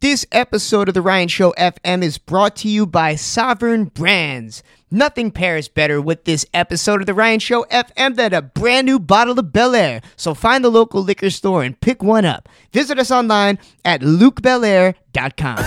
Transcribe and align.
This 0.00 0.24
episode 0.30 0.86
of 0.86 0.94
The 0.94 1.02
Ryan 1.02 1.26
Show 1.26 1.52
FM 1.58 2.04
is 2.04 2.18
brought 2.18 2.54
to 2.58 2.68
you 2.68 2.86
by 2.86 3.16
Sovereign 3.16 3.86
Brands. 3.86 4.62
Nothing 4.92 5.32
pairs 5.32 5.66
better 5.66 6.00
with 6.00 6.22
this 6.22 6.46
episode 6.54 7.00
of 7.00 7.08
The 7.08 7.14
Ryan 7.14 7.40
Show 7.40 7.64
FM 7.64 8.14
than 8.14 8.32
a 8.32 8.40
brand 8.40 8.86
new 8.86 9.00
bottle 9.00 9.36
of 9.36 9.46
Belaire. 9.46 10.00
So 10.14 10.34
find 10.34 10.64
the 10.64 10.70
local 10.70 11.02
liquor 11.02 11.30
store 11.30 11.64
and 11.64 11.80
pick 11.80 12.00
one 12.00 12.24
up. 12.24 12.48
Visit 12.72 13.00
us 13.00 13.10
online 13.10 13.58
at 13.84 14.00
lucbelaire.com. 14.02 15.58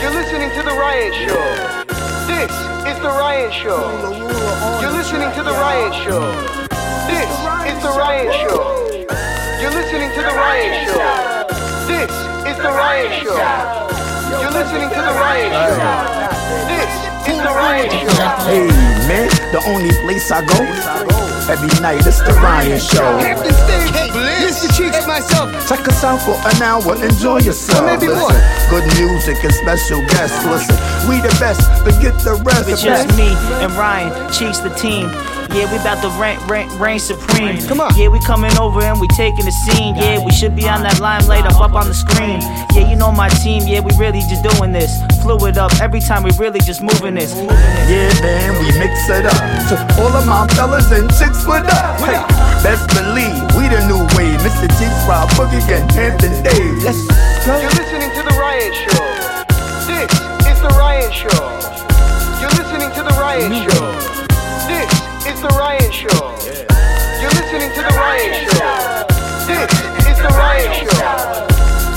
You're 0.00 0.14
listening 0.14 0.50
to 0.50 0.62
The 0.62 0.76
Ryan 0.78 1.12
Show. 1.26 1.84
This 2.28 2.52
is 2.94 3.02
The 3.02 3.08
Ryan 3.10 3.50
Show. 3.50 4.80
You're 4.80 4.92
listening 4.92 5.32
to 5.34 5.42
The 5.42 5.50
Ryan 5.50 5.92
Show. 6.04 6.30
This 7.10 7.74
is 7.74 7.82
The 7.82 7.98
Ryan 7.98 8.32
Show. 8.48 9.06
You're 9.60 9.72
listening 9.72 10.10
to 10.10 10.22
The 10.22 10.36
Ryan 10.36 10.86
Show. 10.86 11.29
This 11.90 12.14
is 12.46 12.56
The 12.62 12.70
Ryan 12.70 13.10
Show. 13.18 13.34
You're 13.34 14.54
listening 14.54 14.88
to 14.94 15.00
The 15.02 15.14
Ryan 15.18 15.50
Show. 15.74 15.90
This 16.70 16.92
is 17.26 17.38
The 17.42 17.50
Ryan 17.50 17.90
Show. 17.90 18.30
Hey 18.46 18.66
man, 19.10 19.26
the 19.50 19.60
only 19.66 19.90
place 20.06 20.30
I 20.30 20.46
go 20.46 20.60
every 21.50 21.66
night 21.82 22.06
is 22.06 22.18
the 22.22 22.32
Ryan 22.38 22.78
Show. 22.78 23.18
Captain 23.18 23.52
Steve, 23.52 23.90
hey, 23.90 24.08
Mr. 24.46 24.70
Cheeks, 24.70 25.04
myself. 25.04 25.50
Check 25.68 25.82
us 25.88 26.04
out 26.04 26.22
for 26.22 26.38
an 26.46 26.62
hour, 26.62 26.94
enjoy 27.02 27.40
yourself. 27.40 27.82
Or 27.82 27.86
maybe 27.90 28.06
Listen, 28.06 28.38
more. 28.38 28.70
good 28.70 28.86
music 28.94 29.42
and 29.42 29.52
special 29.52 30.00
guests. 30.14 30.46
Listen, 30.46 30.78
we 31.10 31.18
the 31.18 31.34
best, 31.42 31.66
forget 31.82 32.14
the 32.22 32.38
rest. 32.46 32.68
It's 32.70 32.82
just 32.82 33.08
me 33.18 33.34
and 33.58 33.72
Ryan, 33.72 34.14
Cheeks 34.32 34.60
the 34.60 34.70
team. 34.70 35.10
Yeah, 35.50 35.66
we 35.66 35.82
about 35.82 35.98
to 36.02 36.10
reign, 36.14 36.38
reign, 36.46 36.70
reign 36.78 36.98
supreme. 37.00 37.58
Come 37.66 37.80
on. 37.80 37.90
Yeah, 37.98 38.06
we 38.06 38.20
coming 38.20 38.56
over 38.58 38.80
and 38.82 39.00
we 39.00 39.08
taking 39.08 39.44
the 39.44 39.50
scene. 39.50 39.96
Yeah, 39.96 40.22
we 40.24 40.30
should 40.30 40.54
be 40.54 40.68
on 40.68 40.82
that 40.86 41.00
limelight 41.00 41.44
up 41.44 41.60
up 41.60 41.74
on 41.74 41.88
the 41.88 41.94
screen. 41.94 42.38
Yeah, 42.70 42.86
you 42.86 42.94
know 42.94 43.10
my 43.10 43.28
team. 43.42 43.66
Yeah, 43.66 43.80
we 43.80 43.90
really 43.98 44.22
just 44.30 44.46
doing 44.46 44.70
this. 44.70 45.02
Fluid 45.22 45.58
up 45.58 45.74
every 45.80 45.98
time 45.98 46.22
we 46.22 46.30
really 46.38 46.60
just 46.60 46.82
moving 46.82 47.14
this. 47.14 47.34
Yeah, 47.34 48.14
man, 48.22 48.62
we 48.62 48.70
mix 48.78 49.10
it 49.10 49.26
up. 49.26 49.42
To 49.70 49.74
all 49.98 50.14
of 50.14 50.24
my 50.26 50.46
fellas 50.54 50.86
and 50.94 51.10
chicks 51.18 51.42
with 51.42 51.66
us. 51.66 51.98
Hey, 51.98 52.22
best 52.62 52.86
believe 52.94 53.34
we 53.58 53.66
the 53.66 53.82
new 53.90 54.06
wave. 54.14 54.38
Mr. 54.46 54.70
G, 54.78 54.86
Rob 55.10 55.30
Boogie, 55.34 55.66
and 55.66 55.90
Hampton 55.90 56.30
Dave. 56.46 56.78
Let's 56.86 57.02
go. 57.42 57.58
You're 57.58 57.74
listening 57.74 58.10
to 58.14 58.22
The 58.22 58.38
Ryan 58.38 58.72
Show. 58.86 59.02
This 59.90 60.14
is 60.46 60.58
The 60.62 60.72
Ryan 60.78 61.10
Show. 61.10 61.42
You're 62.38 62.54
listening 62.54 62.90
to 62.94 63.02
The 63.02 63.14
Ryan 63.18 63.50
Show. 63.66 64.20
This 64.70 64.99
is 65.30 65.40
The 65.42 65.48
Ryan 65.48 65.92
Show. 65.92 66.34
You're 67.20 67.30
listening 67.30 67.70
to 67.70 67.82
The 67.86 67.94
Ryan 67.94 68.34
Show. 68.50 69.06
This 69.46 69.70
is 70.10 70.18
The 70.18 70.32
Ryan 70.34 70.86
Show. 70.90 71.46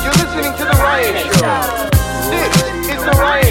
You're 0.03 0.17
listening 0.22 0.53
to 0.53 0.66
The 0.70 0.78
Ryan 0.78 1.17
Show. 1.34 1.90
This 2.30 2.53
is 2.94 3.02
The 3.03 3.16
Ryan 3.17 3.42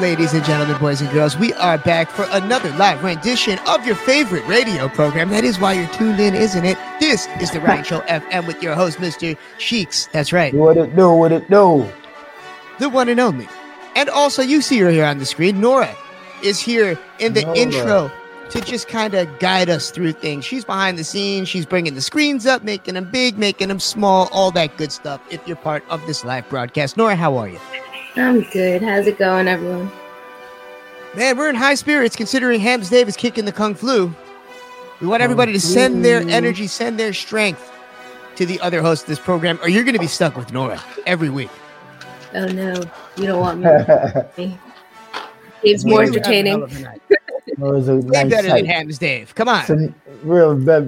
ladies 0.00 0.32
and 0.32 0.44
gentlemen, 0.44 0.78
boys 0.78 1.00
and 1.00 1.10
girls, 1.10 1.36
we 1.36 1.52
are 1.54 1.76
back 1.78 2.08
for 2.10 2.26
another 2.30 2.70
live 2.76 3.02
rendition 3.02 3.58
of 3.66 3.84
your 3.84 3.96
favorite 3.96 4.46
radio 4.46 4.88
program. 4.88 5.28
That 5.30 5.44
is 5.44 5.58
why 5.58 5.72
you're 5.72 5.88
tuned 5.88 6.20
in, 6.20 6.34
isn't 6.34 6.64
it? 6.64 6.78
This 7.00 7.26
is 7.40 7.50
the 7.50 7.60
Ryan 7.60 7.84
Show 7.84 8.00
FM 8.00 8.46
with 8.46 8.62
your 8.62 8.74
host, 8.74 8.98
Mr. 8.98 9.36
Cheeks. 9.58 10.08
That's 10.12 10.32
right, 10.32 10.54
What 10.54 10.76
it 10.76 10.94
do? 10.94 11.12
What 11.12 11.32
it 11.32 11.50
do? 11.50 11.86
the 12.78 12.88
one 12.88 13.08
and 13.08 13.18
only. 13.18 13.48
And 13.96 14.08
also, 14.08 14.40
you 14.42 14.62
see 14.62 14.78
her 14.78 14.90
here 14.90 15.04
on 15.04 15.18
the 15.18 15.26
screen. 15.26 15.60
Nora 15.60 15.92
is 16.44 16.60
here 16.60 16.96
in 17.18 17.32
the 17.32 17.42
Nora. 17.42 17.56
intro 17.56 18.12
to 18.50 18.60
just 18.60 18.86
kind 18.86 19.14
of 19.14 19.38
guide 19.40 19.68
us 19.68 19.90
through 19.90 20.12
things. 20.12 20.44
She's 20.44 20.64
behind 20.64 20.96
the 20.96 21.02
scenes. 21.04 21.48
She's 21.48 21.66
bringing 21.66 21.94
the 21.94 22.00
screens 22.00 22.46
up, 22.46 22.62
making 22.62 22.94
them 22.94 23.10
big, 23.10 23.36
making 23.36 23.66
them 23.68 23.80
small, 23.80 24.28
all 24.30 24.52
that 24.52 24.76
good 24.76 24.92
stuff. 24.92 25.20
If 25.30 25.46
you're 25.48 25.56
part 25.56 25.82
of 25.90 26.06
this 26.06 26.24
live 26.24 26.48
broadcast, 26.48 26.96
Nora, 26.96 27.16
how 27.16 27.36
are 27.36 27.48
you? 27.48 27.58
I'm 28.16 28.40
good. 28.50 28.82
How's 28.82 29.06
it 29.06 29.18
going, 29.18 29.48
everyone? 29.48 29.90
Man, 31.16 31.36
we're 31.36 31.48
in 31.48 31.54
high 31.54 31.74
spirits 31.74 32.16
considering 32.16 32.60
Hams 32.60 32.90
Dave 32.90 33.08
is 33.08 33.16
kicking 33.16 33.44
the 33.44 33.52
Kung 33.52 33.74
Flu. 33.74 34.14
We 35.00 35.06
want 35.06 35.22
everybody 35.22 35.52
to 35.52 35.60
send 35.60 36.04
their 36.04 36.20
energy, 36.28 36.66
send 36.66 36.98
their 36.98 37.12
strength 37.12 37.72
to 38.36 38.44
the 38.46 38.60
other 38.60 38.82
hosts 38.82 39.04
of 39.04 39.08
this 39.08 39.18
program, 39.18 39.58
or 39.62 39.68
you're 39.68 39.84
going 39.84 39.94
to 39.94 40.00
be 40.00 40.06
stuck 40.06 40.36
with 40.36 40.52
Nora 40.52 40.82
every 41.06 41.30
week. 41.30 41.50
Oh 42.34 42.46
no, 42.46 42.74
you 43.16 43.26
don't 43.26 43.40
want 43.40 43.60
me. 44.36 44.58
Dave's 45.64 45.84
more 45.84 46.00
We 46.00 46.10
do 46.10 46.12
have 46.18 46.26
a 46.26 46.32
hell 46.48 46.62
entertaining. 46.62 46.62
of 46.62 46.76
a 46.76 46.80
night. 46.80 47.00
It 47.46 47.58
was 47.58 47.88
a 47.88 47.96
Way 47.96 48.02
nice 48.24 48.30
better 48.30 48.42
than 48.48 48.50
sight. 48.50 48.66
Hams 48.66 48.98
Dave. 48.98 49.34
Come 49.34 49.48
on, 49.48 49.60
It's 49.62 49.70
a 49.70 49.94
real 50.22 50.54
be- 50.54 50.86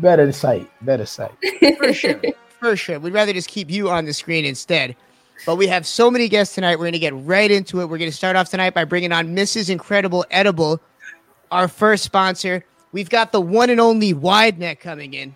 better 0.00 0.32
sight. 0.32 0.68
Better 0.82 1.06
sight. 1.06 1.32
for 1.78 1.92
sure, 1.92 2.20
for 2.58 2.76
sure. 2.76 2.98
We'd 2.98 3.12
rather 3.14 3.32
just 3.32 3.48
keep 3.48 3.70
you 3.70 3.90
on 3.90 4.06
the 4.06 4.12
screen 4.12 4.44
instead. 4.44 4.96
But 5.44 5.56
we 5.56 5.66
have 5.66 5.86
so 5.86 6.10
many 6.10 6.28
guests 6.28 6.54
tonight. 6.54 6.76
We're 6.76 6.84
going 6.84 6.92
to 6.92 6.98
get 6.98 7.14
right 7.14 7.50
into 7.50 7.80
it. 7.80 7.86
We're 7.86 7.98
going 7.98 8.10
to 8.10 8.16
start 8.16 8.36
off 8.36 8.48
tonight 8.48 8.74
by 8.74 8.84
bringing 8.84 9.12
on 9.12 9.34
Mrs. 9.34 9.70
Incredible 9.70 10.24
Edible, 10.30 10.80
our 11.50 11.66
first 11.66 12.04
sponsor. 12.04 12.64
We've 12.92 13.10
got 13.10 13.32
the 13.32 13.40
one 13.40 13.70
and 13.70 13.80
only 13.80 14.12
Wide 14.12 14.58
Neck 14.58 14.80
coming 14.80 15.14
in. 15.14 15.34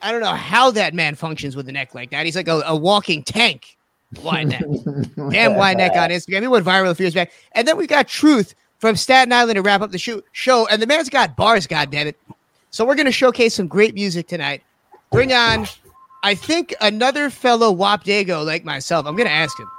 I 0.00 0.10
don't 0.10 0.20
know 0.20 0.34
how 0.34 0.70
that 0.72 0.94
man 0.94 1.14
functions 1.14 1.54
with 1.54 1.68
a 1.68 1.72
neck 1.72 1.94
like 1.94 2.10
that. 2.10 2.24
He's 2.24 2.34
like 2.34 2.48
a, 2.48 2.62
a 2.66 2.74
walking 2.74 3.22
tank. 3.22 3.76
Wide 4.22 4.48
Neck. 4.48 4.64
Damn 5.30 5.56
Wide 5.56 5.76
Neck 5.76 5.92
on 5.92 6.10
Instagram. 6.10 6.42
He 6.42 6.48
went 6.48 6.66
viral 6.66 6.90
a 6.90 6.94
few 6.94 7.04
years 7.04 7.14
back. 7.14 7.30
And 7.52 7.68
then 7.68 7.76
we 7.76 7.86
got 7.86 8.08
Truth 8.08 8.54
from 8.78 8.96
Staten 8.96 9.32
Island 9.32 9.56
to 9.56 9.62
wrap 9.62 9.80
up 9.80 9.92
the 9.92 9.98
show. 9.98 10.22
show. 10.32 10.66
And 10.68 10.82
the 10.82 10.86
man's 10.86 11.08
got 11.08 11.36
bars, 11.36 11.66
goddammit. 11.66 12.14
So 12.70 12.84
we're 12.84 12.94
going 12.94 13.06
to 13.06 13.12
showcase 13.12 13.54
some 13.54 13.68
great 13.68 13.94
music 13.94 14.28
tonight. 14.28 14.62
Bring 15.12 15.32
on, 15.32 15.66
I 16.22 16.34
think, 16.34 16.74
another 16.80 17.30
fellow 17.30 17.70
Wap 17.70 18.04
Dago 18.04 18.44
like 18.44 18.64
myself. 18.64 19.06
I'm 19.06 19.16
going 19.16 19.28
to 19.28 19.34
ask 19.34 19.58
him. 19.58 19.70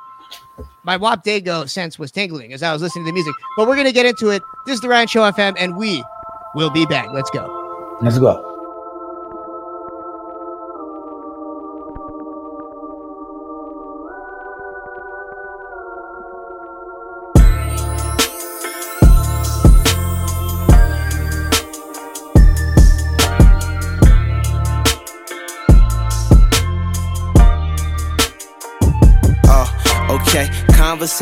My 0.83 0.97
Wap 0.97 1.23
Dago 1.23 1.69
sense 1.69 1.97
was 1.97 2.11
tingling 2.11 2.51
as 2.53 2.61
I 2.61 2.73
was 2.73 2.81
listening 2.81 3.05
to 3.05 3.09
the 3.09 3.13
music. 3.13 3.33
But 3.55 3.67
we're 3.67 3.75
going 3.75 3.87
to 3.87 3.93
get 3.93 4.05
into 4.05 4.29
it. 4.29 4.43
This 4.65 4.75
is 4.75 4.81
the 4.81 4.89
Ryan 4.89 5.07
Show 5.07 5.21
FM, 5.31 5.55
and 5.57 5.77
we 5.77 6.03
will 6.55 6.69
be 6.69 6.85
back. 6.85 7.07
Let's 7.13 7.29
go. 7.31 7.97
Let's 8.01 8.19
go. 8.19 8.52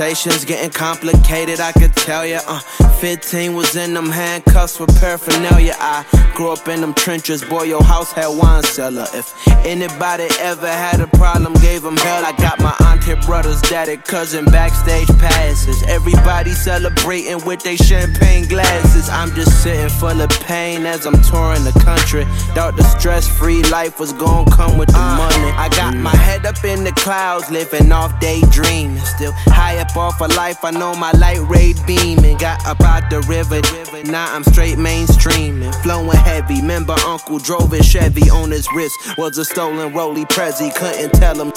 Conversations 0.02 0.46
getting 0.46 0.72
complicated, 0.72 1.60
I 1.60 1.72
could 1.74 1.96
tell 1.96 2.26
ya. 2.26 2.40
Uh, 2.48 2.60
15 2.94 3.54
was 3.54 3.76
in 3.76 3.94
them 3.94 4.10
handcuffs 4.10 4.80
with 4.80 4.90
paraphernalia. 5.00 5.76
I 5.78 6.04
grew 6.34 6.52
up 6.52 6.68
in 6.68 6.82
them 6.82 6.94
trenches, 6.94 7.44
boy, 7.44 7.64
your 7.64 7.84
house 7.84 8.12
had 8.12 8.28
wine 8.28 8.64
cellar. 8.64 9.06
If 9.14 9.34
anybody 9.66 10.28
ever 10.40 10.68
had 10.68 11.00
a 11.00 11.08
problem, 11.08 11.54
gave 11.54 11.82
them 11.82 11.98
hell. 11.98 12.26
I 12.26 12.32
got 12.34 12.60
my 12.60 12.76
auntie, 12.88 13.16
brothers, 13.26 13.62
daddy, 13.62 13.98
cousin, 13.98 14.46
backstage 14.46 15.08
passes. 15.20 15.84
Everybody 15.84 16.52
celebrating 16.52 17.44
with 17.46 17.64
their 17.64 17.78
champagne 17.78 18.48
glasses. 18.48 19.10
I'm 19.10 19.32
just 19.36 19.64
sitting 19.64 19.90
full 19.90 20.22
of 20.22 20.30
pain 20.42 20.86
as 20.86 21.06
I'm 21.06 21.22
touring 21.24 21.64
the 21.64 21.78
country. 21.84 22.26
Thought 22.56 22.78
the 22.78 22.84
stress 22.84 23.28
free 23.28 23.64
life 23.64 24.00
was 24.00 24.14
gonna 24.14 24.50
come 24.52 24.78
with 24.78 24.90
the 24.90 25.00
uh, 25.00 25.18
money. 25.18 25.52
I 25.58 25.70
got 25.70 25.96
my 25.96 26.16
head 26.16 26.46
up 26.46 26.64
in 26.64 26.84
the 26.84 26.92
clouds, 26.92 27.50
living 27.52 27.92
off 27.92 28.20
daydreaming. 28.20 29.00
Still 29.00 29.34
high 29.48 29.78
up 29.78 29.96
off 29.96 30.22
of 30.22 30.36
life, 30.36 30.64
I 30.64 30.72
know 30.72 30.94
my 30.96 31.12
light 31.14 31.42
ray 31.48 31.74
beaming. 31.86 32.38
Got 32.38 32.66
up 32.66 32.82
out 32.82 33.10
the 33.10 33.22
river, 33.22 33.62
now 34.04 34.34
I'm 34.34 34.44
straight 34.44 34.78
mainstreaming. 34.78 35.74
Flowing 35.84 36.18
heavy. 36.32 36.62
Remember, 36.62 36.96
Uncle 37.06 37.40
drove 37.40 37.72
his 37.72 37.86
Chevy 37.86 38.30
on 38.30 38.52
his 38.52 38.68
wrist. 38.74 38.96
Was 39.18 39.38
a 39.38 39.46
stolen 39.46 39.94
Rolly 39.94 40.26
Prezi, 40.26 40.74
couldn't 40.74 41.12
tell 41.12 41.36
him. 41.36 41.52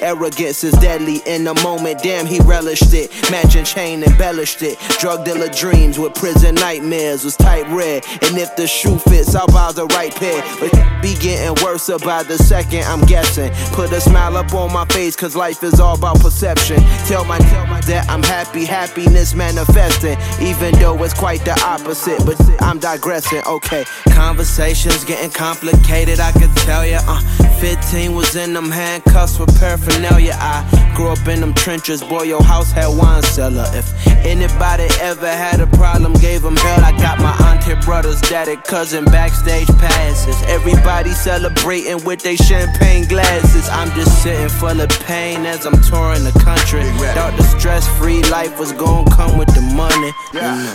Arrogance 0.00 0.64
is 0.64 0.74
deadly 0.74 1.20
in 1.26 1.44
the 1.44 1.54
moment, 1.62 2.02
damn, 2.02 2.26
he 2.26 2.38
relished 2.40 2.92
it. 2.94 3.10
Matching 3.30 3.64
chain 3.64 4.02
embellished 4.02 4.62
it. 4.62 4.78
Drug 4.98 5.24
dealer 5.24 5.48
dreams 5.48 5.98
with 5.98 6.14
prison 6.14 6.54
nightmares 6.54 7.24
was 7.24 7.36
tight 7.36 7.66
red. 7.68 8.04
And 8.22 8.38
if 8.38 8.56
the 8.56 8.66
shoe 8.66 8.98
fits, 8.98 9.34
I'll 9.34 9.46
buy 9.46 9.72
the 9.72 9.86
right 9.86 10.14
pair. 10.14 10.42
But 10.60 10.72
be 11.02 11.14
getting 11.16 11.62
worse 11.62 11.88
about 11.88 12.26
the 12.26 12.38
second, 12.38 12.84
I'm 12.84 13.02
guessing. 13.02 13.50
Put 13.72 13.92
a 13.92 14.00
smile 14.00 14.36
up 14.36 14.52
on 14.54 14.72
my 14.72 14.86
face, 14.86 15.16
cause 15.16 15.36
life 15.36 15.62
is 15.62 15.80
all 15.80 15.96
about 15.96 16.20
perception. 16.20 16.76
Tell 17.06 17.24
my, 17.24 17.38
tell 17.38 17.66
my 17.72 17.80
that 17.82 18.08
I'm 18.08 18.22
happy, 18.22 18.64
happiness 18.64 19.34
manifesting. 19.34 20.16
Even 20.40 20.72
though 20.80 21.02
it's 21.04 21.14
quite 21.14 21.44
the 21.44 21.60
opposite, 21.64 22.24
but 22.24 22.40
I'm 22.62 22.78
digressing, 22.78 23.42
okay. 23.46 23.84
Conversations 24.12 25.04
getting 25.04 25.30
complicated, 25.30 26.20
I 26.20 26.32
could 26.32 26.54
tell 26.58 26.84
ya. 26.86 27.00
Uh, 27.06 27.20
15 27.60 28.14
was 28.14 28.36
in 28.36 28.52
them 28.52 28.70
handcuffs 28.70 29.38
with 29.38 29.58
paraphernalia. 29.58 30.36
I 30.38 30.92
grew 30.94 31.08
up 31.08 31.26
in 31.26 31.40
them 31.40 31.54
trenches, 31.54 32.02
boy, 32.02 32.22
your 32.24 32.42
house 32.42 32.70
had 32.70 32.88
wine 32.88 33.22
cellar. 33.22 33.64
If 33.72 33.86
anybody 34.24 34.88
ever 35.00 35.28
had 35.28 35.60
a 35.60 35.66
problem, 35.66 36.12
gave 36.14 36.42
them 36.42 36.56
hell. 36.56 36.84
I 36.84 36.92
got 36.98 37.18
my 37.18 37.32
auntie, 37.48 37.74
brothers, 37.84 38.20
daddy, 38.22 38.56
cousin, 38.56 39.04
backstage 39.06 39.68
passes. 39.78 40.36
Everybody 40.48 41.10
celebrating 41.10 42.04
with 42.04 42.20
their 42.22 42.36
champagne 42.36 43.06
glasses. 43.06 43.68
I'm 43.70 43.90
just 43.92 44.22
sitting 44.22 44.48
full 44.48 44.80
of 44.80 44.90
pain 45.06 45.46
as 45.46 45.64
I'm 45.66 45.80
touring 45.82 46.24
the 46.24 46.32
country. 46.44 46.84
Thought 47.14 47.36
the 47.36 47.44
stress 47.58 47.86
free 47.98 48.22
life 48.24 48.58
was 48.58 48.72
gonna 48.72 49.10
come 49.10 49.38
with 49.38 49.48
the 49.54 49.62
money. 49.62 50.12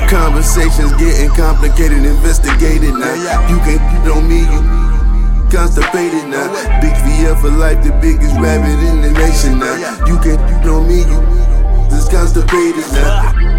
Conversations 0.09 0.91
getting 0.93 1.29
complicated, 1.31 2.05
investigated 2.05 2.93
now. 2.93 3.18
You 3.19 3.59
can't 3.67 3.83
you 4.05 4.13
on 4.13 4.27
me, 4.27 4.39
you 4.47 4.61
constipated 5.51 6.29
now. 6.29 6.47
Big 6.79 6.95
VF 7.03 7.41
for 7.41 7.49
life, 7.49 7.83
the 7.83 7.91
biggest 8.01 8.35
rabbit 8.39 8.79
in 8.87 9.01
the 9.01 9.11
nation 9.11 9.59
now. 9.59 9.75
You 10.07 10.17
can't 10.23 10.39
you 10.49 10.57
know 10.63 10.81
me, 10.81 10.99
you 11.03 11.19
just 11.89 12.11
constipated 12.11 12.87
now 12.93 13.49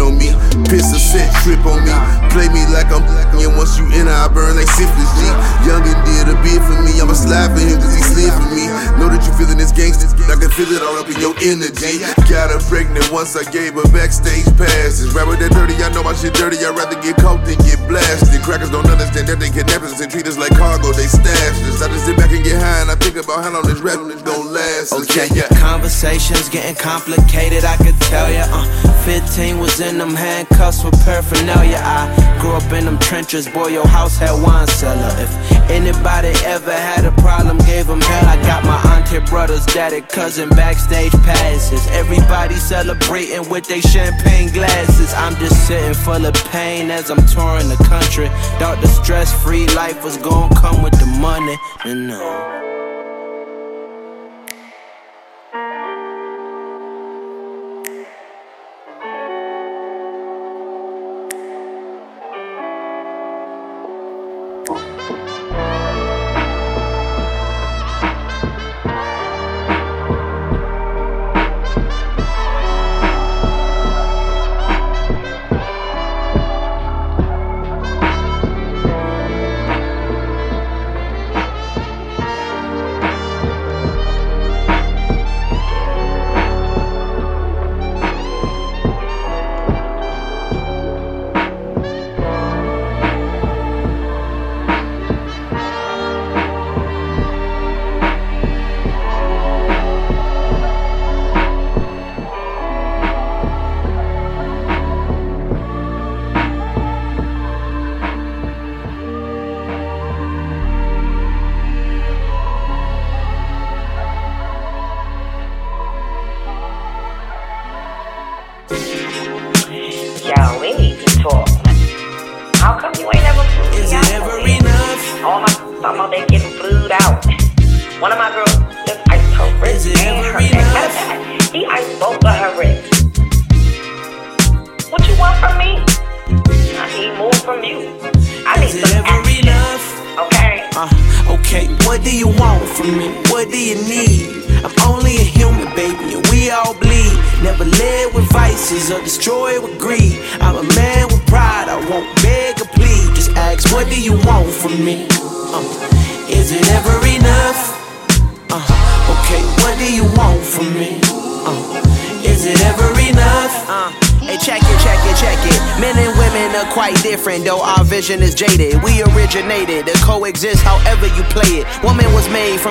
on 0.00 0.16
me. 0.16 0.32
Piss 0.72 0.88
a 0.96 0.98
set, 0.98 1.28
trip 1.44 1.60
on 1.68 1.84
me. 1.84 1.92
Play 2.32 2.48
me 2.48 2.64
like 2.72 2.88
I'm 2.88 3.04
black, 3.04 3.28
and 3.36 3.56
once 3.56 3.76
you 3.76 3.84
enter, 3.92 4.10
I 4.10 4.28
burn 4.32 4.56
like 4.56 4.68
syphilis 4.72 5.12
G. 5.20 5.28
Youngin 5.68 5.98
did 6.08 6.32
a 6.32 6.36
bid 6.40 6.64
for 6.64 6.80
me, 6.80 6.96
I'ma 6.96 7.12
slide 7.12 7.52
for 7.52 7.60
him 7.60 7.76
cause 7.76 7.92
he 7.92 8.00
slid 8.00 8.32
for 8.32 8.48
me. 8.56 8.71
Know 9.02 9.10
that 9.10 9.26
you 9.26 9.34
feeling 9.34 9.58
this 9.58 9.74
gangsta, 9.74 10.06
I 10.30 10.38
can 10.38 10.46
feel 10.54 10.70
it 10.70 10.78
all 10.78 10.94
up 10.94 11.10
in 11.10 11.18
your 11.18 11.34
energy. 11.42 12.06
Got 12.30 12.54
her 12.54 12.62
pregnant 12.70 13.02
once 13.10 13.34
I 13.34 13.42
gave 13.50 13.74
her 13.74 13.82
backstage 13.90 14.46
passes. 14.54 15.10
Rapper 15.10 15.34
that 15.42 15.50
dirty, 15.50 15.74
I 15.82 15.90
know 15.90 16.06
my 16.06 16.14
shit 16.14 16.38
dirty, 16.38 16.62
I'd 16.62 16.70
rather 16.70 16.94
get 17.02 17.18
caught 17.18 17.42
than 17.42 17.58
get 17.66 17.82
blasted. 17.90 18.38
Crackers 18.46 18.70
don't 18.70 18.86
understand 18.86 19.26
that 19.26 19.42
they 19.42 19.50
kidnap 19.50 19.82
us 19.82 19.98
and 19.98 20.06
treat 20.06 20.30
us 20.30 20.38
like 20.38 20.54
cargo, 20.54 20.94
they 20.94 21.10
stash 21.10 21.58
us. 21.66 21.82
I 21.82 21.90
just 21.90 22.06
sit 22.06 22.14
back 22.14 22.30
and 22.30 22.46
get 22.46 22.62
high 22.62 22.86
and 22.86 22.94
I 22.94 22.96
think 23.02 23.18
about 23.18 23.42
how 23.42 23.50
long 23.50 23.66
this 23.66 23.82
rap 23.82 23.98
is 24.06 24.22
gonna 24.22 24.54
last. 24.54 24.94
Okay, 24.94 25.26
yeah. 25.34 25.50
Conversations 25.58 26.46
getting 26.46 26.78
complicated, 26.78 27.66
I 27.66 27.74
could 27.82 27.98
tell 28.06 28.30
ya. 28.30 28.46
Uh, 28.54 28.70
15 29.02 29.58
was 29.58 29.82
in 29.82 29.98
them 29.98 30.14
handcuffs 30.14 30.86
with 30.86 30.94
paraphernalia. 31.02 31.82
I 31.82 32.06
grew 32.38 32.54
up 32.54 32.70
in 32.70 32.86
them 32.86 33.02
trenches, 33.02 33.50
boy, 33.50 33.74
your 33.74 33.86
house 33.86 34.14
had 34.14 34.30
wine 34.38 34.70
cellar. 34.70 35.10
If 35.18 35.34
anybody 35.72 36.32
ever 36.44 36.72
had 36.72 37.04
a 37.04 37.12
problem, 37.22 37.58
gave 37.58 37.86
them 37.86 38.00
hell. 38.00 38.28
I 38.28 38.36
got 38.46 38.62
my 38.64 38.78
auntie, 38.94 39.18
brothers, 39.30 39.64
daddy, 39.66 40.02
cousin, 40.02 40.48
backstage 40.50 41.12
passes. 41.24 41.86
Everybody 41.88 42.54
celebrating 42.54 43.48
with 43.48 43.66
their 43.66 43.82
champagne 43.82 44.52
glasses. 44.52 45.12
I'm 45.14 45.34
just 45.36 45.66
sitting 45.66 45.94
full 45.94 46.24
of 46.24 46.34
pain 46.52 46.90
as 46.90 47.10
I'm 47.10 47.24
touring 47.26 47.68
the 47.68 47.82
country. 47.88 48.28
Thought 48.58 48.80
the 48.82 48.88
stress 48.88 49.32
free 49.42 49.66
life 49.68 50.04
was 50.04 50.16
gonna 50.18 50.54
come 50.54 50.82
with 50.82 50.98
the 51.00 51.06
money. 51.06 51.56
And 51.84 52.08
no. 52.08 52.71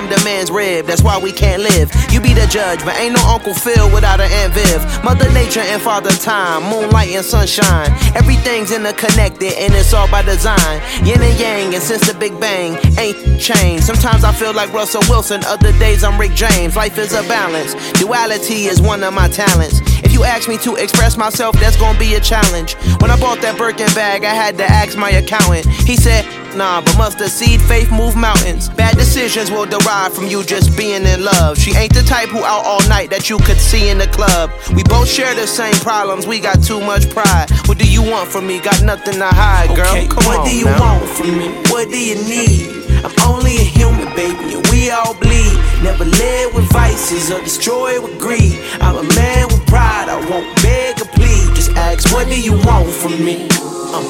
From 0.01 0.09
the 0.09 0.23
man's 0.23 0.49
rib, 0.49 0.85
that's 0.85 1.03
why 1.03 1.17
we 1.17 1.31
can't 1.31 1.61
live. 1.61 1.91
You 2.11 2.21
be 2.21 2.33
the 2.33 2.47
judge, 2.47 2.83
but 2.83 2.97
ain't 2.97 3.15
no 3.15 3.21
Uncle 3.27 3.53
Phil 3.53 3.91
without 3.93 4.19
an 4.19 4.31
Aunt 4.31 4.53
Viv. 4.53 5.03
Mother 5.03 5.31
Nature 5.31 5.61
and 5.61 5.81
Father 5.81 6.09
Time, 6.11 6.63
moonlight 6.63 7.09
and 7.09 7.25
sunshine. 7.25 7.89
Everything's 8.15 8.71
interconnected 8.71 9.53
and 9.53 9.73
it's 9.73 9.93
all 9.93 10.09
by 10.09 10.23
design. 10.23 10.81
Yin 11.05 11.21
and 11.21 11.39
yang, 11.39 11.73
and 11.75 11.83
since 11.83 12.07
the 12.07 12.17
Big 12.17 12.39
Bang, 12.39 12.77
ain't 12.97 13.39
changed. 13.39 13.83
Sometimes 13.83 14.23
I 14.23 14.33
feel 14.33 14.53
like 14.53 14.73
Russell 14.73 15.03
Wilson, 15.07 15.43
other 15.45 15.71
days 15.77 16.03
I'm 16.03 16.19
Rick 16.19 16.33
James. 16.33 16.75
Life 16.75 16.97
is 16.97 17.13
a 17.13 17.21
balance, 17.23 17.75
duality 17.99 18.65
is 18.65 18.81
one 18.81 19.03
of 19.03 19.13
my 19.13 19.27
talents. 19.29 19.81
If 20.03 20.13
you 20.13 20.23
ask 20.23 20.49
me 20.49 20.57
to 20.59 20.75
express 20.75 21.15
myself, 21.15 21.59
that's 21.59 21.77
gonna 21.77 21.99
be 21.99 22.15
a 22.15 22.19
challenge. 22.19 22.73
When 23.01 23.11
I 23.11 23.19
bought 23.19 23.39
that 23.41 23.57
Birkin 23.57 23.93
bag, 23.93 24.25
I 24.25 24.33
had 24.33 24.57
to 24.57 24.65
ask 24.65 24.97
my 24.97 25.11
accountant. 25.11 25.67
He 25.67 25.95
said, 25.95 26.25
Nah, 26.55 26.81
but 26.81 26.97
must 26.97 27.17
the 27.17 27.29
seed 27.29 27.61
faith 27.61 27.91
move 27.91 28.15
mountains? 28.15 28.67
Bad 28.69 28.97
decisions 28.97 29.49
will 29.49 29.65
derive 29.65 30.13
from 30.13 30.27
you 30.27 30.43
just 30.43 30.75
being 30.77 31.05
in 31.05 31.23
love. 31.23 31.57
She 31.57 31.71
ain't 31.75 31.93
the 31.93 32.03
type 32.03 32.27
who 32.29 32.39
out 32.43 32.65
all 32.65 32.85
night 32.89 33.09
that 33.09 33.29
you 33.29 33.37
could 33.39 33.57
see 33.57 33.89
in 33.89 33.97
the 33.97 34.07
club. 34.07 34.51
We 34.75 34.83
both 34.83 35.07
share 35.09 35.33
the 35.33 35.47
same 35.47 35.73
problems, 35.75 36.27
we 36.27 36.39
got 36.39 36.61
too 36.61 36.81
much 36.81 37.09
pride. 37.09 37.47
What 37.67 37.77
do 37.77 37.89
you 37.89 38.03
want 38.03 38.29
from 38.29 38.47
me? 38.47 38.59
Got 38.59 38.83
nothing 38.83 39.15
to 39.15 39.27
hide, 39.27 39.75
girl. 39.75 39.87
Okay, 39.95 40.07
Come 40.07 40.25
what 40.27 40.39
on 40.39 40.45
do 40.45 40.55
you 40.55 40.65
now. 40.65 40.79
want 40.99 41.09
from 41.09 41.37
me? 41.37 41.47
What 41.71 41.89
do 41.89 41.97
you 41.97 42.15
need? 42.27 42.67
I'm 43.05 43.15
only 43.25 43.55
a 43.57 43.63
human, 43.65 44.13
baby, 44.13 44.53
and 44.59 44.67
we 44.69 44.91
all 44.91 45.15
bleed. 45.15 45.55
Never 45.81 46.03
live 46.05 46.53
with 46.53 46.69
vices 46.71 47.31
or 47.31 47.39
destroy 47.39 47.99
with 48.01 48.19
greed. 48.19 48.59
I'm 48.83 48.97
a 48.99 49.07
man 49.15 49.47
with 49.47 49.65
pride, 49.67 50.09
I 50.09 50.19
won't 50.29 50.51
beg 50.61 50.99
or 51.01 51.05
plead. 51.15 51.55
Just 51.55 51.71
ask, 51.79 52.11
what 52.13 52.27
do 52.27 52.39
you 52.39 52.53
want 52.67 52.91
from 52.91 53.23
me? 53.23 53.47
Uh, 53.49 54.03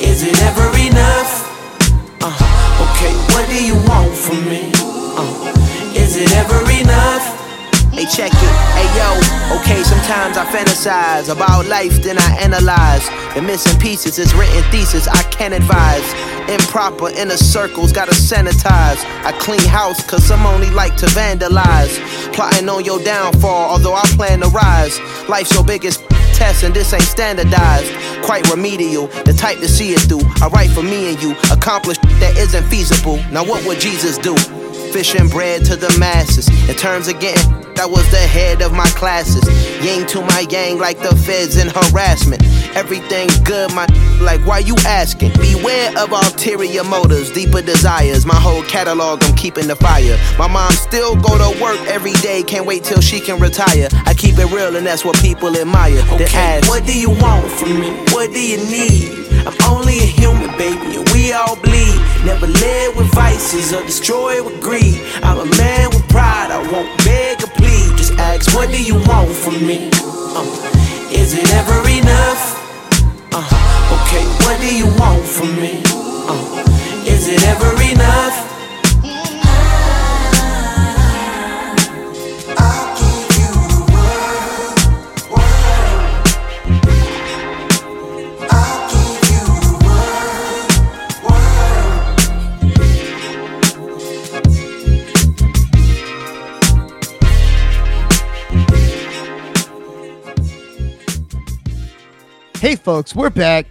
is 0.00 0.22
it 0.22 0.40
ever 0.46 0.70
enough? 0.78 1.51
Do 3.52 3.64
you 3.64 3.74
want 3.84 4.14
from 4.16 4.48
me? 4.48 4.72
Uh, 4.74 5.52
is 5.94 6.16
it 6.16 6.32
ever 6.36 6.60
enough? 6.80 7.24
Hey, 7.92 8.06
check 8.06 8.32
it. 8.32 8.54
Hey, 8.72 8.88
yo. 8.96 9.60
Okay, 9.60 9.82
sometimes 9.82 10.38
I 10.38 10.46
fantasize 10.46 11.28
about 11.30 11.66
life, 11.66 12.02
then 12.02 12.16
I 12.18 12.38
analyze. 12.40 13.06
The 13.34 13.42
missing 13.42 13.78
pieces 13.78 14.18
is 14.18 14.34
written 14.34 14.62
thesis, 14.70 15.06
I 15.06 15.22
can't 15.24 15.52
advise. 15.52 16.08
Improper 16.48 17.10
inner 17.10 17.36
circles, 17.36 17.92
gotta 17.92 18.12
sanitize. 18.12 19.04
I 19.24 19.32
clean 19.38 19.66
house, 19.68 20.02
cause 20.08 20.24
some 20.24 20.46
only 20.46 20.70
like 20.70 20.96
to 20.96 21.06
vandalize. 21.06 21.98
Plotting 22.32 22.68
on 22.70 22.86
your 22.86 23.00
downfall, 23.04 23.70
although 23.72 23.94
I 23.94 24.04
plan 24.16 24.40
to 24.40 24.48
rise. 24.48 24.98
Life's 25.28 25.52
your 25.52 25.64
biggest 25.64 26.00
test, 26.32 26.62
and 26.64 26.74
this 26.74 26.92
ain't 26.92 27.02
standardized. 27.02 27.92
Quite 28.24 28.48
remedial, 28.50 29.06
the 29.24 29.32
type 29.32 29.58
to 29.58 29.68
see 29.68 29.92
it 29.92 30.00
through. 30.00 30.22
I 30.40 30.48
write 30.48 30.70
for 30.70 30.82
me 30.82 31.12
and 31.12 31.22
you, 31.22 31.34
accomplish 31.50 31.98
that 32.20 32.36
isn't 32.36 32.64
feasible. 32.68 33.16
Now, 33.30 33.44
what 33.44 33.64
would 33.66 33.80
Jesus 33.80 34.18
do? 34.18 34.34
Fishing 34.92 35.28
bread 35.28 35.64
to 35.64 35.74
the 35.74 35.88
masses. 35.98 36.48
In 36.68 36.76
terms 36.76 37.08
of 37.08 37.18
getting, 37.18 37.50
I 37.80 37.86
was 37.86 38.08
the 38.10 38.18
head 38.18 38.60
of 38.60 38.72
my 38.72 38.86
classes. 38.88 39.42
Yang 39.82 40.06
to 40.08 40.20
my 40.20 40.46
yang 40.50 40.78
like 40.78 40.98
the 40.98 41.16
feds 41.16 41.56
and 41.56 41.72
harassment. 41.72 42.44
Everything 42.76 43.28
good, 43.42 43.72
my 43.74 43.86
like 44.20 44.44
why 44.46 44.58
you 44.58 44.76
asking? 44.86 45.32
Beware 45.40 45.96
of 45.98 46.12
ulterior 46.12 46.84
motives, 46.84 47.30
deeper 47.30 47.62
desires. 47.62 48.26
My 48.26 48.36
whole 48.36 48.62
catalog, 48.64 49.24
I'm 49.24 49.34
keeping 49.34 49.66
the 49.66 49.76
fire. 49.76 50.18
My 50.38 50.46
mom 50.46 50.70
still 50.72 51.16
go 51.16 51.38
to 51.38 51.62
work 51.62 51.80
every 51.88 52.12
day, 52.20 52.42
can't 52.42 52.66
wait 52.66 52.84
till 52.84 53.00
she 53.00 53.18
can 53.18 53.40
retire. 53.40 53.88
I 54.04 54.12
keep 54.12 54.38
it 54.38 54.52
real, 54.52 54.76
and 54.76 54.86
that's 54.86 55.06
what 55.06 55.16
people 55.16 55.56
admire. 55.56 56.02
Okay, 56.12 56.26
ask, 56.34 56.68
what 56.68 56.84
do 56.86 56.98
you 56.98 57.08
want 57.08 57.50
from 57.50 57.80
me? 57.80 57.90
What 58.12 58.30
do 58.32 58.40
you 58.40 58.58
need? 58.58 59.31
I'm 59.46 59.58
only 59.70 59.98
a 59.98 60.06
human, 60.06 60.50
baby, 60.56 60.96
and 60.96 61.08
we 61.10 61.32
all 61.32 61.56
bleed. 61.56 61.98
Never 62.24 62.46
led 62.46 62.96
with 62.96 63.12
vices 63.14 63.72
or 63.72 63.82
destroyed 63.82 64.44
with 64.46 64.60
greed. 64.62 65.00
I'm 65.22 65.38
a 65.38 65.48
man 65.56 65.90
with 65.90 66.06
pride, 66.08 66.50
I 66.50 66.60
won't 66.70 66.90
beg 67.04 67.42
or 67.42 67.50
plead. 67.58 67.96
Just 67.96 68.12
ask, 68.14 68.54
what 68.54 68.70
do 68.70 68.82
you 68.82 68.94
want 68.94 69.30
from 69.30 69.66
me? 69.66 69.90
Uh, 70.36 70.46
is 71.10 71.34
it 71.34 71.48
ever 71.54 71.78
enough? 71.88 72.42
Uh, 73.32 73.98
okay, 73.98 74.24
what 74.44 74.60
do 74.60 74.70
you 74.74 74.86
want 74.98 75.24
from 75.24 75.50
me? 75.56 75.82
Uh, 76.28 76.64
is 77.06 77.28
it 77.28 77.42
ever 77.48 77.70
enough? 77.82 78.51
Hey, 102.62 102.76
folks, 102.76 103.12
we're 103.12 103.28
back. 103.28 103.66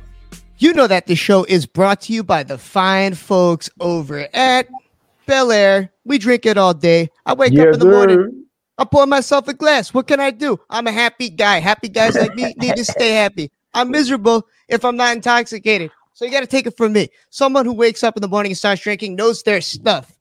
You 0.58 0.74
know 0.74 0.86
that 0.86 1.08
the 1.08 1.16
show 1.16 1.46
is 1.46 1.66
brought 1.66 2.02
to 2.02 2.14
you 2.14 2.26
by 2.26 2.44
the 2.44 2.58
fine 2.58 3.14
folks 3.14 3.70
over 3.80 4.28
at 4.34 4.68
Belaire. 5.26 5.90
We 6.04 6.18
drink 6.18 6.46
it 6.46 6.58
all 6.58 6.74
day. 6.74 7.10
I 7.26 7.34
wake 7.34 7.58
up 7.58 7.74
in 7.74 7.80
the 7.80 7.86
morning. 7.86 8.18
sir. 8.18 8.32
I 8.80 8.84
pour 8.84 9.06
myself 9.08 9.48
a 9.48 9.54
glass. 9.54 9.94
What 9.94 10.08
can 10.08 10.20
I 10.20 10.30
do? 10.30 10.60
I'm 10.70 10.88
a 10.88 10.92
happy 10.92 11.30
guy. 11.30 11.60
Happy 11.60 11.88
guys 11.88 12.16
like 12.16 12.36
me 12.36 12.54
need 12.58 12.76
to 12.76 12.84
stay 12.84 13.12
happy. 13.12 13.50
I'm 13.74 13.92
miserable 13.92 14.46
if 14.68 14.84
I'm 14.84 14.98
not 14.98 15.16
intoxicated. 15.16 15.90
So 16.12 16.26
you 16.26 16.32
got 16.32 16.42
to 16.42 16.46
take 16.46 16.68
it 16.68 16.76
from 16.76 16.92
me. 16.92 17.08
Someone 17.30 17.66
who 17.66 17.72
wakes 17.72 18.04
up 18.04 18.18
in 18.18 18.22
the 18.22 18.28
morning 18.28 18.52
and 18.52 18.58
starts 18.58 18.82
drinking 18.82 19.16
knows 19.16 19.42
their 19.42 19.62
stuff. 19.62 20.12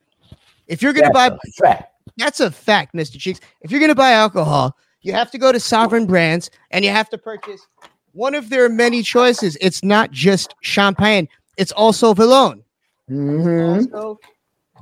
If 0.69 0.81
you're 0.81 0.93
gonna 0.93 1.11
That's 1.13 1.59
buy, 1.59 1.71
a 1.71 1.85
that's 2.17 2.39
a 2.39 2.53
fact, 2.53 2.95
Mr. 2.95 3.19
Cheeks. 3.19 3.41
If 3.63 3.73
you're 3.73 3.81
gonna 3.81 3.97
buy 3.97 4.13
alcohol, 4.13 4.77
you 5.03 5.13
have 5.13 5.33
to 5.33 5.39
go 5.39 5.51
to 5.51 5.59
Sovereign 5.59 6.07
Brands 6.07 6.53
and 6.71 6.85
you 6.85 6.93
have 6.93 7.11
to 7.11 7.19
purchase 7.19 7.67
one 8.13 8.35
of 8.35 8.51
their 8.51 8.69
many 8.69 9.03
choices. 9.03 9.57
It's 9.61 9.83
not 9.85 10.11
just 10.11 10.55
champagne; 10.61 11.29
it's 11.57 11.73
also 11.73 12.15
Villon. 12.15 12.63
Mm-hmm. 13.11 13.95
Also, 13.95 14.19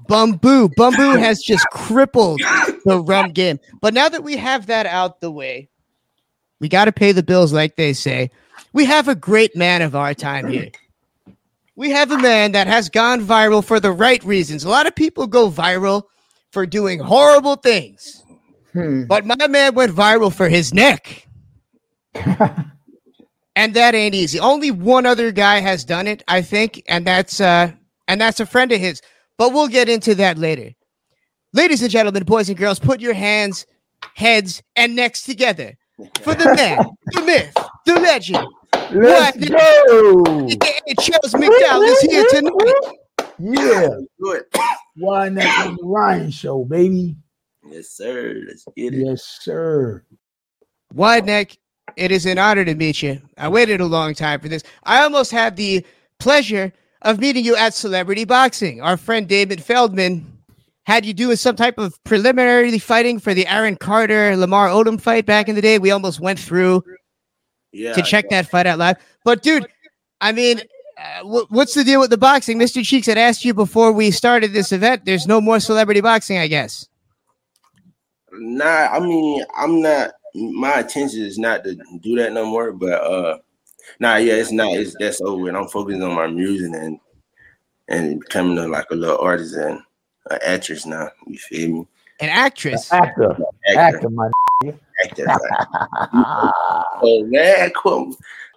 Bumbu. 0.08 0.68
Bumbu 0.74 1.18
has 1.18 1.42
just 1.42 1.66
crippled 1.70 2.40
the 2.84 3.00
rum 3.00 3.30
game. 3.32 3.60
But 3.80 3.94
now 3.94 4.08
that 4.08 4.24
we 4.24 4.36
have 4.36 4.66
that 4.66 4.86
out 4.86 5.20
the 5.20 5.30
way, 5.30 5.68
we 6.60 6.68
got 6.68 6.86
to 6.86 6.92
pay 6.92 7.12
the 7.12 7.22
bills, 7.22 7.52
like 7.52 7.76
they 7.76 7.92
say. 7.92 8.30
We 8.72 8.84
have 8.86 9.08
a 9.08 9.14
great 9.14 9.54
man 9.56 9.82
of 9.82 9.94
our 9.94 10.14
time 10.14 10.48
here. 10.48 10.70
We 11.76 11.90
have 11.90 12.10
a 12.10 12.18
man 12.18 12.52
that 12.52 12.66
has 12.66 12.88
gone 12.88 13.24
viral 13.24 13.64
for 13.64 13.78
the 13.80 13.92
right 13.92 14.22
reasons. 14.24 14.64
A 14.64 14.68
lot 14.68 14.86
of 14.86 14.94
people 14.94 15.26
go 15.26 15.50
viral 15.50 16.04
for 16.50 16.66
doing 16.66 16.98
horrible 16.98 17.56
things, 17.56 18.24
Hmm. 18.72 19.04
but 19.04 19.24
my 19.24 19.46
man 19.46 19.74
went 19.74 19.92
viral 19.92 20.34
for 20.34 20.48
his 20.48 20.74
neck. 20.74 21.26
and 23.58 23.74
that 23.74 23.92
ain't 23.92 24.14
easy. 24.14 24.38
Only 24.38 24.70
one 24.70 25.04
other 25.04 25.32
guy 25.32 25.58
has 25.58 25.84
done 25.84 26.06
it, 26.06 26.22
I 26.28 26.42
think, 26.42 26.80
and 26.88 27.04
that's 27.04 27.40
uh 27.40 27.72
and 28.06 28.20
that's 28.20 28.38
a 28.38 28.46
friend 28.46 28.70
of 28.70 28.78
his. 28.80 29.02
But 29.36 29.52
we'll 29.52 29.66
get 29.68 29.88
into 29.88 30.14
that 30.14 30.38
later. 30.38 30.70
Ladies 31.52 31.82
and 31.82 31.90
gentlemen, 31.90 32.22
boys 32.22 32.48
and 32.48 32.56
girls, 32.56 32.78
put 32.78 33.00
your 33.00 33.14
hands, 33.14 33.66
heads, 34.14 34.62
and 34.76 34.94
necks 34.94 35.24
together 35.24 35.76
for 36.22 36.34
the 36.36 36.54
man, 36.54 36.78
the 37.12 37.22
myth, 37.22 37.52
the 37.84 37.94
legend. 37.94 38.46
Let's 38.92 39.36
What? 39.36 39.48
go. 39.50 40.24
Charles 41.00 41.34
McDowell 41.34 41.82
is 41.88 42.00
here 42.02 42.26
tonight. 42.30 42.96
Yeah. 43.40 43.88
Good. 44.22 44.44
Why 44.96 45.28
not 45.30 45.66
on 45.66 45.76
the 45.76 45.82
Ryan 45.84 46.30
show, 46.30 46.64
baby? 46.64 47.16
Yes, 47.68 47.90
sir. 47.90 48.40
Let's 48.46 48.64
get 48.76 48.94
it. 48.94 49.04
Yes, 49.04 49.38
sir. 49.40 50.04
Wide 50.94 51.26
neck, 51.26 51.56
it 51.98 52.10
is 52.12 52.24
an 52.26 52.38
honor 52.38 52.64
to 52.64 52.74
meet 52.74 53.02
you. 53.02 53.20
I 53.36 53.48
waited 53.48 53.80
a 53.80 53.86
long 53.86 54.14
time 54.14 54.40
for 54.40 54.48
this. 54.48 54.62
I 54.84 55.02
almost 55.02 55.30
had 55.30 55.56
the 55.56 55.84
pleasure 56.18 56.72
of 57.02 57.18
meeting 57.20 57.44
you 57.44 57.56
at 57.56 57.74
Celebrity 57.74 58.24
Boxing. 58.24 58.80
Our 58.80 58.96
friend 58.96 59.28
Damon 59.28 59.58
Feldman 59.58 60.38
had 60.86 61.04
you 61.04 61.12
doing 61.12 61.36
some 61.36 61.54
type 61.56 61.78
of 61.78 62.02
preliminary 62.04 62.78
fighting 62.78 63.18
for 63.18 63.34
the 63.34 63.46
Aaron 63.46 63.76
Carter 63.76 64.36
Lamar 64.36 64.68
Odom 64.68 65.00
fight 65.00 65.26
back 65.26 65.48
in 65.48 65.54
the 65.54 65.60
day. 65.62 65.78
We 65.78 65.90
almost 65.90 66.18
went 66.20 66.38
through 66.38 66.82
Yeah. 67.72 67.92
to 67.92 68.02
check 68.02 68.30
that 68.30 68.48
fight 68.48 68.66
out 68.66 68.78
live. 68.78 68.96
But 69.24 69.42
dude, 69.42 69.66
I 70.20 70.32
mean, 70.32 70.60
uh, 70.98 71.22
wh- 71.24 71.50
what's 71.52 71.74
the 71.74 71.84
deal 71.84 72.00
with 72.00 72.10
the 72.10 72.16
boxing? 72.16 72.58
Mr. 72.58 72.82
Cheeks 72.84 73.06
had 73.06 73.18
asked 73.18 73.44
you 73.44 73.52
before 73.54 73.92
we 73.92 74.10
started 74.10 74.52
this 74.52 74.72
event. 74.72 75.04
There's 75.04 75.26
no 75.26 75.40
more 75.40 75.60
celebrity 75.60 76.00
boxing, 76.00 76.38
I 76.38 76.46
guess. 76.46 76.86
Nah, 78.32 78.88
I 78.92 79.00
mean, 79.00 79.44
I'm 79.56 79.80
not. 79.82 80.10
My 80.34 80.80
intention 80.80 81.22
is 81.22 81.38
not 81.38 81.64
to 81.64 81.76
do 82.00 82.16
that 82.16 82.32
no 82.32 82.46
more. 82.46 82.72
But 82.72 83.02
uh, 83.02 83.38
nah, 84.00 84.16
yeah, 84.16 84.34
it's 84.34 84.52
not. 84.52 84.72
It's 84.72 84.94
that's 84.98 85.20
over. 85.20 85.48
And 85.48 85.56
I'm 85.56 85.68
focusing 85.68 86.02
on 86.02 86.14
my 86.14 86.26
music 86.26 86.72
and 86.74 86.98
and 87.88 88.20
becoming 88.20 88.58
a, 88.58 88.68
like 88.68 88.90
a 88.90 88.94
little 88.94 89.18
artist 89.18 89.54
and 89.54 89.80
an 90.30 90.38
actress 90.42 90.86
now. 90.86 91.08
You 91.26 91.38
feel 91.38 91.70
me? 91.70 91.86
An 92.20 92.28
actress. 92.28 92.92
Actor. 92.92 93.36
Actor, 93.68 93.78
Actor, 93.78 94.10
my 94.10 94.30
actor. 95.04 95.24
man, 97.02 97.70
cool. 97.76 98.16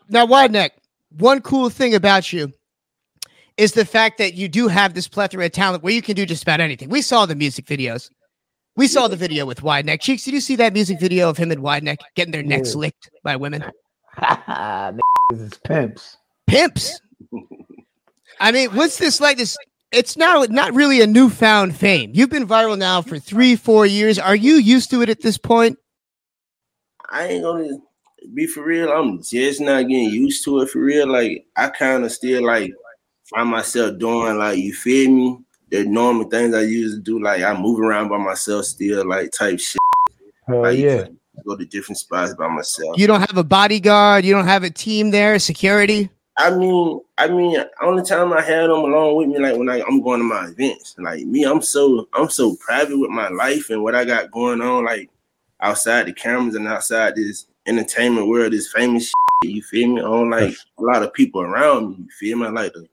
Now, 0.10 0.26
Wide 0.26 0.52
Neck, 0.52 0.74
one 1.18 1.42
cool 1.42 1.70
thing 1.70 1.94
about 1.94 2.34
you 2.34 2.52
is 3.58 3.74
the 3.74 3.86
fact 3.86 4.18
that 4.18 4.34
you 4.34 4.48
do 4.48 4.68
have 4.68 4.94
this 4.94 5.08
plethora 5.08 5.46
of 5.46 5.52
talent 5.52 5.84
where 5.84 5.94
you 5.94 6.02
can 6.02 6.16
do 6.16 6.26
just 6.26 6.44
about 6.44 6.60
anything. 6.60 6.90
We 6.90 7.02
saw 7.02 7.26
the 7.26 7.36
music 7.36 7.66
videos. 7.66 8.10
We 8.78 8.88
saw 8.88 9.08
the 9.08 9.18
video 9.18 9.46
with 9.46 9.64
Wide 9.64 9.86
Neck. 9.86 10.02
Cheeks, 10.02 10.24
did 10.24 10.34
you 10.34 10.40
see 10.40 10.56
that 10.56 10.74
music 10.74 11.00
video 11.00 11.30
of 11.30 11.38
him 11.38 11.52
and 11.52 11.62
Wide 11.62 11.84
Neck 11.84 12.00
getting 12.16 12.32
their 12.32 12.44
necks 12.44 12.74
licked 12.74 13.10
by 13.24 13.36
women? 13.36 13.64
Niggas 14.18 15.00
is 15.32 15.58
pimps. 15.66 16.18
Pimps. 16.48 17.02
I 18.40 18.52
mean, 18.52 18.70
what's 18.72 18.98
this 18.98 19.20
like? 19.20 19.38
This 19.38 19.58
it's 19.92 20.16
now 20.16 20.46
not 20.50 20.74
really 20.74 21.02
a 21.02 21.08
newfound 21.08 21.76
fame. 21.76 22.12
You've 22.14 22.30
been 22.30 22.48
viral 22.48 22.78
now 22.78 23.02
for 23.02 23.20
three, 23.20 23.56
four 23.56 23.86
years. 23.86 24.18
Are 24.18 24.36
you 24.36 24.56
used 24.56 24.90
to 24.92 25.02
it 25.02 25.10
at 25.10 25.22
this 25.22 25.38
point? 25.38 25.78
I 27.10 27.28
ain't 27.28 27.44
gonna 27.44 27.78
be 28.34 28.48
for 28.48 28.64
real. 28.64 28.90
I'm 28.90 29.22
just 29.22 29.60
not 29.60 29.82
getting 29.82 30.10
used 30.10 30.46
to 30.46 30.62
it 30.62 30.70
for 30.70 30.80
real. 30.80 31.08
Like 31.08 31.46
I 31.58 31.70
kind 31.70 32.06
of 32.06 32.12
still 32.12 32.46
like 32.46 32.74
find 33.26 33.50
myself 33.50 34.00
doing 34.00 34.38
like 34.38 34.58
you 34.58 34.74
feel 34.74 35.12
me. 35.12 35.40
The 35.72 35.86
normal 35.86 36.26
things 36.26 36.54
I 36.54 36.62
used 36.62 36.98
to 36.98 37.02
do, 37.02 37.22
like 37.22 37.42
I 37.42 37.60
move 37.60 37.80
around 37.80 38.10
by 38.10 38.18
myself 38.18 38.66
still, 38.66 39.08
like 39.08 39.32
type 39.32 39.60
shit. 39.60 39.80
Hell 40.48 40.62
Like, 40.62 40.78
yeah. 40.78 41.06
go 41.46 41.56
to 41.56 41.66
different 41.66 41.98
spots 41.98 42.34
by 42.34 42.48
myself. 42.48 42.98
You 42.98 43.08
don't 43.08 43.22
have 43.22 43.38
a 43.38 43.44
bodyguard. 43.44 44.26
You 44.26 44.34
don't 44.34 44.48
have 44.48 44.64
a 44.64 44.70
team 44.70 45.12
there, 45.12 45.40
security. 45.40 46.10
I 46.38 46.50
mean, 46.50 47.02
I 47.18 47.28
mean, 47.28 47.64
only 47.82 48.04
time 48.04 48.34
I 48.34 48.42
had 48.42 48.64
them 48.64 48.80
along 48.80 49.16
with 49.16 49.28
me, 49.28 49.40
like 49.40 49.56
when 49.56 49.70
I, 49.70 49.82
I'm 49.82 50.02
going 50.02 50.20
to 50.20 50.24
my 50.24 50.48
events. 50.48 50.96
Like 50.98 51.26
me, 51.26 51.44
I'm 51.44 51.62
so 51.62 52.08
I'm 52.14 52.30
so 52.30 52.56
private 52.56 52.98
with 52.98 53.12
my 53.12 53.30
life 53.30 53.70
and 53.70 53.84
what 53.84 53.96
I 53.96 54.06
got 54.06 54.32
going 54.32 54.62
on, 54.62 54.86
like 54.86 55.10
outside 55.62 56.08
the 56.08 56.14
cameras 56.14 56.56
and 56.56 56.68
outside 56.68 57.16
this 57.16 57.48
entertainment 57.68 58.28
world, 58.28 58.54
this 58.54 58.72
famous 58.72 59.06
shit, 59.06 59.52
you 59.54 59.62
feel 59.62 59.90
me? 59.90 60.02
I 60.02 60.04
don't 60.04 60.30
like 60.30 60.56
a 60.80 60.82
lot 60.82 61.04
of 61.04 61.14
people 61.14 61.42
around 61.42 61.92
me, 61.92 61.96
you 62.00 62.10
feel 62.20 62.38
me? 62.38 62.48
I 62.48 62.50
like 62.50 62.74
to 62.74 62.88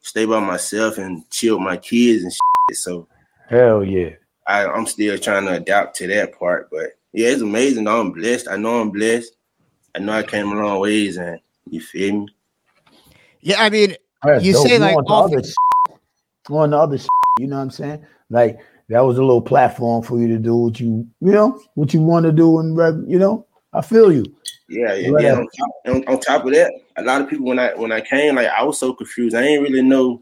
stay 0.00 0.24
by 0.24 0.40
myself 0.40 0.98
and 0.98 1.28
chill 1.30 1.56
with 1.56 1.64
my 1.64 1.76
kids 1.76 2.24
and 2.24 2.32
shit. 2.32 2.76
So 2.76 3.08
Hell 3.48 3.84
yeah. 3.84 4.10
I, 4.46 4.66
I'm 4.66 4.86
still 4.86 5.18
trying 5.18 5.44
to 5.46 5.54
adapt 5.54 5.96
to 5.96 6.06
that 6.08 6.38
part. 6.38 6.70
But 6.70 6.96
yeah, 7.12 7.28
it's 7.28 7.42
amazing. 7.42 7.86
I'm 7.88 8.12
blessed. 8.12 8.48
I 8.48 8.56
know 8.56 8.80
I'm 8.80 8.90
blessed. 8.90 9.36
I 9.94 9.98
know 9.98 10.12
I 10.12 10.22
came 10.22 10.50
a 10.50 10.54
long 10.54 10.80
ways 10.80 11.16
and 11.16 11.40
you 11.68 11.80
feel 11.80 12.20
me? 12.20 12.28
Yeah, 13.40 13.62
I 13.62 13.70
mean, 13.70 13.96
That's 14.22 14.44
you 14.44 14.52
dope. 14.52 14.66
say 14.66 14.78
like 14.78 14.96
on 14.96 15.04
to 15.04 15.12
all 15.12 15.24
other 15.24 15.42
shit. 15.42 15.54
on 16.48 16.70
the 16.70 16.76
other 16.78 16.98
shit, 16.98 17.08
you 17.38 17.46
know 17.46 17.56
what 17.56 17.62
I'm 17.62 17.70
saying? 17.70 18.06
Like 18.28 18.58
that 18.88 19.00
was 19.00 19.18
a 19.18 19.22
little 19.22 19.42
platform 19.42 20.02
for 20.02 20.18
you 20.20 20.28
to 20.28 20.38
do 20.38 20.56
what 20.56 20.78
you, 20.78 21.06
you 21.20 21.32
know, 21.32 21.60
what 21.74 21.94
you 21.94 22.02
want 22.02 22.26
to 22.26 22.32
do, 22.32 22.58
and 22.58 23.10
you 23.10 23.18
know, 23.18 23.46
I 23.72 23.80
feel 23.80 24.12
you. 24.12 24.24
Yeah, 24.70 24.94
yeah. 24.94 25.10
Right. 25.10 25.24
yeah. 25.24 25.34
On, 25.34 25.48
top, 25.48 26.08
on, 26.08 26.20
top 26.20 26.46
of 26.46 26.52
that, 26.52 26.72
a 26.96 27.02
lot 27.02 27.20
of 27.20 27.28
people 27.28 27.46
when 27.46 27.58
I 27.58 27.74
when 27.74 27.90
I 27.90 28.00
came, 28.00 28.36
like 28.36 28.46
I 28.46 28.62
was 28.62 28.78
so 28.78 28.94
confused. 28.94 29.34
I 29.34 29.42
ain't 29.42 29.62
really 29.62 29.82
know. 29.82 30.20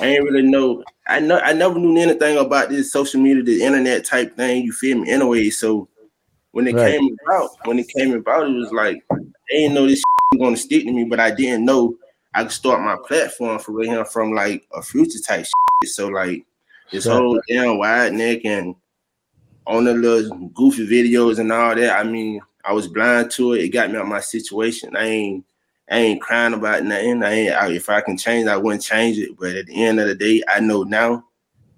I 0.00 0.06
ain't 0.06 0.24
really 0.24 0.42
know. 0.42 0.84
I 1.08 1.18
know. 1.18 1.40
I 1.40 1.52
never 1.52 1.78
knew 1.78 2.00
anything 2.00 2.38
about 2.38 2.68
this 2.68 2.92
social 2.92 3.20
media, 3.20 3.42
the 3.42 3.64
internet 3.64 4.04
type 4.04 4.36
thing. 4.36 4.64
You 4.64 4.72
feel 4.72 4.98
me? 4.98 5.10
Anyway, 5.10 5.50
so 5.50 5.88
when 6.52 6.68
it 6.68 6.74
Right. 6.74 6.92
came 6.92 7.16
about, 7.26 7.50
when 7.64 7.80
it 7.80 7.88
came 7.88 8.14
about, 8.14 8.48
it 8.48 8.54
was 8.54 8.72
like 8.72 9.04
I 9.10 9.16
ain't 9.52 9.74
know 9.74 9.88
this 9.88 10.04
was 10.30 10.40
gonna 10.40 10.56
stick 10.56 10.84
to 10.84 10.92
me, 10.92 11.02
but 11.02 11.18
I 11.18 11.32
didn't 11.32 11.64
know 11.64 11.96
I 12.32 12.44
could 12.44 12.52
start 12.52 12.80
my 12.80 12.96
platform 13.08 13.58
for 13.58 13.82
here 13.82 14.04
from 14.04 14.34
like 14.34 14.64
a 14.72 14.82
future 14.82 15.18
type 15.18 15.46
shit. 15.46 15.90
So 15.90 16.06
like 16.08 16.46
this 16.92 17.06
Right. 17.06 17.14
whole 17.14 17.40
damn 17.48 17.78
wide 17.78 18.12
neck 18.12 18.44
and 18.44 18.76
on 19.66 19.84
the 19.84 19.94
little 19.94 20.48
goofy 20.50 20.86
videos 20.86 21.40
and 21.40 21.50
all 21.50 21.74
that. 21.74 21.98
I 21.98 22.04
mean, 22.04 22.40
I 22.64 22.72
was 22.72 22.88
blind 22.88 23.30
to 23.32 23.52
it. 23.52 23.62
It 23.64 23.68
got 23.68 23.90
me 23.90 23.98
out 23.98 24.08
my 24.08 24.20
situation. 24.20 24.96
I 24.96 25.06
ain't 25.06 25.44
I 25.90 25.98
ain't 25.98 26.22
crying 26.22 26.54
about 26.54 26.84
nothing. 26.84 27.22
I 27.22 27.32
ain't 27.32 27.54
I, 27.54 27.70
if 27.72 27.90
I 27.90 28.00
can 28.00 28.16
change, 28.16 28.48
I 28.48 28.56
wouldn't 28.56 28.82
change 28.82 29.18
it. 29.18 29.36
But 29.38 29.54
at 29.54 29.66
the 29.66 29.84
end 29.84 30.00
of 30.00 30.08
the 30.08 30.14
day, 30.14 30.42
I 30.48 30.60
know 30.60 30.82
now 30.82 31.24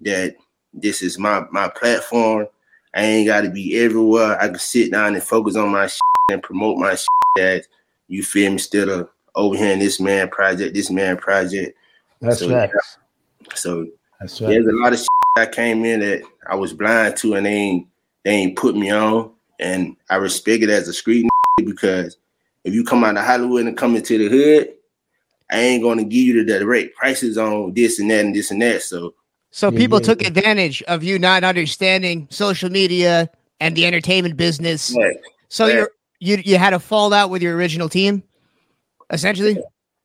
that 0.01 0.35
this 0.73 1.01
is 1.01 1.19
my 1.19 1.45
my 1.51 1.67
platform. 1.69 2.47
I 2.93 3.03
ain't 3.03 3.27
got 3.27 3.41
to 3.41 3.49
be 3.49 3.77
everywhere. 3.79 4.41
I 4.41 4.47
can 4.47 4.59
sit 4.59 4.91
down 4.91 5.13
and 5.13 5.23
focus 5.23 5.55
on 5.55 5.69
my 5.69 5.87
shit 5.87 6.01
and 6.31 6.41
promote 6.41 6.77
my 6.77 6.95
shit. 6.95 7.07
That 7.35 7.67
you 8.07 8.23
feel 8.23 8.49
me? 8.49 8.53
Instead 8.53 8.89
of 8.89 9.09
over 9.35 9.55
here 9.55 9.71
in 9.71 9.79
this 9.79 9.99
man 9.99 10.29
project, 10.29 10.73
this 10.73 10.89
man 10.89 11.17
project. 11.17 11.77
That's 12.21 12.39
So, 12.39 12.49
facts. 12.49 12.97
So 13.53 13.87
That's 14.19 14.41
right. 14.41 14.49
there's 14.49 14.65
a 14.65 14.71
lot 14.71 14.93
of 14.93 14.99
shit 14.99 15.07
I 15.35 15.45
came 15.45 15.85
in 15.85 15.99
that 15.99 16.23
I 16.49 16.55
was 16.55 16.73
blind 16.73 17.17
to, 17.17 17.35
and 17.35 17.45
they 17.45 17.53
ain't 17.53 17.87
they 18.23 18.31
ain't 18.31 18.57
put 18.57 18.75
me 18.75 18.91
on, 18.91 19.31
and 19.59 19.95
I 20.09 20.15
respect 20.17 20.63
it 20.63 20.69
as 20.69 20.87
a 20.87 20.93
street 20.93 21.27
because 21.57 22.17
if 22.63 22.73
you 22.73 22.83
come 22.83 23.03
out 23.03 23.17
of 23.17 23.25
Hollywood 23.25 23.65
and 23.65 23.77
come 23.77 23.95
into 23.95 24.17
the 24.17 24.27
hood, 24.29 24.73
I 25.49 25.59
ain't 25.59 25.83
gonna 25.83 26.03
give 26.03 26.23
you 26.23 26.43
the 26.43 26.59
direct 26.59 26.95
prices 26.95 27.37
on 27.37 27.73
this 27.73 27.99
and 27.99 28.09
that 28.11 28.25
and 28.25 28.35
this 28.35 28.51
and 28.51 28.61
that. 28.61 28.81
So 28.83 29.13
So 29.51 29.71
Yeah, 29.71 29.77
people 29.77 29.99
yeah, 29.99 30.05
took 30.05 30.21
advantage 30.25 30.83
of 30.83 31.03
you 31.03 31.17
not 31.19 31.43
understanding 31.43 32.27
social 32.29 32.69
media 32.69 33.29
and 33.59 33.75
the 33.75 33.85
entertainment 33.85 34.37
business. 34.37 34.93
like, 34.93 35.21
So 35.49 35.67
Yeah. 35.67 35.75
you're 35.75 35.91
you 36.19 36.41
you 36.43 36.57
had 36.57 36.73
a 36.73 36.79
fallout 36.79 37.29
with 37.29 37.41
your 37.41 37.55
original 37.55 37.89
team, 37.89 38.23
essentially. 39.11 39.57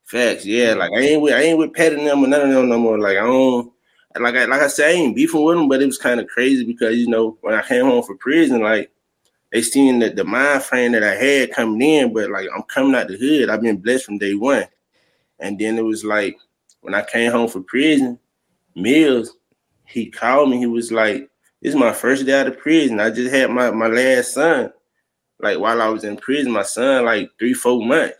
facts, 0.04 0.44
yeah. 0.46 0.74
Like 0.74 0.92
I 0.92 1.00
ain't 1.00 1.22
with 1.22 1.34
I 1.34 1.40
ain't 1.42 1.58
with 1.58 1.72
petting 1.72 2.04
them 2.04 2.22
or 2.22 2.28
none 2.28 2.42
of 2.42 2.50
them 2.50 2.68
no 2.68 2.78
more. 2.78 2.98
Like 2.98 3.16
I 3.16 3.22
don't. 3.22 3.72
Like 4.20 4.34
I 4.34 4.44
like 4.44 4.60
I 4.60 4.66
said, 4.66 4.90
I 4.90 4.92
ain't 4.92 5.16
beefing 5.16 5.42
with 5.42 5.56
them, 5.56 5.68
but 5.68 5.80
it 5.80 5.86
was 5.86 5.96
kind 5.96 6.20
of 6.20 6.26
crazy 6.28 6.64
because 6.64 6.96
you 6.98 7.08
know 7.08 7.38
when 7.40 7.54
I 7.54 7.62
came 7.62 7.86
home 7.86 8.02
from 8.02 8.18
prison, 8.18 8.60
like 8.60 8.91
they 9.52 9.60
seen 9.60 9.98
that 9.98 10.16
the 10.16 10.24
mind 10.24 10.62
frame 10.62 10.92
that 10.92 11.04
I 11.04 11.14
had 11.14 11.52
coming 11.52 11.82
in, 11.82 12.12
but 12.14 12.30
like 12.30 12.48
I'm 12.54 12.62
coming 12.62 12.94
out 12.94 13.08
the 13.08 13.18
hood. 13.18 13.50
I've 13.50 13.60
been 13.60 13.76
blessed 13.76 14.06
from 14.06 14.18
day 14.18 14.34
one. 14.34 14.66
And 15.38 15.58
then 15.58 15.76
it 15.76 15.84
was 15.84 16.04
like 16.04 16.38
when 16.80 16.94
I 16.94 17.02
came 17.02 17.30
home 17.30 17.48
from 17.48 17.64
prison, 17.64 18.18
Mills, 18.74 19.36
he 19.84 20.10
called 20.10 20.48
me. 20.48 20.58
He 20.58 20.66
was 20.66 20.90
like, 20.90 21.28
This 21.60 21.74
is 21.74 21.80
my 21.80 21.92
first 21.92 22.24
day 22.24 22.40
out 22.40 22.46
of 22.46 22.58
prison. 22.58 22.98
I 22.98 23.10
just 23.10 23.32
had 23.32 23.50
my, 23.50 23.70
my 23.70 23.88
last 23.88 24.32
son. 24.32 24.72
Like 25.38 25.58
while 25.58 25.82
I 25.82 25.88
was 25.88 26.04
in 26.04 26.16
prison, 26.16 26.50
my 26.50 26.62
son, 26.62 27.04
like 27.04 27.30
three, 27.38 27.52
four 27.52 27.84
months. 27.84 28.16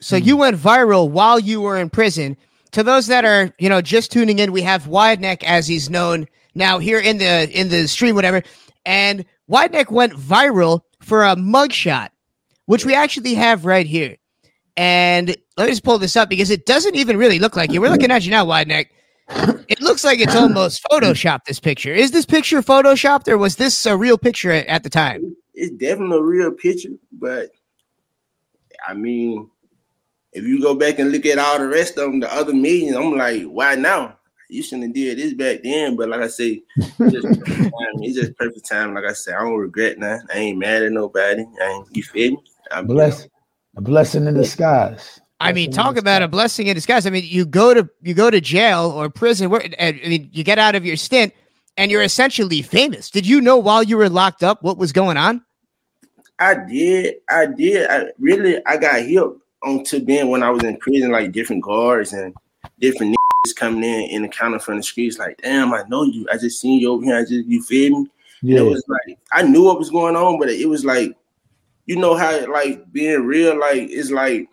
So 0.00 0.16
you 0.16 0.36
went 0.36 0.58
viral 0.58 1.08
while 1.08 1.38
you 1.38 1.62
were 1.62 1.78
in 1.78 1.88
prison. 1.88 2.36
To 2.72 2.82
those 2.82 3.06
that 3.06 3.24
are, 3.24 3.54
you 3.58 3.68
know, 3.68 3.80
just 3.80 4.12
tuning 4.12 4.38
in, 4.38 4.52
we 4.52 4.60
have 4.62 4.86
Wide 4.86 5.20
Neck 5.20 5.44
as 5.44 5.66
he's 5.66 5.88
known 5.88 6.26
now 6.54 6.78
here 6.78 6.98
in 6.98 7.18
the 7.18 7.48
in 7.58 7.70
the 7.70 7.88
stream, 7.88 8.14
whatever. 8.14 8.42
And 8.84 9.24
Wide 9.46 9.72
Neck 9.72 9.90
went 9.90 10.12
viral 10.14 10.80
for 11.02 11.24
a 11.24 11.36
mugshot, 11.36 12.08
which 12.66 12.84
we 12.84 12.94
actually 12.94 13.34
have 13.34 13.64
right 13.64 13.86
here. 13.86 14.16
And 14.76 15.36
let 15.56 15.66
me 15.66 15.70
just 15.70 15.84
pull 15.84 15.98
this 15.98 16.16
up 16.16 16.28
because 16.28 16.50
it 16.50 16.66
doesn't 16.66 16.96
even 16.96 17.16
really 17.16 17.38
look 17.38 17.56
like 17.56 17.70
you. 17.70 17.80
We're 17.80 17.90
looking 17.90 18.10
at 18.10 18.24
you 18.24 18.30
now, 18.30 18.44
Wide 18.44 18.68
Neck. 18.68 18.90
It 19.68 19.80
looks 19.80 20.04
like 20.04 20.18
it's 20.18 20.34
almost 20.34 20.82
photoshopped. 20.90 21.44
This 21.46 21.60
picture 21.60 21.92
is 21.94 22.10
this 22.10 22.26
picture 22.26 22.60
photoshopped, 22.60 23.28
or 23.28 23.38
was 23.38 23.56
this 23.56 23.86
a 23.86 23.96
real 23.96 24.18
picture 24.18 24.50
at, 24.50 24.66
at 24.66 24.82
the 24.82 24.90
time? 24.90 25.36
It's 25.54 25.74
definitely 25.76 26.18
a 26.18 26.22
real 26.22 26.52
picture, 26.52 26.90
but 27.12 27.50
I 28.86 28.94
mean, 28.94 29.48
if 30.32 30.44
you 30.44 30.60
go 30.60 30.74
back 30.74 30.98
and 30.98 31.12
look 31.12 31.24
at 31.26 31.38
all 31.38 31.58
the 31.58 31.68
rest 31.68 31.96
of 31.96 32.10
them, 32.10 32.20
the 32.20 32.34
other 32.34 32.52
millions, 32.52 32.96
I'm 32.96 33.16
like, 33.16 33.44
why 33.44 33.76
now? 33.76 34.18
You 34.54 34.62
shouldn't 34.62 34.84
have 34.84 34.94
did 34.94 35.18
this 35.18 35.34
back 35.34 35.62
then. 35.62 35.96
But 35.96 36.08
like 36.08 36.20
I 36.20 36.28
say, 36.28 36.62
it's 36.76 37.12
just 37.12 37.40
perfect 37.40 37.62
time. 37.62 38.02
It's 38.02 38.18
just 38.18 38.36
perfect 38.36 38.68
time. 38.68 38.94
Like 38.94 39.04
I 39.04 39.12
said, 39.12 39.34
I 39.34 39.40
don't 39.40 39.56
regret 39.56 39.98
nothing. 39.98 40.26
I 40.32 40.38
ain't 40.38 40.58
mad 40.58 40.82
at 40.82 40.92
nobody. 40.92 41.44
I 41.60 41.70
ain't, 41.70 41.96
you 41.96 42.02
feel 42.02 42.32
me? 42.32 42.38
I'm 42.70 42.86
Bless, 42.86 43.28
a 43.76 43.80
blessing 43.80 44.26
in 44.26 44.34
disguise. 44.34 45.20
I 45.40 45.52
mean, 45.52 45.72
talk 45.72 45.96
about 45.96 46.22
a 46.22 46.28
blessing 46.28 46.68
in 46.68 46.74
disguise. 46.74 47.06
I 47.06 47.10
mean, 47.10 47.24
you 47.26 47.44
go 47.44 47.74
to 47.74 47.88
you 48.02 48.14
go 48.14 48.30
to 48.30 48.40
jail 48.40 48.90
or 48.90 49.10
prison. 49.10 49.50
Where 49.50 49.62
I 49.78 49.92
mean, 49.92 50.30
you 50.32 50.44
get 50.44 50.58
out 50.58 50.74
of 50.74 50.86
your 50.86 50.96
stint, 50.96 51.34
and 51.76 51.90
you're 51.90 52.02
essentially 52.02 52.62
famous. 52.62 53.10
Did 53.10 53.26
you 53.26 53.40
know 53.40 53.58
while 53.58 53.82
you 53.82 53.96
were 53.96 54.08
locked 54.08 54.42
up 54.42 54.62
what 54.62 54.78
was 54.78 54.92
going 54.92 55.16
on? 55.16 55.44
I 56.38 56.54
did. 56.54 57.16
I 57.28 57.46
did. 57.46 57.90
I 57.90 58.06
really 58.18 58.64
I 58.64 58.76
got 58.76 59.02
help 59.06 59.40
onto 59.62 60.00
being 60.00 60.28
when 60.28 60.42
I 60.42 60.50
was 60.50 60.62
in 60.62 60.76
prison, 60.78 61.10
like 61.10 61.32
different 61.32 61.62
guards 61.62 62.12
and 62.12 62.34
different 62.78 63.12
niggas 63.12 63.23
coming 63.52 63.84
in 63.84 64.10
and 64.10 64.24
accounting 64.24 64.60
from 64.60 64.76
the 64.76 64.82
streets. 64.82 65.18
Like, 65.18 65.38
damn, 65.42 65.72
I 65.74 65.84
know 65.88 66.04
you. 66.04 66.26
I 66.32 66.38
just 66.38 66.60
seen 66.60 66.80
you 66.80 66.92
over 66.92 67.04
here. 67.04 67.16
I 67.16 67.22
just 67.22 67.46
you 67.46 67.62
feel 67.62 68.00
me? 68.00 68.10
Yeah, 68.42 68.60
It 68.60 68.64
was 68.64 68.84
like 68.88 69.18
I 69.32 69.42
knew 69.42 69.62
what 69.64 69.78
was 69.78 69.90
going 69.90 70.16
on, 70.16 70.38
but 70.38 70.50
it 70.50 70.68
was 70.68 70.84
like, 70.84 71.16
you 71.86 71.96
know 71.96 72.16
how 72.16 72.50
like 72.50 72.90
being 72.92 73.24
real, 73.24 73.58
like 73.58 73.88
it's 73.90 74.10
like 74.10 74.48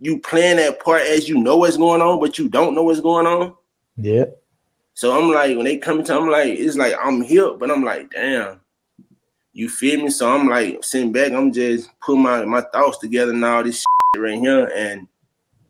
you 0.00 0.18
playing 0.20 0.56
that 0.58 0.80
part 0.80 1.02
as 1.02 1.28
you 1.28 1.38
know 1.38 1.56
what's 1.56 1.76
going 1.76 2.02
on, 2.02 2.20
but 2.20 2.38
you 2.38 2.48
don't 2.48 2.74
know 2.74 2.82
what's 2.82 3.00
going 3.00 3.26
on. 3.26 3.54
yeah. 3.96 4.24
So 4.96 5.18
I'm 5.18 5.32
like, 5.32 5.56
when 5.56 5.64
they 5.64 5.78
come 5.78 6.04
to, 6.04 6.14
I'm 6.14 6.28
like, 6.28 6.56
it's 6.56 6.76
like 6.76 6.94
I'm 7.02 7.20
here, 7.20 7.54
but 7.54 7.68
I'm 7.68 7.82
like, 7.82 8.10
damn, 8.12 8.60
you 9.52 9.68
feel 9.68 10.00
me? 10.00 10.10
So 10.10 10.32
I'm 10.32 10.48
like 10.48 10.84
sitting 10.84 11.10
back, 11.10 11.32
I'm 11.32 11.52
just 11.52 11.90
putting 12.00 12.22
my 12.22 12.44
my 12.44 12.60
thoughts 12.60 12.98
together 12.98 13.32
and 13.32 13.44
all 13.44 13.64
this 13.64 13.78
shit 14.14 14.22
right 14.22 14.38
here, 14.38 14.70
and 14.74 15.08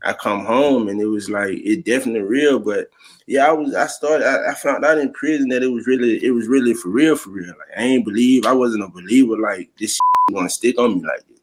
I 0.05 0.13
come 0.13 0.45
home 0.45 0.89
and 0.89 1.01
it 1.01 1.07
was 1.07 1.31
like 1.31 1.53
it 1.53 1.85
definitely 1.85 2.23
real. 2.23 2.59
But 2.59 2.91
yeah, 3.27 3.47
I 3.47 3.53
was 3.53 3.75
I 3.75 3.87
started 3.87 4.27
I, 4.27 4.51
I 4.51 4.55
found 4.55 4.85
out 4.85 4.99
in 4.99 5.13
prison 5.13 5.49
that 5.49 5.63
it 5.63 5.69
was 5.69 5.87
really 5.87 6.25
it 6.25 6.31
was 6.31 6.47
really 6.47 6.75
for 6.75 6.91
real 6.91 7.17
for 7.17 7.31
real. 7.31 7.49
Like 7.49 7.79
I 7.79 7.83
ain't 7.83 8.05
believe 8.05 8.47
I 8.47 8.53
wasn't 8.53 8.85
a 8.85 8.89
believer 8.89 9.37
like 9.39 9.71
this 9.79 9.99
gonna 10.33 10.49
stick 10.49 10.79
on 10.79 10.97
me 10.97 11.07
like 11.07 11.27
this. 11.29 11.41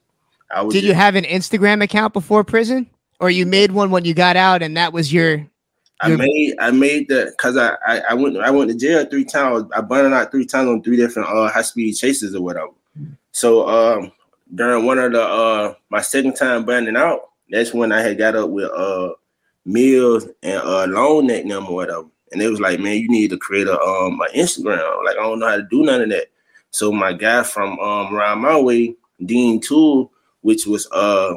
I 0.53 0.61
was 0.61 0.73
Did 0.73 0.83
you 0.83 0.93
have 0.93 1.15
an 1.15 1.23
Instagram 1.23 1.83
account 1.83 2.13
before 2.13 2.43
prison, 2.43 2.89
or 3.19 3.29
you 3.29 3.45
made 3.45 3.71
one 3.71 3.91
when 3.91 4.05
you 4.05 4.13
got 4.13 4.35
out, 4.35 4.61
and 4.61 4.75
that 4.77 4.93
was 4.93 5.11
your? 5.13 5.45
I 6.03 6.15
made 6.15 6.55
I 6.59 6.71
made 6.71 7.09
the 7.09 7.31
because 7.37 7.57
I, 7.57 7.75
I 7.85 7.99
I 8.09 8.13
went 8.15 8.37
I 8.37 8.49
went 8.49 8.71
to 8.71 8.77
jail 8.77 9.05
three 9.05 9.25
times. 9.25 9.69
I 9.75 9.81
burned 9.81 10.13
out 10.13 10.31
three 10.31 10.45
times 10.45 10.67
on 10.67 10.81
three 10.81 10.97
different 10.97 11.29
uh 11.29 11.49
high 11.49 11.61
speed 11.61 11.93
chases 11.93 12.33
or 12.33 12.41
whatever. 12.41 12.71
So 13.31 13.67
um 13.69 14.11
during 14.53 14.85
one 14.85 14.97
of 14.97 15.11
the 15.11 15.21
uh 15.21 15.73
my 15.89 16.01
second 16.01 16.35
time 16.35 16.65
burning 16.65 16.97
out, 16.97 17.29
that's 17.51 17.73
when 17.73 17.91
I 17.91 18.01
had 18.01 18.17
got 18.17 18.35
up 18.35 18.49
with 18.49 18.71
uh 18.71 19.13
Mills 19.65 20.27
and 20.41 20.61
uh 20.61 20.87
Long 20.87 21.27
Neck 21.27 21.47
them 21.47 21.67
or 21.67 21.75
whatever. 21.75 22.07
And 22.31 22.41
it 22.41 22.49
was 22.49 22.61
like, 22.61 22.79
man, 22.79 22.97
you 22.97 23.09
need 23.09 23.29
to 23.31 23.37
create 23.37 23.67
a 23.67 23.79
um 23.79 24.17
my 24.17 24.27
Instagram. 24.33 25.05
Like 25.05 25.17
I 25.17 25.21
don't 25.23 25.39
know 25.39 25.49
how 25.49 25.57
to 25.57 25.67
do 25.69 25.83
none 25.83 26.01
of 26.01 26.09
that. 26.09 26.27
So 26.71 26.91
my 26.91 27.13
guy 27.13 27.43
from 27.43 27.77
um 27.79 28.15
around 28.15 28.39
my 28.39 28.59
way, 28.59 28.95
Dean 29.23 29.59
Tool, 29.59 30.11
which 30.41 30.65
was 30.65 30.87
uh 30.91 31.35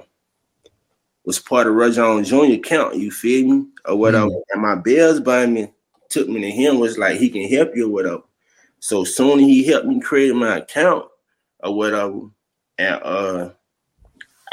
was 1.25 1.39
part 1.39 1.67
of 1.67 1.75
Rajon 1.75 2.23
Jr. 2.23 2.57
count, 2.63 2.97
you 2.97 3.11
feel 3.11 3.49
me? 3.49 3.67
Or 3.87 3.97
whatever. 3.97 4.31
And 4.53 4.63
my 4.63 4.75
bills 4.75 5.21
by 5.21 5.47
me 5.47 5.73
took 6.11 6.29
me 6.29 6.41
to 6.43 6.51
him, 6.51 6.79
was 6.79 6.99
like, 6.99 7.19
he 7.19 7.29
can 7.29 7.49
help 7.49 7.75
you 7.75 7.87
or 7.87 7.93
whatever. 7.93 8.23
So 8.79 9.05
soon 9.05 9.39
he 9.39 9.65
helped 9.65 9.87
me 9.87 10.01
create 10.01 10.35
my 10.35 10.59
account 10.59 11.07
or 11.63 11.75
whatever. 11.75 12.21
And 12.79 13.01
uh 13.03 13.51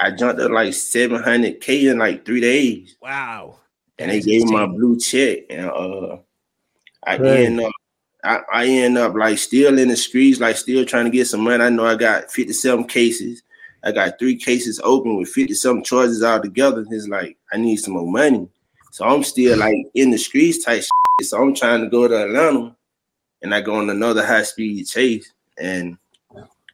I 0.01 0.09
jumped 0.11 0.41
up 0.41 0.49
like 0.51 0.69
700k 0.69 1.91
in 1.91 1.99
like 1.99 2.25
three 2.25 2.41
days. 2.41 2.95
Wow. 3.01 3.57
And 3.99 4.09
they 4.09 4.19
gave 4.19 4.45
me 4.45 4.51
my 4.51 4.65
blue 4.65 4.99
check. 4.99 5.43
And 5.49 5.67
uh 5.69 6.17
I 7.05 7.17
Right. 7.17 7.45
end 7.45 7.61
up 7.61 7.71
I, 8.23 8.39
I 8.51 8.65
end 8.67 8.97
up 8.97 9.13
like 9.15 9.37
still 9.37 9.77
in 9.77 9.87
the 9.89 9.95
streets, 9.97 10.39
like 10.39 10.57
still 10.57 10.85
trying 10.85 11.05
to 11.05 11.11
get 11.11 11.27
some 11.27 11.41
money. 11.41 11.63
I 11.63 11.69
know 11.69 11.85
I 11.85 11.95
got 11.95 12.31
57 12.31 12.85
cases. 12.85 13.43
I 13.83 13.91
got 13.91 14.19
three 14.19 14.35
cases 14.35 14.79
open 14.83 15.17
with 15.17 15.29
50 15.29 15.53
some 15.55 15.83
charges 15.83 16.21
all 16.23 16.41
together. 16.41 16.85
It's 16.89 17.07
like 17.07 17.37
I 17.53 17.57
need 17.57 17.77
some 17.77 17.93
more 17.93 18.11
money. 18.11 18.47
So 18.91 19.05
I'm 19.05 19.23
still 19.23 19.57
like 19.57 19.75
in 19.93 20.11
the 20.11 20.17
streets 20.17 20.63
type 20.65 20.81
shit. 20.81 21.27
So 21.27 21.41
I'm 21.41 21.53
trying 21.53 21.81
to 21.81 21.89
go 21.89 22.07
to 22.07 22.23
Atlanta 22.25 22.75
and 23.43 23.53
I 23.53 23.61
go 23.61 23.75
on 23.75 23.89
another 23.89 24.25
high 24.25 24.43
speed 24.43 24.87
chase. 24.87 25.31
And 25.59 25.97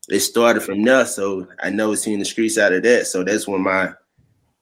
it 0.09 0.19
started 0.21 0.61
from 0.61 0.83
there. 0.83 1.05
So 1.05 1.47
I 1.61 1.69
never 1.69 1.95
seen 1.95 2.19
the 2.19 2.25
streets 2.25 2.57
out 2.57 2.73
of 2.73 2.83
that. 2.83 3.07
So 3.07 3.23
that's 3.23 3.47
when 3.47 3.61
my 3.61 3.93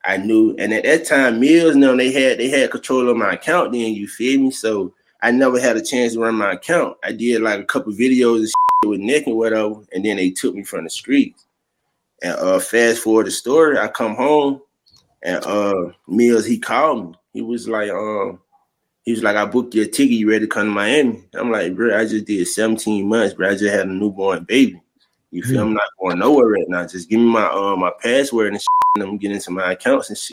I 0.04 0.18
knew. 0.18 0.56
And 0.58 0.74
at 0.74 0.84
that 0.84 1.06
time, 1.06 1.40
Mills, 1.40 1.76
you 1.76 1.82
know, 1.82 1.96
they 1.96 2.12
had 2.12 2.38
they 2.38 2.50
had 2.50 2.72
control 2.72 3.10
of 3.10 3.18
my 3.18 3.34
account 3.34 3.72
then, 3.72 3.94
you 3.94 4.08
feel 4.08 4.40
me? 4.40 4.52
So 4.52 4.94
I 5.22 5.32
never 5.32 5.60
had 5.60 5.78
a 5.78 5.82
chance 5.82 6.14
to 6.14 6.20
run 6.20 6.36
my 6.36 6.54
account. 6.54 6.98
I 7.04 7.12
did 7.12 7.42
like 7.42 7.60
a 7.60 7.66
couple 7.66 7.94
videos 7.94 8.52
and 8.84 8.92
with 8.92 9.00
Nick 9.00 9.28
and 9.28 9.36
whatever, 9.36 9.82
and 9.94 10.06
then 10.06 10.18
they 10.18 10.30
took 10.30 10.56
me 10.56 10.64
from 10.64 10.84
the 10.84 10.90
streets. 10.90 11.46
And 12.22 12.36
uh 12.36 12.60
fast 12.60 13.02
forward 13.02 13.28
the 13.28 13.32
story, 13.32 13.78
I 13.78 13.88
come 13.88 14.16
home 14.16 14.62
and 15.24 15.44
uh 15.46 15.92
Mills 16.08 16.46
he 16.46 16.60
called 16.60 17.12
me. 17.12 17.18
He 17.34 17.42
was 17.42 17.68
like, 17.68 17.90
um, 17.90 18.40
he 19.04 19.12
was 19.12 19.22
like, 19.22 19.36
I 19.36 19.46
booked 19.46 19.76
your 19.76 19.86
ticket, 19.86 20.12
you 20.12 20.30
ready 20.30 20.46
to 20.46 20.48
come 20.48 20.68
to 20.68 20.72
Miami? 20.72 21.24
I'm 21.34 21.52
like, 21.52 21.76
bro, 21.76 21.98
I 21.98 22.06
just 22.06 22.26
did 22.26 22.48
17 22.48 23.08
months, 23.08 23.34
bro. 23.34 23.50
I 23.50 23.56
just 23.56 23.74
had 23.74 23.88
a 23.88 23.92
newborn 23.92 24.46
baby. 24.46 24.82
You 25.36 25.44
feel 25.44 25.64
I'm 25.64 25.74
not 25.74 25.84
going 26.00 26.18
nowhere 26.18 26.48
right 26.48 26.70
now. 26.70 26.88
Just 26.88 27.10
give 27.10 27.20
me 27.20 27.26
my 27.26 27.48
uh 27.48 27.76
my 27.76 27.92
password 28.02 28.54
and, 28.54 28.62
shit, 28.62 28.68
and 28.96 29.04
I'm 29.04 29.18
getting 29.18 29.36
into 29.36 29.52
my 29.52 29.74
accounts 29.74 30.08
and 30.08 30.18
shit. 30.18 30.32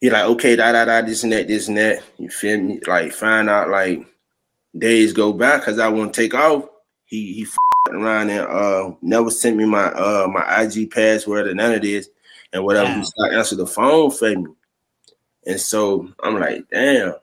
He 0.00 0.10
like, 0.10 0.26
okay, 0.26 0.54
da 0.54 0.70
da 0.70 0.84
da, 0.84 1.02
this 1.02 1.24
and 1.24 1.32
that, 1.32 1.48
this 1.48 1.66
and 1.66 1.76
that. 1.76 2.04
You 2.18 2.30
feel 2.30 2.60
me? 2.60 2.80
Like, 2.86 3.12
find 3.12 3.50
out 3.50 3.68
like 3.68 4.06
days 4.78 5.12
go 5.12 5.32
by 5.32 5.58
because 5.58 5.80
I 5.80 5.88
won't 5.88 6.14
take 6.14 6.34
off. 6.34 6.68
He 7.04 7.32
he 7.32 7.48
around 7.90 8.30
and 8.30 8.46
uh 8.46 8.94
never 9.02 9.30
sent 9.32 9.56
me 9.56 9.64
my 9.64 9.86
uh 9.86 10.28
my 10.32 10.62
IG 10.62 10.92
password 10.92 11.48
or 11.48 11.54
none 11.54 11.74
of 11.74 11.82
this 11.82 12.08
and 12.52 12.64
whatever. 12.64 12.90
Wow. 12.90 12.98
He 13.00 13.04
started 13.04 13.36
answer 13.36 13.56
the 13.56 13.66
phone 13.66 14.12
for 14.12 14.36
me. 14.36 14.46
And 15.48 15.60
so 15.60 16.08
I'm 16.22 16.38
like, 16.38 16.70
damn. 16.70 17.14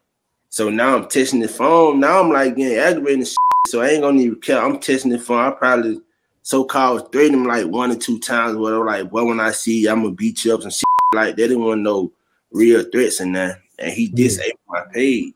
So 0.51 0.69
now 0.69 0.97
I'm 0.97 1.07
testing 1.07 1.39
the 1.39 1.47
phone. 1.47 2.01
Now 2.01 2.19
I'm 2.19 2.29
like 2.29 2.57
getting 2.57 2.77
aggravated 2.77 3.25
shit. 3.25 3.37
So 3.67 3.81
I 3.81 3.87
ain't 3.87 4.01
gonna 4.01 4.19
even 4.19 4.41
care. 4.41 4.61
I'm 4.61 4.79
testing 4.79 5.09
the 5.09 5.17
phone. 5.17 5.39
I 5.39 5.51
probably 5.51 6.01
so 6.41 6.65
called 6.65 7.09
threatened 7.09 7.35
him 7.35 7.45
like 7.45 7.67
one 7.67 7.89
or 7.89 7.95
two 7.95 8.19
times. 8.19 8.57
Whatever, 8.57 8.85
like, 8.85 9.13
well, 9.13 9.27
when 9.27 9.39
I 9.39 9.51
see 9.51 9.83
you, 9.83 9.89
I'm 9.89 10.03
gonna 10.03 10.13
beat 10.13 10.43
you 10.43 10.53
up 10.53 10.63
and 10.63 10.73
shit. 10.73 10.83
Like 11.15 11.37
they 11.37 11.47
didn't 11.47 11.63
want 11.63 11.81
no 11.81 12.11
real 12.51 12.83
threats 12.91 13.21
in 13.21 13.31
that. 13.31 13.59
And 13.79 13.93
he 13.93 14.09
disabled 14.09 14.59
my 14.67 14.83
page. 14.91 15.35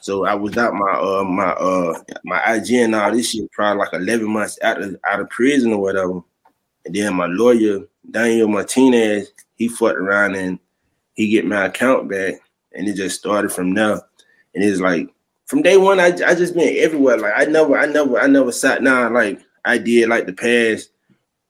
So 0.00 0.26
I 0.26 0.34
was 0.34 0.56
out 0.56 0.74
my 0.74 0.94
uh 0.94 1.22
my 1.22 1.50
uh 1.50 2.00
my 2.24 2.54
IG 2.54 2.72
and 2.72 2.94
all 2.96 3.12
this 3.12 3.30
shit 3.30 3.52
probably 3.52 3.84
like 3.84 3.92
11 3.92 4.28
months 4.28 4.58
out 4.62 4.82
of 4.82 4.96
out 5.08 5.20
of 5.20 5.30
prison 5.30 5.74
or 5.74 5.80
whatever. 5.80 6.24
And 6.84 6.92
then 6.92 7.14
my 7.14 7.26
lawyer, 7.26 7.82
Daniel 8.10 8.48
Martinez, 8.48 9.30
he 9.54 9.68
fought 9.68 9.94
around 9.94 10.34
and 10.34 10.58
he 11.14 11.28
get 11.28 11.46
my 11.46 11.66
account 11.66 12.10
back. 12.10 12.34
And 12.72 12.88
it 12.88 12.94
just 12.94 13.20
started 13.20 13.52
from 13.52 13.74
there. 13.74 14.00
And 14.54 14.64
it's 14.64 14.80
like 14.80 15.08
from 15.46 15.62
day 15.62 15.76
one, 15.76 16.00
I, 16.00 16.06
I 16.06 16.34
just 16.34 16.54
been 16.54 16.76
everywhere. 16.78 17.18
Like 17.18 17.34
I 17.36 17.44
never, 17.44 17.78
I 17.78 17.86
never, 17.86 18.18
I 18.18 18.26
never 18.26 18.52
sat 18.52 18.82
down 18.82 19.14
like 19.14 19.40
I 19.64 19.78
did 19.78 20.08
like 20.08 20.26
the 20.26 20.32
past 20.32 20.90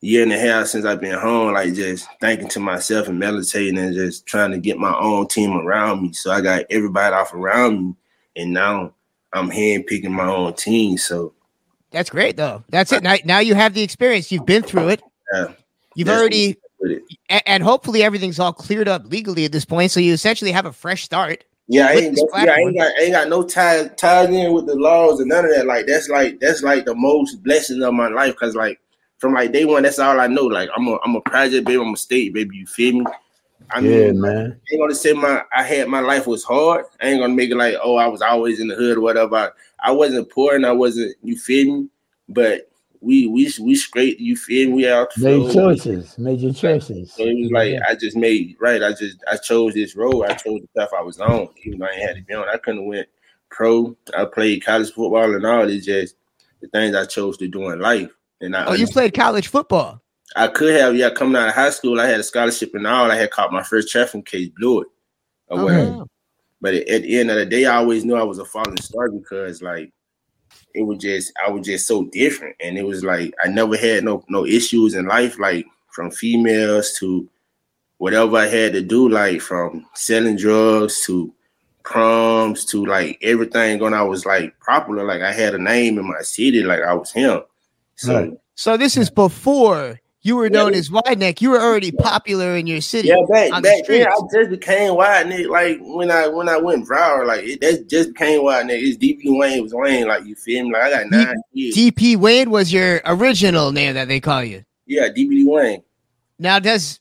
year 0.01 0.23
and 0.23 0.33
a 0.33 0.39
half 0.39 0.67
since 0.67 0.85
I've 0.85 1.01
been 1.01 1.19
home, 1.19 1.53
like 1.55 1.75
just 1.75 2.09
thinking 2.21 2.49
to 2.49 2.61
myself 2.61 3.09
and 3.09 3.19
meditating 3.19 3.79
and 3.79 3.95
just 3.95 4.27
trying 4.27 4.51
to 4.53 4.59
get 4.59 4.79
my 4.79 4.97
own 4.99 5.29
team 5.29 5.53
around 5.53 6.03
me. 6.03 6.13
So 6.13 6.31
I 6.31 6.41
got 6.41 6.65
everybody 6.71 7.15
off 7.15 7.35
around 7.35 7.87
me 7.87 7.95
and 8.37 8.53
now 8.53 8.95
I'm 9.33 9.51
hand 9.51 9.87
picking 9.87 10.13
my 10.13 10.27
own 10.27 10.55
team. 10.55 10.97
So 10.99 11.35
that's 11.91 12.11
great, 12.11 12.37
though. 12.37 12.65
That's 12.69 12.93
it. 12.93 13.03
Now, 13.03 13.17
now 13.25 13.41
you 13.41 13.55
have 13.55 13.75
the 13.75 13.83
experience. 13.83 14.31
You've 14.31 14.47
been 14.47 14.63
through 14.63 14.89
it. 14.89 15.03
Yeah, 15.33 15.53
You've 15.95 16.09
already, 16.09 16.57
and 17.29 17.63
hopefully 17.63 18.03
everything's 18.03 18.39
all 18.39 18.53
cleared 18.53 18.89
up 18.89 19.05
legally 19.07 19.45
at 19.45 19.53
this 19.53 19.65
point. 19.65 19.91
So 19.91 20.01
you 20.01 20.13
essentially 20.13 20.53
have 20.53 20.67
a 20.67 20.73
fresh 20.73 21.03
start. 21.03 21.45
Yeah, 21.73 21.87
I 21.87 21.93
ain't, 21.93 22.19
yeah, 22.19 22.53
I 22.53 22.57
ain't 22.59 22.77
got, 22.77 22.89
I 22.99 23.03
ain't 23.03 23.13
got 23.13 23.29
no 23.29 23.45
ties 23.45 23.91
ties 23.97 24.29
in 24.29 24.53
with 24.53 24.67
the 24.67 24.75
laws 24.75 25.21
and 25.21 25.29
none 25.29 25.45
of 25.45 25.53
that. 25.55 25.67
Like 25.67 25.87
that's 25.87 26.09
like 26.09 26.41
that's 26.41 26.65
like 26.65 26.85
the 26.85 26.97
most 26.97 27.45
blessing 27.45 27.81
of 27.85 27.95
my 27.95 28.09
life 28.09 28.33
because 28.33 28.57
like 28.57 28.81
from 29.19 29.35
like 29.35 29.53
day 29.53 29.65
one, 29.65 29.85
that's 29.85 30.01
all 30.01 30.19
I 30.19 30.27
know. 30.27 30.47
Like 30.47 30.69
I'm 30.77 30.89
a 30.89 30.99
I'm 31.05 31.15
a 31.15 31.21
project 31.21 31.67
baby, 31.67 31.81
I'm 31.81 31.95
a 31.95 31.97
state 31.97 32.35
baby. 32.35 32.57
You 32.57 32.67
feel 32.67 32.95
me? 32.95 33.07
I 33.71 33.81
mean, 33.81 33.93
yeah, 33.93 34.11
man. 34.11 34.61
I 34.69 34.75
ain't 34.75 34.83
gonna 34.83 34.95
say 34.97 35.13
my 35.13 35.45
I 35.55 35.63
had 35.63 35.87
my 35.87 36.01
life 36.01 36.27
was 36.27 36.43
hard. 36.43 36.87
I 37.01 37.07
ain't 37.07 37.21
gonna 37.21 37.35
make 37.35 37.51
it 37.51 37.57
like 37.57 37.77
oh 37.81 37.95
I 37.95 38.09
was 38.09 38.21
always 38.21 38.59
in 38.59 38.67
the 38.67 38.75
hood 38.75 38.99
or 38.99 39.03
whatever. 39.03 39.37
I, 39.37 39.51
I 39.81 39.93
wasn't 39.93 40.29
poor 40.29 40.57
and 40.57 40.67
I 40.67 40.73
wasn't 40.73 41.15
you 41.23 41.39
feel 41.39 41.83
me, 41.83 41.89
but 42.29 42.69
we 43.01 43.27
we 43.27 43.53
we 43.61 43.75
straight 43.75 44.19
you 44.19 44.37
feel 44.37 44.69
me. 44.69 44.75
We 44.75 44.89
out 44.89 45.09
made 45.19 45.53
choices, 45.53 46.19
made 46.19 46.41
your 46.41 46.53
choices. 46.53 47.13
So 47.13 47.25
it 47.25 47.41
was 47.41 47.51
like 47.51 47.73
yeah. 47.73 47.81
I 47.89 47.95
just 47.95 48.17
made 48.17 48.57
right. 48.61 48.83
I 48.83 48.91
just 48.91 49.19
I 49.31 49.37
chose 49.37 49.75
this 49.75 49.97
road. 49.97 50.25
I 50.25 50.35
chose 50.35 50.61
the 50.61 50.69
path 50.77 50.91
I 50.97 51.03
was 51.03 51.19
on, 51.21 51.49
even 51.65 51.79
though 51.79 51.87
I 51.87 51.95
had 51.95 52.17
to 52.17 52.23
be 52.23 52.35
on. 52.35 52.49
I 52.49 52.59
couldn't 52.59 52.83
have 52.83 52.89
went 52.89 53.09
pro. 53.51 53.97
I 54.17 54.27
played 54.27 54.65
college 54.65 54.93
football 54.93 55.35
and 55.35 55.47
all. 55.47 55.69
It's 55.69 55.87
just 55.87 56.17
the 56.61 56.69
things 56.69 56.95
I 56.95 57.07
chose 57.07 57.37
to 57.39 57.49
do 57.49 57.71
in 57.71 57.81
life. 57.81 58.11
And 58.41 58.55
I 58.55 58.67
oh, 58.67 58.73
you 58.75 58.87
played 58.87 59.15
college 59.15 59.49
football. 59.49 60.03
I 60.37 60.47
could 60.47 60.79
have, 60.79 60.95
yeah, 60.95 61.11
coming 61.11 61.37
out 61.37 61.49
of 61.49 61.55
high 61.55 61.71
school, 61.71 62.01
I 62.01 62.07
had 62.07 62.21
a 62.21 62.23
scholarship 62.23 62.75
and 62.75 62.87
all. 62.87 63.11
I 63.11 63.17
had 63.17 63.33
caught 63.33 63.53
my 63.53 63.65
first 63.65 63.91
trafficking 63.91 64.23
case, 64.23 64.49
blew 64.57 64.83
it. 64.83 64.89
Or 65.49 65.65
whatever. 65.65 66.05
But 66.61 66.75
at 66.75 67.03
the 67.03 67.19
end 67.19 67.31
of 67.31 67.37
the 67.37 67.47
day, 67.47 67.65
I 67.65 67.77
always 67.77 68.05
knew 68.05 68.15
I 68.15 68.23
was 68.23 68.39
a 68.39 68.45
falling 68.45 68.81
star 68.81 69.11
because 69.11 69.63
like 69.63 69.93
it 70.75 70.83
was 70.83 70.99
just 70.99 71.33
I 71.45 71.51
was 71.51 71.67
just 71.67 71.87
so 71.87 72.05
different. 72.07 72.57
And 72.61 72.79
it 72.79 72.87
was 72.87 73.05
like 73.05 73.35
I 73.43 73.49
never 73.49 73.77
had 73.77 74.05
no 74.05 74.25
no 74.29 74.47
issues 74.47 74.95
in 74.95 75.07
life, 75.07 75.39
like 75.39 75.67
from 75.89 76.11
females 76.11 76.93
to 76.99 77.29
whatever 77.99 78.37
I 78.37 78.47
had 78.47 78.73
to 78.73 78.83
do, 78.83 79.09
like 79.09 79.41
from 79.41 79.87
selling 79.95 80.37
drugs 80.37 81.05
to 81.07 81.33
proms 81.83 82.65
to 82.67 82.85
like 82.85 83.19
everything 83.23 83.79
when 83.81 83.95
I 83.95 84.03
was 84.03 84.25
like 84.25 84.59
popular, 84.61 85.05
like 85.05 85.23
I 85.23 85.33
had 85.33 85.55
a 85.55 85.59
name 85.59 85.99
in 85.99 86.07
my 86.07 86.23
city, 86.23 86.63
like 86.63 86.83
I 86.83 86.95
was 86.95 87.13
him. 87.13 87.43
So 87.97 88.39
so 88.55 88.77
this 88.77 88.97
is 88.97 89.11
before 89.11 90.01
you 90.23 90.37
were 90.37 90.51
known 90.51 90.73
yeah. 90.73 90.79
as 90.79 90.91
Wide 90.91 91.19
Neck. 91.19 91.41
You 91.41 91.51
were 91.51 91.61
already 91.61 91.93
popular 91.93 92.55
in 92.57 92.67
your 92.67 92.83
city. 92.83 93.09
Yeah, 93.09 93.17
back, 93.31 93.63
back 93.63 93.87
then 93.87 94.07
I 94.07 94.21
just 94.33 94.51
became 94.51 94.95
Wide 94.95 95.29
Neck. 95.29 95.47
Like 95.49 95.79
when 95.81 96.11
I 96.11 96.29
when 96.29 96.49
I 96.49 96.59
went 96.59 96.87
viral, 96.87 97.27
like 97.27 97.45
it, 97.45 97.61
that 97.63 97.89
just 97.89 98.11
became 98.11 98.45
Wide 98.45 98.67
Neck. 98.67 98.81
It's 98.81 98.99
DP 98.99 99.39
Wayne 99.39 99.63
was 99.63 99.73
Wayne. 99.73 100.09
Like 100.09 100.27
you 100.27 100.35
feel 100.35 100.65
me? 100.65 100.73
Like 100.73 100.83
I 100.83 100.91
got 100.91 101.11
nine 101.11 101.37
D- 101.55 101.73
kids. 101.73 101.97
DP 101.97 102.17
Wayne 102.17 102.51
was 102.51 102.73
your 102.73 103.01
original 103.07 103.73
name 103.73 103.95
that 103.95 104.09
they 104.09 104.21
call 104.21 104.45
you. 104.45 104.63
Yeah, 104.87 105.09
DP 105.09 105.47
Wayne. 105.47 105.83
Now 106.39 106.59
does 106.59 107.01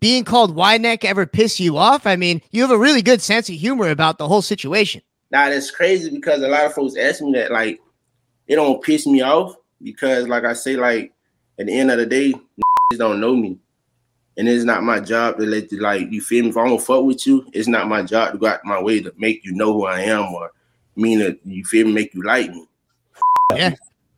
being 0.00 0.24
called 0.24 0.54
Wide 0.54 0.80
Neck 0.80 1.04
ever 1.04 1.26
piss 1.26 1.60
you 1.60 1.76
off? 1.76 2.06
I 2.06 2.16
mean, 2.16 2.42
you 2.50 2.62
have 2.62 2.70
a 2.70 2.78
really 2.78 3.02
good 3.02 3.22
sense 3.22 3.48
of 3.48 3.54
humor 3.54 3.90
about 3.90 4.18
the 4.18 4.26
whole 4.26 4.42
situation. 4.42 5.02
Now 5.30 5.48
that's 5.48 5.70
crazy 5.70 6.10
because 6.10 6.42
a 6.42 6.48
lot 6.48 6.66
of 6.66 6.74
folks 6.74 6.96
ask 6.96 7.20
me 7.20 7.32
that. 7.32 7.52
Like, 7.52 7.80
it 8.46 8.56
don't 8.56 8.82
piss 8.82 9.06
me 9.06 9.20
off 9.20 9.54
because, 9.82 10.26
like 10.26 10.44
I 10.44 10.54
say, 10.54 10.76
like 10.76 11.12
at 11.58 11.66
the 11.66 11.78
end 11.78 11.90
of 11.90 11.98
the 11.98 12.06
day, 12.06 12.26
you 12.92 12.98
don't 12.98 13.20
know 13.20 13.34
me. 13.34 13.58
And 14.36 14.48
it's 14.48 14.64
not 14.64 14.84
my 14.84 15.00
job 15.00 15.38
to 15.38 15.44
let 15.44 15.72
you 15.72 15.80
like 15.80 16.12
you 16.12 16.20
feel 16.20 16.44
me. 16.44 16.50
If 16.50 16.56
I 16.56 16.68
don't 16.68 16.80
fuck 16.80 17.02
with 17.02 17.26
you, 17.26 17.48
it's 17.52 17.66
not 17.66 17.88
my 17.88 18.02
job 18.02 18.32
to 18.32 18.38
go 18.38 18.46
out 18.46 18.64
my 18.64 18.80
way 18.80 19.00
to 19.00 19.12
make 19.18 19.44
you 19.44 19.52
know 19.52 19.72
who 19.72 19.86
I 19.86 20.00
am 20.02 20.32
or 20.32 20.52
mean 20.94 21.18
that 21.18 21.38
you 21.44 21.64
feel 21.64 21.86
me, 21.86 21.92
make 21.92 22.14
you 22.14 22.22
like 22.22 22.50
me. 22.50 22.66
Yeah. 23.56 23.74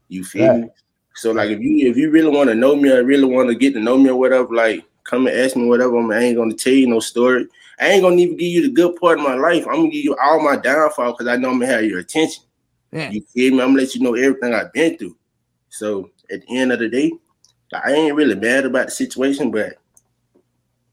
You 0.08 0.24
feel 0.24 0.42
yeah. 0.42 0.56
me? 0.62 0.68
So 1.14 1.30
like 1.30 1.50
if 1.50 1.60
you 1.60 1.88
if 1.88 1.96
you 1.96 2.10
really 2.10 2.30
want 2.30 2.48
to 2.48 2.54
know 2.54 2.74
me 2.74 2.90
or 2.90 3.04
really 3.04 3.24
want 3.24 3.48
to 3.48 3.54
get 3.54 3.74
to 3.74 3.80
know 3.80 3.96
me 3.96 4.10
or 4.10 4.16
whatever, 4.16 4.52
like 4.54 4.84
come 5.04 5.26
and 5.26 5.36
ask 5.36 5.56
me 5.56 5.66
whatever. 5.66 5.96
I 6.12 6.18
ain't 6.18 6.36
gonna 6.36 6.54
tell 6.54 6.72
you 6.72 6.88
no 6.88 7.00
story. 7.00 7.46
I 7.78 7.88
ain't 7.88 8.02
gonna 8.02 8.16
even 8.16 8.36
give 8.36 8.48
you 8.48 8.62
the 8.62 8.72
good 8.72 8.96
part 8.96 9.18
of 9.18 9.24
my 9.24 9.34
life. 9.34 9.66
I'm 9.66 9.76
gonna 9.76 9.90
give 9.90 10.04
you 10.04 10.16
all 10.22 10.42
my 10.42 10.56
downfall 10.56 11.12
because 11.12 11.28
I 11.28 11.36
know 11.36 11.50
I'm 11.50 11.60
gonna 11.60 11.72
have 11.72 11.84
your 11.84 12.00
attention. 12.00 12.44
Yeah. 12.92 13.10
You 13.10 13.24
feel 13.32 13.52
me? 13.52 13.62
I'm 13.62 13.70
gonna 13.70 13.82
let 13.82 13.94
you 13.94 14.02
know 14.02 14.14
everything 14.14 14.54
I've 14.54 14.72
been 14.72 14.98
through. 14.98 15.16
So 15.68 16.10
at 16.30 16.40
the 16.46 16.58
end 16.58 16.72
of 16.72 16.80
the 16.80 16.88
day, 16.88 17.12
I 17.72 17.92
ain't 17.92 18.14
really 18.14 18.34
mad 18.34 18.64
about 18.64 18.86
the 18.86 18.92
situation, 18.92 19.50
but 19.50 19.76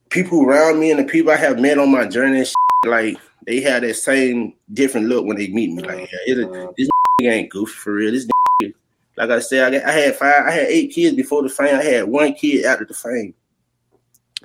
people 0.10 0.44
around 0.44 0.80
me 0.80 0.92
and 0.92 1.00
the 1.00 1.04
people 1.04 1.32
I 1.32 1.38
have 1.38 1.60
met 1.60 1.80
on 1.80 1.92
my 1.92 2.08
journey, 2.08 2.46
shit, 2.46 2.56
like 2.86 3.18
they 3.46 3.62
have 3.62 3.82
that 3.82 3.96
same 3.96 4.54
different 4.74 5.08
look 5.08 5.26
when 5.26 5.38
they 5.38 5.48
meet 5.48 5.72
me. 5.72 5.82
Like, 5.82 6.12
yeah, 6.12 6.34
it, 6.36 6.44
uh-huh. 6.44 6.72
this 6.78 6.90
ain't 7.22 7.50
goofy 7.50 7.74
for 7.74 7.94
real. 7.94 8.12
This 8.12 8.28
like 9.18 9.32
I 9.32 9.40
said, 9.40 9.74
I, 9.74 9.80
got, 9.80 9.90
I 9.90 9.92
had 9.92 10.16
five, 10.16 10.46
I 10.46 10.52
had 10.52 10.68
eight 10.68 10.92
kids 10.94 11.16
before 11.16 11.42
the 11.42 11.50
fame. 11.50 11.76
I 11.76 11.84
had 11.84 12.04
one 12.04 12.34
kid 12.34 12.66
after 12.66 12.86
the 12.86 12.94
fame. 12.94 13.34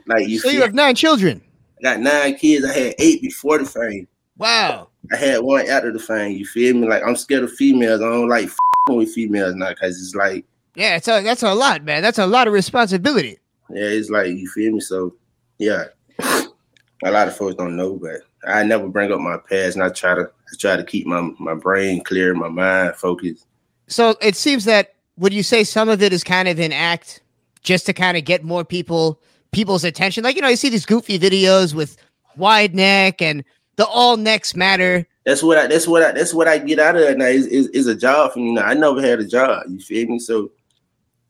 Like 0.07 0.27
you, 0.27 0.39
so 0.39 0.49
you 0.49 0.63
have 0.63 0.73
nine 0.73 0.95
children. 0.95 1.43
I 1.79 1.83
got 1.83 2.01
nine 2.01 2.37
kids. 2.37 2.65
I 2.65 2.73
had 2.73 2.95
eight 2.99 3.21
before 3.21 3.59
the 3.59 3.67
fame. 3.67 4.09
Wow. 4.39 4.89
I 5.13 5.17
had 5.17 5.43
one 5.43 5.69
after 5.69 5.93
the 5.93 5.99
fame. 5.99 6.39
You 6.39 6.47
feel 6.47 6.75
me? 6.75 6.89
Like 6.89 7.03
I'm 7.07 7.17
scared 7.17 7.45
of 7.45 7.53
females. 7.53 8.01
I 8.01 8.05
don't 8.05 8.29
like 8.29 8.49
with 8.89 9.13
females 9.13 9.55
now 9.55 9.69
because 9.69 10.01
it's 10.01 10.15
like 10.15 10.47
yeah, 10.75 10.97
it's 10.97 11.09
a, 11.09 11.23
that's 11.23 11.43
a 11.43 11.55
lot, 11.55 11.85
man. 11.85 12.03
That's 12.03 12.19
a 12.19 12.27
lot 12.27 12.47
of 12.47 12.53
responsibility. 12.53 13.39
Yeah, 13.71 13.85
it's 13.85 14.11
like 14.11 14.29
you 14.29 14.49
feel 14.49 14.73
me. 14.73 14.81
So 14.81 15.15
yeah, 15.59 15.85
a 16.19 17.11
lot 17.11 17.29
of 17.29 17.37
folks 17.37 17.57
don't 17.57 17.77
know, 17.77 17.97
but 17.97 18.21
I 18.47 18.63
never 18.65 18.89
bring 18.89 19.13
up 19.13 19.21
my 19.21 19.37
past, 19.37 19.77
and 19.77 19.85
I 19.85 19.89
try 19.91 20.15
to 20.15 20.23
I 20.23 20.57
try 20.59 20.77
to 20.77 20.85
keep 20.85 21.07
my 21.07 21.31
my 21.39 21.55
brain 21.55 22.03
clear, 22.03 22.35
my 22.35 22.49
mind 22.49 22.97
focused. 22.97 23.47
So 23.89 24.17
it 24.21 24.37
seems 24.37 24.65
that 24.65 24.95
would 25.17 25.33
you 25.33 25.43
say 25.43 25.65
some 25.65 25.89
of 25.89 26.03
it 26.03 26.13
is 26.13 26.25
kind 26.25 26.49
of 26.49 26.59
an 26.59 26.73
act 26.73 27.23
just 27.63 27.87
to 27.87 27.93
kind 27.93 28.17
of 28.17 28.25
get 28.25 28.45
more 28.45 28.65
people 28.65 29.21
people's 29.53 29.85
attention? 29.85 30.25
Like 30.25 30.37
you 30.37 30.43
know, 30.43 30.49
you 30.49 30.57
see 30.57 30.71
these 30.71 30.87
goofy 30.87 31.19
videos 31.19 31.75
with 31.75 31.97
wide 32.37 32.75
neck 32.75 33.21
and 33.21 33.45
the 33.77 33.87
all 33.87 34.17
necks 34.17 34.55
matter. 34.55 35.07
That's 35.25 35.43
what 35.43 35.59
I 35.59 35.67
that's 35.67 35.87
what 35.87 36.03
I 36.03 36.13
that's 36.13 36.35
what 36.35 36.49
I 36.49 36.59
get 36.59 36.79
out 36.79 36.97
of 36.97 37.03
it 37.03 37.19
now 37.19 37.27
is, 37.27 37.47
is, 37.47 37.87
a 37.87 37.95
job 37.95 38.33
for 38.33 38.41
me 38.41 38.53
now. 38.53 38.65
I 38.65 38.75
never 38.75 39.01
had 39.01 39.21
a 39.21 39.27
job, 39.27 39.65
you 39.69 39.79
feel 39.79 40.09
me? 40.09 40.19
So 40.19 40.51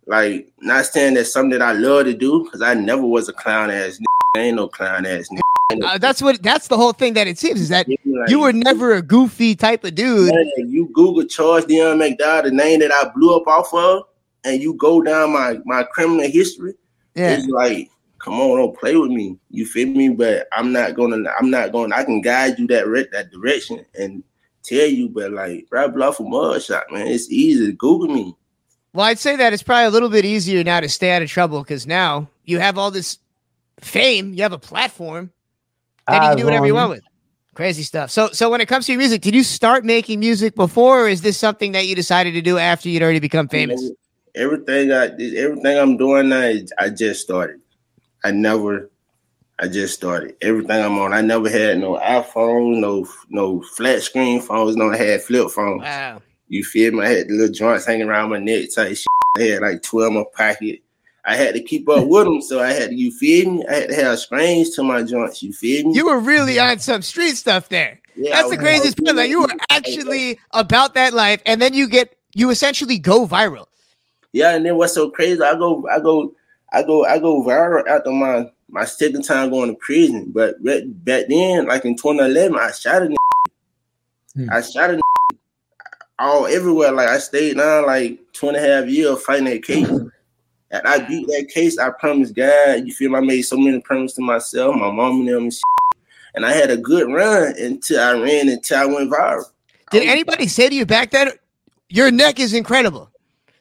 like 0.06 0.48
not 0.60 0.86
saying 0.86 1.14
that's 1.14 1.32
something 1.32 1.58
that 1.58 1.62
I 1.62 1.72
love 1.72 2.06
to 2.06 2.14
do 2.14 2.44
because 2.44 2.62
I 2.62 2.74
never 2.74 3.06
was 3.06 3.28
a 3.28 3.32
clown 3.32 3.70
ass 3.70 3.98
nigga. 3.98 4.36
I 4.36 4.40
ain't 4.40 4.56
no 4.56 4.68
clown 4.68 5.06
ass 5.06 5.28
nigga. 5.28 5.40
Uh, 5.84 5.98
that's 5.98 6.20
what 6.20 6.42
that's 6.42 6.68
the 6.68 6.76
whole 6.76 6.92
thing 6.92 7.14
that 7.14 7.26
it 7.26 7.38
seems 7.38 7.60
is 7.60 7.68
that 7.70 7.88
Like, 7.88 8.28
you 8.28 8.40
were 8.40 8.52
never 8.52 8.94
a 8.94 9.02
goofy 9.02 9.54
type 9.54 9.84
of 9.84 9.94
dude. 9.94 10.34
man, 10.34 10.70
you 10.70 10.86
Google 10.92 11.24
Charles 11.24 11.64
Dion 11.64 11.98
McDowell, 11.98 12.44
the 12.44 12.50
name 12.50 12.80
that 12.80 12.92
I 12.92 13.08
blew 13.14 13.34
up 13.34 13.46
off 13.46 13.72
of, 13.72 14.04
and 14.44 14.60
you 14.60 14.74
go 14.74 15.00
down 15.00 15.32
my 15.32 15.58
my 15.64 15.84
criminal 15.84 16.28
history. 16.28 16.74
Yeah. 17.14 17.38
It's 17.38 17.46
like, 17.48 17.90
come 18.18 18.40
on, 18.40 18.58
don't 18.58 18.78
play 18.78 18.96
with 18.96 19.10
me. 19.10 19.38
You 19.50 19.66
feel 19.66 19.88
me? 19.88 20.10
But 20.10 20.46
I'm 20.52 20.72
not 20.72 20.94
gonna. 20.94 21.24
I'm 21.38 21.50
not 21.50 21.72
going. 21.72 21.90
to 21.90 21.96
I 21.96 22.04
can 22.04 22.20
guide 22.20 22.58
you 22.58 22.66
that 22.68 22.86
re- 22.86 23.08
that 23.12 23.30
direction 23.30 23.84
and 23.98 24.22
tell 24.62 24.86
you. 24.86 25.08
But 25.08 25.32
like, 25.32 25.66
right 25.70 25.92
bluff 25.92 26.20
a 26.20 26.22
mud 26.22 26.62
shot, 26.62 26.84
man. 26.90 27.06
It's 27.06 27.30
easy 27.30 27.66
to 27.66 27.72
Google 27.72 28.08
me. 28.14 28.36
Well, 28.94 29.06
I'd 29.06 29.18
say 29.18 29.36
that 29.36 29.52
it's 29.52 29.62
probably 29.62 29.86
a 29.86 29.90
little 29.90 30.08
bit 30.10 30.24
easier 30.24 30.62
now 30.62 30.80
to 30.80 30.88
stay 30.88 31.12
out 31.12 31.22
of 31.22 31.30
trouble 31.30 31.62
because 31.62 31.86
now 31.86 32.28
you 32.44 32.58
have 32.58 32.76
all 32.76 32.90
this 32.90 33.18
fame, 33.80 34.34
you 34.34 34.42
have 34.42 34.52
a 34.52 34.58
platform 34.58 35.30
that 36.06 36.14
you 36.14 36.20
can 36.20 36.36
do 36.38 36.44
whatever 36.44 36.66
you 36.66 36.74
want 36.74 36.90
with. 36.90 37.02
Crazy 37.54 37.82
stuff. 37.82 38.10
So, 38.10 38.28
so 38.28 38.50
when 38.50 38.60
it 38.60 38.66
comes 38.68 38.86
to 38.86 38.92
your 38.92 38.98
music, 38.98 39.22
did 39.22 39.34
you 39.34 39.42
start 39.42 39.84
making 39.84 40.20
music 40.20 40.54
before, 40.54 41.04
or 41.04 41.08
is 41.08 41.20
this 41.22 41.36
something 41.38 41.72
that 41.72 41.86
you 41.86 41.94
decided 41.94 42.32
to 42.32 42.42
do 42.42 42.58
after 42.58 42.88
you'd 42.88 43.02
already 43.02 43.18
become 43.18 43.48
famous? 43.48 43.90
Everything 44.34 44.90
I 44.92 45.08
everything 45.36 45.78
I'm 45.78 45.98
doing 45.98 46.30
now, 46.30 46.40
is- 46.40 46.72
I 46.78 46.88
just 46.88 47.20
started. 47.20 47.60
I 48.24 48.30
never. 48.30 48.90
I 49.58 49.68
just 49.68 49.94
started. 49.94 50.34
Everything 50.40 50.82
I'm 50.82 50.98
on, 50.98 51.12
I 51.12 51.20
never 51.20 51.48
had 51.50 51.78
no 51.78 51.98
iPhone, 51.98 52.80
no 52.80 53.06
no 53.28 53.60
flat 53.60 54.00
screen 54.02 54.40
phones, 54.40 54.74
no 54.76 54.90
I 54.90 54.96
had 54.96 55.22
flip 55.22 55.50
phones. 55.50 55.82
Wow. 55.82 56.22
You 56.52 56.62
feel 56.62 56.92
me? 56.92 57.00
I 57.00 57.08
had 57.08 57.28
the 57.28 57.32
little 57.32 57.54
joints 57.54 57.86
hanging 57.86 58.08
around 58.08 58.28
my 58.28 58.38
neck 58.38 58.68
type 58.74 58.94
shit. 58.94 59.06
I 59.38 59.42
had 59.42 59.62
like 59.62 59.82
12 59.82 60.08
in 60.08 60.18
my 60.18 60.24
pocket. 60.36 60.82
I 61.24 61.34
had 61.34 61.54
to 61.54 61.62
keep 61.62 61.88
up 61.88 62.06
with 62.06 62.24
them, 62.24 62.42
so 62.42 62.60
I 62.60 62.72
had 62.72 62.90
to, 62.90 62.94
you 62.94 63.10
feel 63.10 63.50
me? 63.50 63.64
I 63.66 63.74
had 63.74 63.88
to 63.88 63.94
have 63.94 64.18
screens 64.18 64.68
to 64.76 64.82
my 64.82 65.02
joints, 65.02 65.42
you 65.42 65.54
feel 65.54 65.88
me? 65.88 65.94
You 65.94 66.04
were 66.04 66.18
really 66.18 66.58
on 66.58 66.78
some 66.78 67.00
street 67.00 67.36
stuff 67.36 67.70
there. 67.70 67.98
Yeah, 68.16 68.36
That's 68.36 68.50
the 68.50 68.58
craziest 68.58 69.02
part. 69.02 69.16
Like 69.16 69.30
you 69.30 69.40
were 69.40 69.48
actually 69.70 70.38
about 70.50 70.92
that 70.92 71.14
life, 71.14 71.40
and 71.46 71.62
then 71.62 71.72
you 71.72 71.88
get 71.88 72.14
you 72.34 72.50
essentially 72.50 72.98
go 72.98 73.26
viral. 73.26 73.66
Yeah, 74.32 74.54
and 74.54 74.66
then 74.66 74.76
what's 74.76 74.92
so 74.92 75.08
crazy? 75.08 75.40
I 75.40 75.54
go, 75.54 75.88
I 75.88 76.00
go, 76.00 76.34
I 76.70 76.82
go, 76.82 77.06
I 77.06 77.18
go 77.18 77.42
viral 77.42 77.86
after 77.88 78.10
my 78.10 78.50
my 78.68 78.84
second 78.84 79.22
time 79.22 79.48
going 79.48 79.70
to 79.70 79.76
prison. 79.76 80.32
But 80.34 80.62
back, 80.62 81.28
then, 81.30 81.66
like 81.66 81.86
in 81.86 81.96
2011, 81.96 82.58
I 82.58 82.70
shot 82.72 83.02
a 83.04 83.06
nigga. 83.06 83.16
Hmm. 84.34 84.50
I 84.50 84.60
shot 84.60 84.90
a 84.90 85.00
all 86.18 86.46
everywhere. 86.46 86.92
Like 86.92 87.08
I 87.08 87.18
stayed 87.18 87.56
down 87.56 87.86
like 87.86 88.20
two 88.32 88.48
and 88.48 88.56
a 88.56 88.60
half 88.60 88.86
years 88.86 89.22
fighting 89.22 89.46
that 89.46 89.62
case. 89.62 89.88
And 90.72 90.86
I 90.86 91.06
beat 91.06 91.26
that 91.26 91.50
case. 91.52 91.78
I 91.78 91.90
promised 91.90 92.34
God. 92.34 92.86
You 92.86 92.94
feel 92.94 93.10
me? 93.10 93.18
I 93.18 93.20
made 93.20 93.42
so 93.42 93.58
many 93.58 93.78
promises 93.80 94.16
to 94.16 94.22
myself, 94.22 94.74
my 94.74 94.90
mom 94.90 95.20
and 95.20 95.28
them, 95.28 95.42
and, 95.44 95.52
and 96.34 96.46
I 96.46 96.52
had 96.52 96.70
a 96.70 96.78
good 96.78 97.12
run 97.12 97.54
until 97.58 98.00
I 98.00 98.12
ran 98.12 98.48
until 98.48 98.78
I 98.78 98.86
went 98.86 99.12
viral. 99.12 99.44
Did 99.90 100.08
anybody 100.08 100.48
say 100.48 100.70
to 100.70 100.74
you 100.74 100.86
back 100.86 101.10
then, 101.10 101.32
"Your 101.90 102.10
neck 102.10 102.40
is 102.40 102.54
incredible"? 102.54 103.10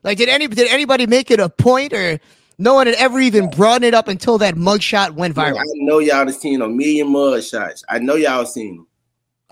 Like, 0.03 0.19
did 0.19 0.29
any 0.29 0.47
did 0.47 0.69
anybody 0.69 1.05
make 1.05 1.31
it 1.31 1.41
a 1.41 1.49
point, 1.49 1.91
or 1.91 2.17
no 2.57 2.75
one 2.75 2.87
had 2.87 2.95
ever 2.95 3.19
even 3.19 3.49
brought 3.49 3.83
it 3.83 3.93
up 3.93 4.07
until 4.07 4.37
that 4.37 4.55
mugshot 4.55 5.11
went 5.11 5.35
viral? 5.35 5.59
I 5.59 5.63
know 5.75 5.99
y'all 5.99 6.25
have 6.25 6.33
seen 6.33 6.61
a 6.61 6.69
million 6.69 7.07
mugshots. 7.07 7.83
I 7.89 7.99
know 7.99 8.15
y'all 8.15 8.45
seen 8.45 8.77
them. 8.77 8.87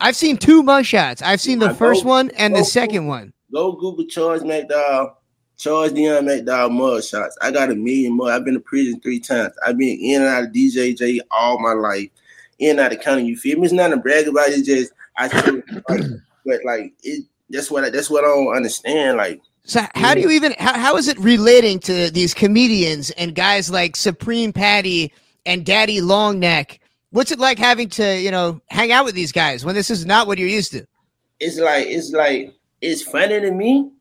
I've 0.01 0.15
seen 0.15 0.38
two 0.38 0.63
mugshots. 0.63 1.21
I've 1.21 1.41
seen 1.41 1.59
the 1.59 1.69
Go- 1.69 1.73
first 1.73 2.05
one 2.05 2.29
and 2.31 2.55
the 2.55 2.63
second 2.63 3.07
one. 3.07 3.33
Go 3.53 3.71
Google 3.73 4.05
Charles 4.05 4.43
McDowell, 4.43 5.15
Charles 5.57 5.91
Dion 5.91 6.25
McDowell 6.25 6.71
mud 6.71 7.03
shots. 7.03 7.38
I 7.41 7.51
got 7.51 7.71
a 7.71 7.75
million 7.75 8.15
mud. 8.15 8.31
I've 8.31 8.45
been 8.45 8.53
to 8.53 8.59
prison 8.59 8.99
three 9.01 9.19
times. 9.19 9.53
I've 9.65 9.77
been 9.77 9.99
in 9.99 10.21
and 10.21 10.29
out 10.29 10.43
of 10.43 10.49
DJJ 10.51 11.19
all 11.31 11.59
my 11.59 11.73
life, 11.73 12.09
in 12.59 12.71
and 12.71 12.79
out 12.79 12.93
of 12.93 13.01
county. 13.01 13.25
You 13.25 13.35
feel 13.38 13.57
me? 13.57 13.65
It's 13.65 13.73
not 13.73 13.91
a 13.93 13.97
brag 13.97 14.27
about 14.27 14.49
it. 14.49 14.59
It's 14.59 14.67
just 14.67 14.93
I 15.17 15.27
feel 15.29 15.55
like, 15.89 16.01
but 16.45 16.59
like 16.65 16.93
it. 17.03 17.25
That's 17.49 17.71
what 17.71 17.83
I, 17.83 17.89
that's 17.89 18.09
what 18.12 18.23
I 18.23 18.27
don't 18.27 18.55
understand. 18.55 19.17
Like 19.17 19.41
So 19.63 19.81
how 19.95 20.13
do 20.13 20.21
you 20.21 20.29
even 20.29 20.53
how, 20.59 20.77
how 20.77 20.97
is 20.97 21.07
it 21.07 21.17
relating 21.17 21.79
to 21.79 22.12
these 22.12 22.35
comedians 22.35 23.09
and 23.12 23.33
guys 23.33 23.71
like 23.71 23.95
Supreme 23.95 24.53
Patty 24.53 25.12
and 25.47 25.65
Daddy 25.65 25.99
Longneck? 25.99 26.77
What's 27.11 27.31
it 27.31 27.39
like 27.39 27.57
having 27.57 27.89
to, 27.89 28.19
you 28.19 28.29
know, 28.31 28.61
hang 28.69 28.91
out 28.91 29.05
with 29.05 29.15
these 29.15 29.31
guys 29.31 29.65
when 29.65 29.75
this 29.75 29.89
is 29.89 30.05
not 30.05 30.27
what 30.27 30.37
you're 30.37 30.47
used 30.47 30.71
to? 30.73 30.85
it's 31.39 31.57
like 31.57 31.87
it's 31.87 32.11
like 32.11 32.53
it's 32.81 33.01
funny 33.01 33.39
to 33.39 33.51
me, 33.51 33.91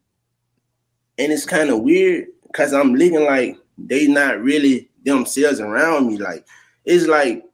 and 1.19 1.33
it's 1.33 1.47
kind 1.47 1.71
of 1.71 1.81
weird 1.81 2.27
because 2.47 2.73
I'm 2.73 2.95
looking 2.95 3.25
like 3.25 3.57
they 3.77 4.07
not 4.09 4.41
really 4.41 4.89
themselves 5.05 5.61
around 5.61 6.09
me. 6.09 6.19
Like 6.19 6.47
it's 6.85 7.07
like 7.07 7.45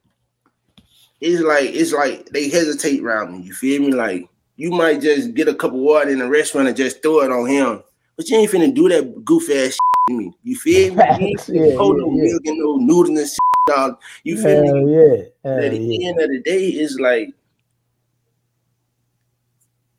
it's 1.21 1.43
like 1.43 1.71
it's 1.71 1.93
like 1.93 2.27
they 2.27 2.49
hesitate 2.49 3.01
around 3.03 3.33
me. 3.33 3.43
You 3.43 3.53
feel 3.53 3.83
me? 3.83 3.93
Like 3.93 4.29
you 4.57 4.71
might 4.71 5.01
just 5.01 5.35
get 5.35 5.49
a 5.49 5.55
cup 5.55 5.73
of 5.73 5.79
water 5.79 6.11
in 6.11 6.21
a 6.21 6.29
restaurant 6.29 6.69
and 6.69 6.77
just 6.77 7.03
throw 7.03 7.21
it 7.21 7.31
on 7.31 7.47
him, 7.49 7.83
but 8.17 8.29
you 8.29 8.39
ain't 8.39 8.51
finna 8.51 8.75
do 8.75 8.89
that 8.89 9.25
goof 9.25 9.51
ass 9.51 9.77
me. 10.11 10.33
You 10.43 10.57
feel 10.57 10.95
me? 10.95 11.03
You 11.19 11.27
ain't 11.27 11.49
Yeah, 11.49 11.77
hold 11.77 11.97
yeah, 11.97 12.05
no 12.05 12.17
yeah. 12.17 12.23
milk 12.25 12.43
and 12.47 12.59
no 12.59 12.77
noodles 12.77 13.19
and 13.19 13.29
shit, 13.29 13.39
dog. 13.67 13.99
You 14.23 14.37
feel 14.41 14.65
Hell 14.65 14.75
me? 14.85 14.93
yeah. 14.95 15.23
Hell 15.45 15.65
at 15.65 15.71
the 15.73 15.79
yeah. 15.79 16.09
end 16.09 16.21
of 16.21 16.29
the 16.31 16.41
day, 16.41 16.67
it's 16.69 16.99
like 16.99 17.31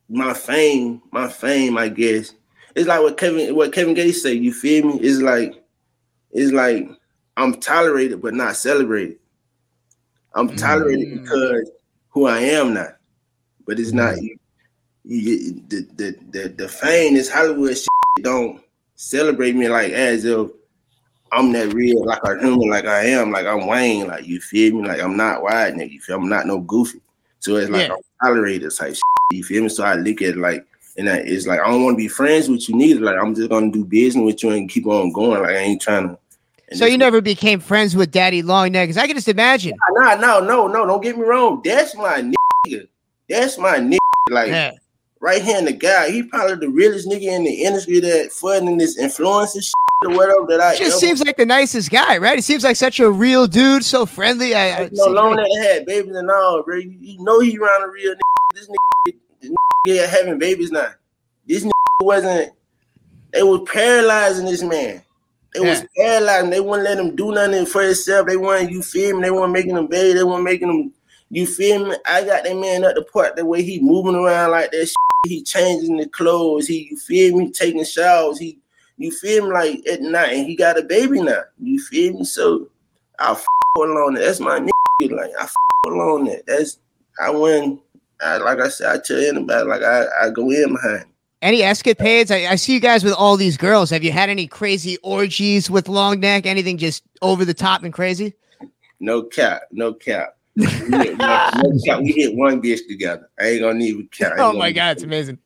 my 0.10 0.34
fame, 0.34 1.02
my 1.12 1.28
fame, 1.28 1.78
I 1.78 1.90
guess. 1.90 2.34
It's 2.76 2.88
like 2.88 3.02
what 3.02 3.18
Kevin 3.18 3.56
what 3.56 3.74
Kevin 3.74 3.94
Gates 3.94 4.22
say, 4.22 4.34
you 4.34 4.54
feel 4.54 4.86
me? 4.88 5.00
It's 5.00 5.22
like 5.22 5.54
it's 6.32 6.52
like 6.52 6.90
I'm 7.38 7.60
tolerated 7.60 8.22
but 8.22 8.34
not 8.34 8.56
celebrated. 8.56 9.18
I'm 10.36 10.54
tolerated 10.56 11.08
Mm. 11.08 11.22
because 11.24 11.72
who 12.10 12.26
I 12.28 12.40
am 12.40 12.74
now. 12.74 12.90
But 13.66 13.80
it's 13.80 13.94
not 13.94 14.22
you, 14.22 14.38
you, 15.06 15.54
the, 15.70 15.88
the 15.96 16.16
the 16.32 16.50
the 16.50 16.68
fame, 16.68 17.14
this 17.16 17.30
Hollywood 17.32 17.78
shit 17.78 17.88
don't 18.22 18.62
celebrate 18.96 19.56
me 19.56 19.70
like 19.70 19.92
as 19.92 20.26
if 20.26 20.50
I'm 21.32 21.52
that 21.54 21.74
real, 21.74 22.06
like 22.06 22.22
a 22.24 22.40
human, 22.40 22.70
like 22.70 22.86
I 22.86 23.06
am, 23.06 23.32
like 23.32 23.46
I'm 23.46 23.68
Wayne, 23.68 24.08
like 24.08 24.26
you 24.26 24.40
feel 24.40 24.76
me? 24.76 24.88
Like 24.88 25.02
I'm 25.02 25.18
not 25.18 25.42
wide 25.42 25.74
nigga, 25.74 25.92
you 25.92 26.00
feel 26.00 26.18
I'm 26.18 26.30
not 26.30 26.46
no 26.46 26.60
goofy. 26.60 27.02
So 27.40 27.56
it's 27.58 27.70
like 27.70 27.88
Yeah. 27.88 27.96
I'm 27.96 28.02
tolerated 28.24 28.74
type 28.76 28.96
shit, 28.96 29.04
you 29.32 29.44
feel 29.44 29.64
me? 29.64 29.70
So 29.70 29.84
I 29.84 29.96
look 29.96 30.22
at 30.22 30.30
it 30.30 30.38
like 30.38 30.66
and 30.98 31.10
I, 31.10 31.18
it's 31.18 31.46
like 31.46 31.60
I 31.60 31.68
don't 31.68 31.84
want 31.84 31.96
to 31.96 31.98
be 31.98 32.08
friends 32.08 32.48
with 32.48 32.70
you 32.70 32.76
neither. 32.76 33.02
Like 33.02 33.18
I'm 33.20 33.36
just 33.36 33.50
gonna 33.50 33.72
do 33.72 33.84
business 33.84 34.24
with 34.24 34.44
you 34.44 34.52
and 34.52 34.70
keep 34.70 34.88
on 34.88 35.12
going. 35.12 35.42
Like 35.42 35.52
I 35.52 35.58
ain't 35.58 35.82
trying 35.82 36.10
to. 36.10 36.78
So 36.78 36.86
you 36.86 36.98
never 36.98 37.22
became 37.22 37.60
friends 37.60 37.96
with 37.96 38.12
Daddy? 38.12 38.42
Because 38.42 38.98
I 38.98 39.06
can 39.06 39.16
just 39.16 39.28
imagine. 39.28 39.78
Nah, 39.92 40.16
no, 40.16 40.40
no, 40.40 40.68
no. 40.68 40.86
Don't 40.86 41.04
get 41.04 41.18
me 41.18 41.24
wrong. 41.24 41.62
That's 41.64 41.96
my 41.96 42.34
nigga. 42.68 42.88
That's 43.30 43.58
my 43.58 43.78
nigga. 43.78 43.98
Like 44.32 44.48
Yeah. 44.48 44.72
right 45.20 45.44
here, 45.44 45.62
the 45.62 45.74
guy. 45.74 46.10
He 46.10 46.24
probably 46.24 46.56
the 46.56 46.70
realest 46.70 47.08
nigga 47.08 47.24
in 47.24 47.44
the 47.44 47.64
industry 47.64 48.00
that 48.00 48.32
funding 48.32 48.78
this 48.78 48.98
influencer 48.98 49.64
shit 49.64 49.74
whatever 50.04 50.46
that 50.50 50.62
I 50.62 50.76
Just 50.76 50.92
ever- 50.92 51.00
seems 51.00 51.24
like 51.24 51.38
the 51.38 51.46
nicest 51.46 51.90
guy, 51.90 52.18
right? 52.18 52.38
He 52.38 52.42
seems 52.42 52.64
like 52.64 52.76
such 52.76 53.00
a 53.00 53.10
real 53.10 53.48
dude, 53.48 53.84
so 53.84 54.06
friendly. 54.06 54.54
I, 54.54 54.84
I 54.84 54.90
know, 54.92 55.08
long 55.08 55.36
that 55.36 55.50
had 55.64 55.86
babies 55.86 56.16
and 56.16 56.30
all, 56.30 56.64
bro. 56.64 56.78
You, 56.78 56.96
you 57.00 57.24
know 57.24 57.40
he 57.40 57.58
around 57.58 57.84
a 57.84 57.88
real 57.88 58.14
nigga. 58.14 58.20
This 58.54 58.68
nigga, 58.68 59.16
this 59.42 59.52
nigga 59.88 60.08
having 60.08 60.38
babies 60.40 60.72
now. 60.72 60.90
This 61.48 61.64
nigga 61.64 61.72
wasn't. 62.02 62.52
They 63.32 63.44
was 63.44 63.68
paralyzing 63.72 64.46
this 64.46 64.64
man. 64.64 65.02
They 65.54 65.62
was 65.62 65.86
paralyzing. 65.98 66.50
They 66.50 66.60
wouldn't 66.60 66.84
let 66.84 67.00
him 67.00 67.16
do 67.16 67.32
nothing 67.32 67.66
for 67.66 67.82
himself. 67.82 68.28
They 68.28 68.38
weren't, 68.38 68.72
you 68.72 68.82
feel 68.82 69.16
me? 69.16 69.24
They 69.24 69.32
weren't 69.32 69.54
making 69.54 69.78
him 69.78 69.88
bathe. 69.88 70.16
They 70.18 70.24
weren't 70.24 70.44
making 70.44 70.70
him, 70.70 70.94
you 71.30 71.46
feel 71.48 71.88
me? 71.88 71.96
I 72.06 72.26
got 72.26 72.44
that 72.44 72.56
man 72.58 72.84
at 72.84 72.96
the 72.96 73.04
part 73.04 73.36
the 73.36 73.46
way 73.46 73.64
he 73.64 73.80
moving 73.80 74.16
around 74.16 74.52
like 74.52 74.72
that. 74.72 74.86
Shit. 74.88 74.96
He 75.28 75.42
changing 75.42 75.98
the 75.98 76.08
clothes. 76.08 76.68
He, 76.68 76.90
you 76.92 76.98
feel 76.98 77.38
me? 77.38 77.52
Taking 77.52 77.84
showers. 77.86 78.38
He, 78.38 78.60
you 78.98 79.12
feel 79.12 79.48
me? 79.48 79.54
Like 79.54 79.88
at 79.88 80.02
night, 80.02 80.34
and 80.34 80.48
he 80.48 80.56
got 80.56 80.80
a 80.80 80.84
baby 80.84 81.22
now. 81.22 81.44
You 81.62 81.80
feel 81.80 82.14
me? 82.14 82.24
So 82.26 82.70
I 83.20 83.32
f- 83.32 83.46
along 83.78 84.16
that. 84.16 84.26
That's 84.26 84.40
my 84.40 84.60
nigga. 84.60 85.12
Like 85.12 85.32
I 85.40 85.44
f- 85.44 85.56
that. 85.86 86.44
That's 86.48 86.80
I 87.20 87.30
win. 87.30 87.80
I, 88.22 88.38
like 88.38 88.60
I 88.60 88.70
said, 88.70 88.96
I 88.96 89.00
tell 89.04 89.18
anybody 89.18 89.68
like 89.68 89.84
I, 89.84 90.06
I 90.22 90.30
go 90.30 90.50
in 90.50 90.74
behind. 90.74 91.06
Any 91.42 91.62
escapades? 91.62 92.32
I, 92.32 92.48
I 92.48 92.56
see 92.56 92.74
you 92.74 92.80
guys 92.80 93.04
with 93.04 93.14
all 93.14 93.38
these 93.38 93.58
girls. 93.58 93.90
Have 93.90 94.04
you 94.04 94.12
had 94.12 94.30
any 94.30 94.48
crazy 94.48 94.98
orgies 95.04 95.70
with 95.70 95.90
long 95.90 96.20
neck? 96.20 96.46
Anything 96.46 96.78
just 96.78 97.04
over 97.22 97.46
the 97.46 97.54
top 97.54 97.84
and 97.84 97.94
crazy? 97.94 98.34
No 99.00 99.24
cap, 99.24 99.64
no 99.72 99.94
cap. 99.94 100.38
We 100.56 100.66
hit, 100.66 101.18
no, 101.20 101.52
no 101.56 101.80
cap. 101.86 102.00
We 102.00 102.14
hit 102.14 102.36
one 102.36 102.62
bitch 102.62 102.88
together. 102.88 103.30
I 103.40 103.48
ain't 103.48 103.62
gonna 103.62 103.78
need. 103.78 104.08
I 104.22 104.32
Oh 104.38 104.54
my 104.54 104.72
god, 104.72 104.92
it's 104.92 105.04
amazing. 105.04 105.38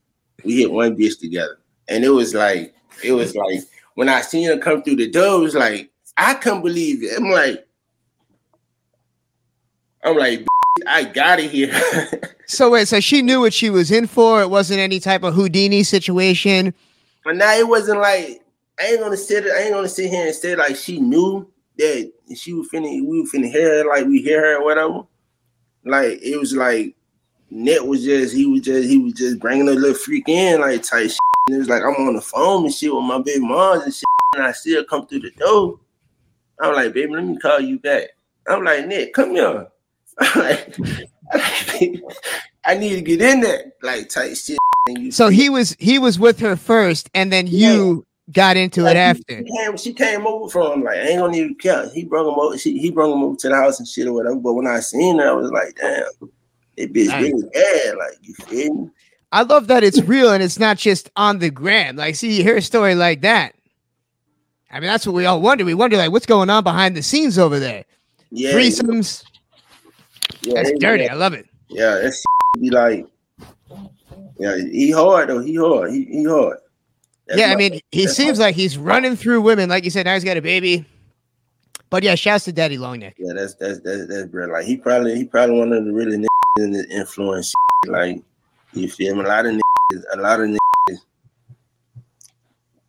We 0.45 0.57
hit 0.57 0.71
one 0.71 0.95
bitch 0.95 1.19
together, 1.19 1.59
and 1.88 2.05
it 2.05 2.09
was 2.09 2.33
like, 2.33 2.73
it 3.03 3.13
was 3.13 3.35
like 3.35 3.62
when 3.95 4.09
I 4.09 4.21
seen 4.21 4.47
her 4.47 4.57
come 4.57 4.83
through 4.83 4.97
the 4.97 5.09
door, 5.09 5.39
it 5.39 5.43
was 5.43 5.55
like 5.55 5.89
I 6.17 6.33
couldn't 6.33 6.63
believe 6.63 7.03
it. 7.03 7.17
I'm 7.17 7.29
like, 7.29 7.67
I'm 10.03 10.17
like, 10.17 10.45
I 10.88 11.03
got 11.03 11.39
it 11.39 11.51
here. 11.51 11.73
So 12.51 12.71
wait, 12.71 12.88
so 12.88 12.99
she 12.99 13.21
knew 13.21 13.41
what 13.41 13.53
she 13.53 13.69
was 13.69 13.91
in 13.91 14.07
for. 14.07 14.41
It 14.41 14.49
wasn't 14.49 14.79
any 14.79 14.99
type 14.99 15.21
of 15.21 15.35
Houdini 15.35 15.83
situation. 15.83 16.73
but 17.23 17.35
now 17.35 17.53
it 17.53 17.67
wasn't 17.67 18.01
like 18.01 18.41
I 18.81 18.88
ain't 18.88 19.01
gonna 19.01 19.17
sit. 19.17 19.45
I 19.45 19.59
ain't 19.65 19.73
gonna 19.73 19.88
sit 19.88 20.09
here 20.09 20.25
and 20.25 20.35
say 20.35 20.55
like 20.55 20.75
she 20.75 20.99
knew 20.99 21.47
that 21.77 22.12
she 22.35 22.53
was 22.53 22.67
finna. 22.73 23.05
We 23.05 23.21
were 23.21 23.27
finna 23.27 23.51
hear 23.51 23.83
her 23.83 23.88
like 23.88 24.07
we 24.07 24.23
hear 24.23 24.41
her 24.41 24.57
or 24.57 24.65
whatever. 24.65 25.03
Like 25.85 26.19
it 26.23 26.39
was 26.39 26.55
like 26.55 26.95
Net 27.51 27.85
was 27.85 28.03
just 28.03 28.33
he 28.33 28.47
was 28.47 28.62
just 28.62 28.89
he 28.89 28.97
was 28.97 29.13
just 29.13 29.39
bringing 29.39 29.69
a 29.69 29.73
little 29.73 29.93
freak 29.93 30.27
in 30.27 30.59
like 30.59 30.81
type 30.81 31.12
shit. 31.12 31.19
And 31.49 31.55
it 31.55 31.59
was 31.62 31.69
like 31.69 31.81
I'm 31.81 32.07
on 32.07 32.13
the 32.13 32.21
phone 32.21 32.65
and 32.65 32.73
shit 32.73 32.93
with 32.93 33.03
my 33.03 33.19
baby 33.19 33.39
moms 33.39 33.83
and 33.83 33.91
shit, 33.91 34.03
and 34.35 34.43
I 34.43 34.51
see 34.51 34.75
her 34.75 34.83
come 34.83 35.07
through 35.07 35.21
the 35.21 35.31
door. 35.31 35.79
I'm 36.62 36.75
like, 36.75 36.93
baby, 36.93 37.12
let 37.12 37.25
me 37.25 37.39
call 37.39 37.59
you 37.59 37.79
back. 37.79 38.09
I'm 38.47 38.63
like, 38.63 38.85
Nick, 38.85 39.15
come 39.15 39.31
here. 39.31 39.67
I'm 40.19 40.39
like, 40.39 40.77
I 42.65 42.75
need 42.75 42.97
to 42.97 43.01
get 43.01 43.19
in 43.23 43.41
there, 43.41 43.71
like 43.81 44.09
type 44.09 44.35
shit. 44.35 44.59
So 45.12 45.29
he 45.29 45.49
was 45.49 45.75
he 45.79 45.97
was 45.97 46.19
with 46.19 46.39
her 46.39 46.55
first, 46.55 47.09
and 47.15 47.33
then 47.33 47.47
you 47.47 48.05
got 48.31 48.55
into 48.55 48.85
it 48.85 48.95
after. 48.95 49.39
She 49.39 49.57
came, 49.57 49.77
she 49.77 49.93
came 49.93 50.27
over 50.27 50.51
from 50.51 50.83
like 50.83 50.97
I 50.97 51.07
ain't 51.07 51.19
gonna 51.19 51.35
even 51.35 51.55
count. 51.55 51.93
He 51.93 52.03
brought 52.03 52.31
him 52.31 52.38
over. 52.39 52.59
She, 52.59 52.77
he 52.77 52.91
brought 52.91 53.12
him 53.12 53.23
over 53.23 53.38
to 53.38 53.49
the 53.49 53.55
house 53.55 53.79
and 53.79 53.88
shit 53.88 54.05
or 54.05 54.13
whatever. 54.13 54.35
But 54.35 54.53
when 54.53 54.67
I 54.67 54.81
seen 54.81 55.17
her, 55.17 55.29
I 55.29 55.33
was 55.33 55.49
like, 55.49 55.75
damn, 55.77 56.03
that 56.77 56.93
bitch 56.93 57.19
really 57.19 57.49
bad. 57.51 57.95
Like 57.97 58.19
you 58.21 58.35
feel 58.35 58.73
me? 58.75 58.89
I 59.31 59.43
love 59.43 59.67
that 59.67 59.83
it's 59.83 60.01
real 60.01 60.31
and 60.33 60.41
it's 60.41 60.57
not 60.59 60.77
just 60.77 61.09
on 61.15 61.39
the 61.39 61.49
gram. 61.51 61.95
Like, 61.95 62.15
see, 62.15 62.35
you 62.37 62.43
hear 62.43 62.57
a 62.57 62.61
story 62.61 62.95
like 62.95 63.21
that. 63.21 63.53
I 64.71 64.79
mean, 64.79 64.87
that's 64.87 65.05
what 65.05 65.15
we 65.15 65.25
all 65.25 65.41
wonder. 65.41 65.65
We 65.65 65.73
wonder, 65.73 65.97
like, 65.97 66.11
what's 66.11 66.25
going 66.25 66.49
on 66.49 66.63
behind 66.63 66.95
the 66.95 67.03
scenes 67.03 67.37
over 67.37 67.59
there? 67.59 67.85
Yeah, 68.31 68.51
Threesomes. 68.53 69.23
yeah, 70.41 70.53
That's 70.55 70.71
dirty. 70.79 71.05
Yeah, 71.05 71.13
I 71.13 71.15
love 71.15 71.33
it. 71.33 71.47
yeah 71.69 72.01
shit 72.03 72.23
be 72.59 72.69
like, 72.69 73.07
yeah, 74.39 74.55
he 74.57 74.91
hard 74.91 75.29
though. 75.29 75.39
He 75.39 75.55
hard. 75.55 75.91
He, 75.91 76.05
he 76.05 76.23
hard. 76.23 76.57
That's 77.27 77.39
yeah, 77.39 77.51
I 77.51 77.55
mean, 77.55 77.79
he 77.91 78.07
seems 78.07 78.39
my- 78.39 78.45
like 78.45 78.55
he's 78.55 78.77
running 78.77 79.15
through 79.15 79.41
women. 79.41 79.69
Like 79.69 79.83
you 79.83 79.89
said, 79.91 80.05
now 80.05 80.13
he's 80.13 80.23
got 80.23 80.37
a 80.37 80.41
baby. 80.41 80.85
But 81.89 82.03
yeah, 82.03 82.15
shouts 82.15 82.45
to 82.45 82.51
Daddy 82.51 82.77
Longneck. 82.77 83.13
Yeah, 83.17 83.33
that's 83.35 83.55
that's 83.55 83.79
that's 83.79 84.07
that's 84.07 84.25
bro. 84.27 84.45
Like 84.47 84.65
he 84.65 84.77
probably 84.77 85.15
he 85.15 85.25
probably 85.25 85.57
one 85.57 85.73
of 85.73 85.85
the 85.85 85.91
really 85.91 86.15
in 86.57 86.71
the 86.71 86.87
influence. 86.89 87.51
Like 87.87 88.21
you 88.73 88.89
feel 88.89 89.15
me? 89.15 89.23
A 89.23 89.27
lot 89.27 89.45
of 89.45 89.53
niggas, 89.53 90.03
a 90.13 90.17
lot 90.17 90.39
of 90.39 90.47
niggas, 90.47 90.99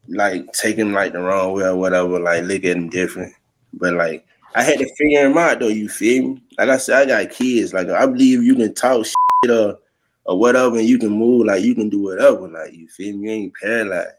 like 0.09 0.57
him 0.63 0.93
like 0.93 1.13
the 1.13 1.21
wrong 1.21 1.53
way 1.53 1.65
or 1.65 1.77
whatever. 1.77 2.19
Like 2.19 2.45
look 2.45 2.65
at 2.65 2.77
him 2.77 2.89
different. 2.89 3.33
But 3.73 3.95
like 3.95 4.27
I 4.55 4.63
had 4.63 4.79
to 4.79 4.95
figure 4.97 5.27
him 5.27 5.39
out 5.39 5.61
though. 5.61 5.69
You 5.69 5.89
feel 5.89 6.29
me? 6.29 6.43
Like 6.59 6.69
I 6.69 6.77
said, 6.77 7.09
I 7.11 7.25
got 7.25 7.35
kids. 7.35 7.73
Like 7.73 7.89
I 7.89 8.07
believe 8.07 8.43
you 8.43 8.55
can 8.55 8.75
talk 8.75 9.07
shit 9.07 9.51
or 9.51 9.79
or 10.25 10.39
whatever, 10.39 10.79
and 10.79 10.89
you 10.89 10.99
can 10.99 11.11
move. 11.11 11.47
Like 11.47 11.63
you 11.63 11.75
can 11.75 11.89
do 11.89 12.03
whatever. 12.03 12.49
Like 12.49 12.73
you 12.73 12.89
feel 12.89 13.17
me? 13.17 13.29
You 13.29 13.31
ain't 13.31 13.55
paralyzed. 13.55 14.17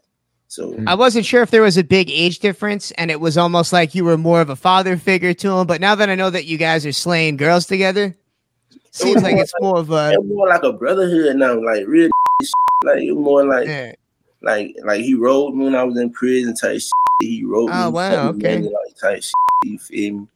So 0.48 0.76
I 0.86 0.94
wasn't 0.94 1.24
sure 1.24 1.40
if 1.40 1.50
there 1.50 1.62
was 1.62 1.78
a 1.78 1.84
big 1.84 2.10
age 2.10 2.40
difference 2.40 2.90
and 2.92 3.10
it 3.10 3.20
was 3.20 3.38
almost 3.38 3.72
like 3.72 3.94
you 3.94 4.04
were 4.04 4.18
more 4.18 4.42
of 4.42 4.50
a 4.50 4.56
father 4.56 4.98
figure 4.98 5.32
to 5.32 5.50
him. 5.50 5.66
But 5.66 5.80
now 5.80 5.94
that 5.94 6.10
I 6.10 6.14
know 6.14 6.28
that 6.28 6.44
you 6.44 6.58
guys 6.58 6.84
are 6.84 6.92
slaying 6.92 7.38
girls 7.38 7.64
together, 7.64 8.14
seems 8.92 9.22
like 9.22 9.36
it's 9.36 9.52
more 9.60 9.78
of 9.78 9.90
a. 9.90 10.16
more 10.22 10.48
like 10.48 10.62
a 10.62 10.72
brotherhood 10.72 11.36
now. 11.36 11.60
Like 11.60 11.86
real 11.86 12.10
shit. 12.42 12.52
Like 12.84 13.02
it 13.02 13.14
more 13.14 13.44
like. 13.44 13.66
Yeah. 13.66 13.92
Like 14.42 14.76
like 14.84 15.02
he 15.02 15.14
rode 15.14 15.54
me 15.54 15.66
when 15.66 15.74
I 15.74 15.84
was 15.84 15.98
in 15.98 16.10
prison 16.10 16.54
type 16.54 16.80
shit. 16.80 16.92
He 17.20 17.44
rode 17.44 17.70
oh, 17.70 17.74
me. 17.74 17.82
Oh, 17.84 17.90
wow, 17.90 18.28
okay. 18.30 18.58
Like 18.58 18.96
type 19.00 19.22
shit. 19.22 19.34
You 19.64 19.78
feel 19.78 20.14
me? 20.14 20.26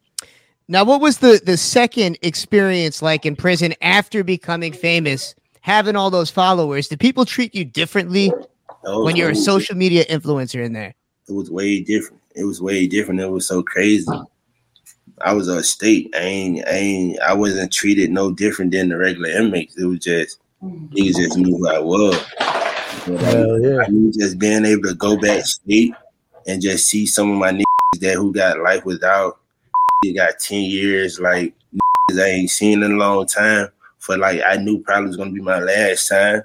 Now, 0.68 0.84
what 0.84 1.00
was 1.00 1.18
the 1.18 1.40
the 1.44 1.56
second 1.56 2.18
experience 2.22 3.02
like 3.02 3.26
in 3.26 3.36
prison 3.36 3.74
after 3.82 4.24
becoming 4.24 4.72
famous, 4.72 5.34
having 5.60 5.96
all 5.96 6.10
those 6.10 6.30
followers? 6.30 6.88
Did 6.88 7.00
people 7.00 7.24
treat 7.24 7.54
you 7.54 7.64
differently 7.64 8.32
when 8.82 9.16
you're 9.16 9.30
a 9.30 9.36
social 9.36 9.76
media 9.76 10.04
influencer 10.06 10.64
in 10.64 10.72
there? 10.72 10.94
It 11.28 11.32
was 11.32 11.50
way 11.50 11.80
different. 11.80 12.22
It 12.34 12.44
was 12.44 12.60
way 12.60 12.86
different. 12.86 13.20
It 13.20 13.30
was 13.30 13.46
so 13.46 13.62
crazy. 13.62 14.06
I 15.22 15.32
was 15.32 15.48
a 15.48 15.62
state. 15.62 16.14
I 16.14 16.20
ain't. 16.20 16.68
I 16.68 16.72
ain't. 16.72 17.20
I 17.20 17.34
wasn't 17.34 17.72
treated 17.72 18.10
no 18.10 18.32
different 18.32 18.72
than 18.72 18.88
the 18.88 18.98
regular 18.98 19.30
inmates. 19.30 19.76
It 19.76 19.86
was 19.86 20.00
just 20.00 20.40
mm. 20.62 20.88
niggas 20.90 21.16
just 21.16 21.38
knew 21.38 21.56
who 21.56 21.68
I 21.68 21.78
was. 21.78 22.22
You 23.06 23.14
know, 23.14 23.18
Hell 23.18 23.60
yeah. 23.60 23.82
I 23.82 23.88
knew 23.88 24.12
just 24.12 24.38
being 24.38 24.64
able 24.64 24.82
to 24.82 24.94
go 24.94 25.18
back 25.18 25.44
state 25.46 25.94
and 26.46 26.60
just 26.60 26.86
see 26.86 27.06
some 27.06 27.30
of 27.30 27.38
my 27.38 27.52
niggas 27.52 28.00
that 28.00 28.14
who 28.14 28.32
got 28.32 28.60
life 28.60 28.84
without. 28.84 29.38
They 30.02 30.12
got 30.12 30.38
ten 30.38 30.62
years. 30.62 31.18
Like 31.18 31.54
niggas 31.72 32.22
I 32.22 32.28
ain't 32.28 32.50
seen 32.50 32.82
in 32.82 32.92
a 32.92 32.96
long 32.96 33.26
time. 33.26 33.68
For 33.98 34.18
like 34.18 34.42
I 34.46 34.56
knew 34.56 34.80
probably 34.80 35.08
was 35.08 35.16
gonna 35.16 35.30
be 35.30 35.40
my 35.40 35.58
last 35.58 36.08
time. 36.08 36.42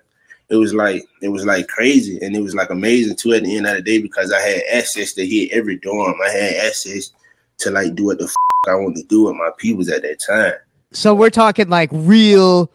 It 0.50 0.56
was 0.56 0.74
like 0.74 1.04
it 1.22 1.30
was 1.30 1.46
like 1.46 1.68
crazy 1.68 2.20
and 2.22 2.36
it 2.36 2.42
was 2.42 2.56
like 2.56 2.70
amazing 2.70 3.16
too 3.16 3.34
at 3.34 3.44
the 3.44 3.56
end 3.56 3.68
of 3.68 3.76
the 3.76 3.82
day 3.82 4.02
because 4.02 4.32
I 4.34 4.40
had 4.42 4.62
access 4.74 5.14
to 5.14 5.26
hit 5.26 5.52
every 5.52 5.78
dorm. 5.78 6.16
I 6.26 6.30
had 6.30 6.54
access 6.66 7.12
to 7.60 7.72
like 7.72 7.96
do 7.96 8.06
what 8.06 8.18
the 8.18 8.26
f- 8.26 8.34
I 8.68 8.76
wanted 8.76 8.98
to 8.98 9.08
do 9.08 9.24
with 9.24 9.36
my 9.36 9.50
peoples 9.58 9.90
at 9.90 10.04
that 10.04 10.20
time. 10.20 10.54
So 10.92 11.16
we're 11.16 11.32
talking 11.32 11.68
like 11.70 11.90
real, 11.92 12.72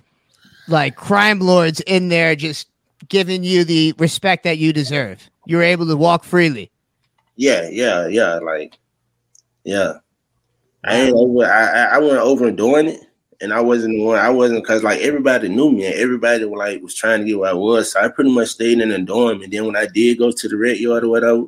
like 0.66 0.96
crime 0.96 1.38
lords 1.38 1.80
in 1.82 2.08
there, 2.08 2.34
just 2.34 2.66
giving 3.08 3.44
you 3.44 3.62
the 3.62 3.94
respect 3.98 4.42
that 4.44 4.58
you 4.58 4.72
deserve. 4.72 5.30
You're 5.44 5.62
able 5.62 5.86
to 5.86 5.96
walk 5.96 6.24
freely. 6.24 6.72
Yeah, 7.36 7.68
yeah, 7.70 8.08
yeah. 8.08 8.34
Like, 8.38 8.78
yeah. 9.62 9.94
I 10.84 10.96
ain't 10.96 11.14
over. 11.14 11.44
I 11.44 11.68
I 11.68 11.84
I 11.94 11.98
wasn't 11.98 12.22
overdoing 12.22 12.86
it, 12.88 13.00
and 13.40 13.52
I 13.52 13.60
wasn't 13.60 13.94
the 13.94 14.02
one. 14.02 14.18
I 14.18 14.30
wasn't 14.30 14.64
because 14.64 14.82
like 14.82 15.00
everybody 15.00 15.48
knew 15.48 15.70
me, 15.70 15.86
and 15.86 15.94
everybody 15.94 16.44
like 16.44 16.82
was 16.82 16.94
trying 16.94 17.20
to 17.20 17.26
get 17.26 17.38
where 17.38 17.50
I 17.50 17.54
was. 17.54 17.92
So 17.92 18.00
I 18.00 18.08
pretty 18.08 18.32
much 18.32 18.48
stayed 18.48 18.80
in 18.80 18.88
the 18.88 18.98
dorm, 18.98 19.42
and 19.42 19.52
then 19.52 19.66
when 19.66 19.76
I 19.76 19.86
did 19.86 20.18
go 20.18 20.32
to 20.32 20.48
the 20.48 20.56
red 20.56 20.78
yard 20.78 21.04
or 21.04 21.08
whatever, 21.10 21.44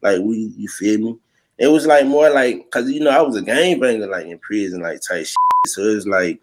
like 0.00 0.20
we, 0.20 0.52
you 0.56 0.68
feel 0.68 0.98
me? 0.98 1.18
It 1.58 1.68
was 1.68 1.86
like 1.86 2.06
more 2.06 2.30
like 2.30 2.64
because 2.64 2.90
you 2.90 3.00
know 3.00 3.10
I 3.10 3.20
was 3.22 3.36
a 3.36 3.42
gang 3.42 3.80
banger 3.80 4.06
like 4.06 4.26
in 4.26 4.38
prison 4.38 4.80
like 4.80 5.00
type 5.00 5.26
shit. 5.26 5.36
So 5.66 5.82
it 5.82 5.94
was 5.96 6.06
like 6.06 6.40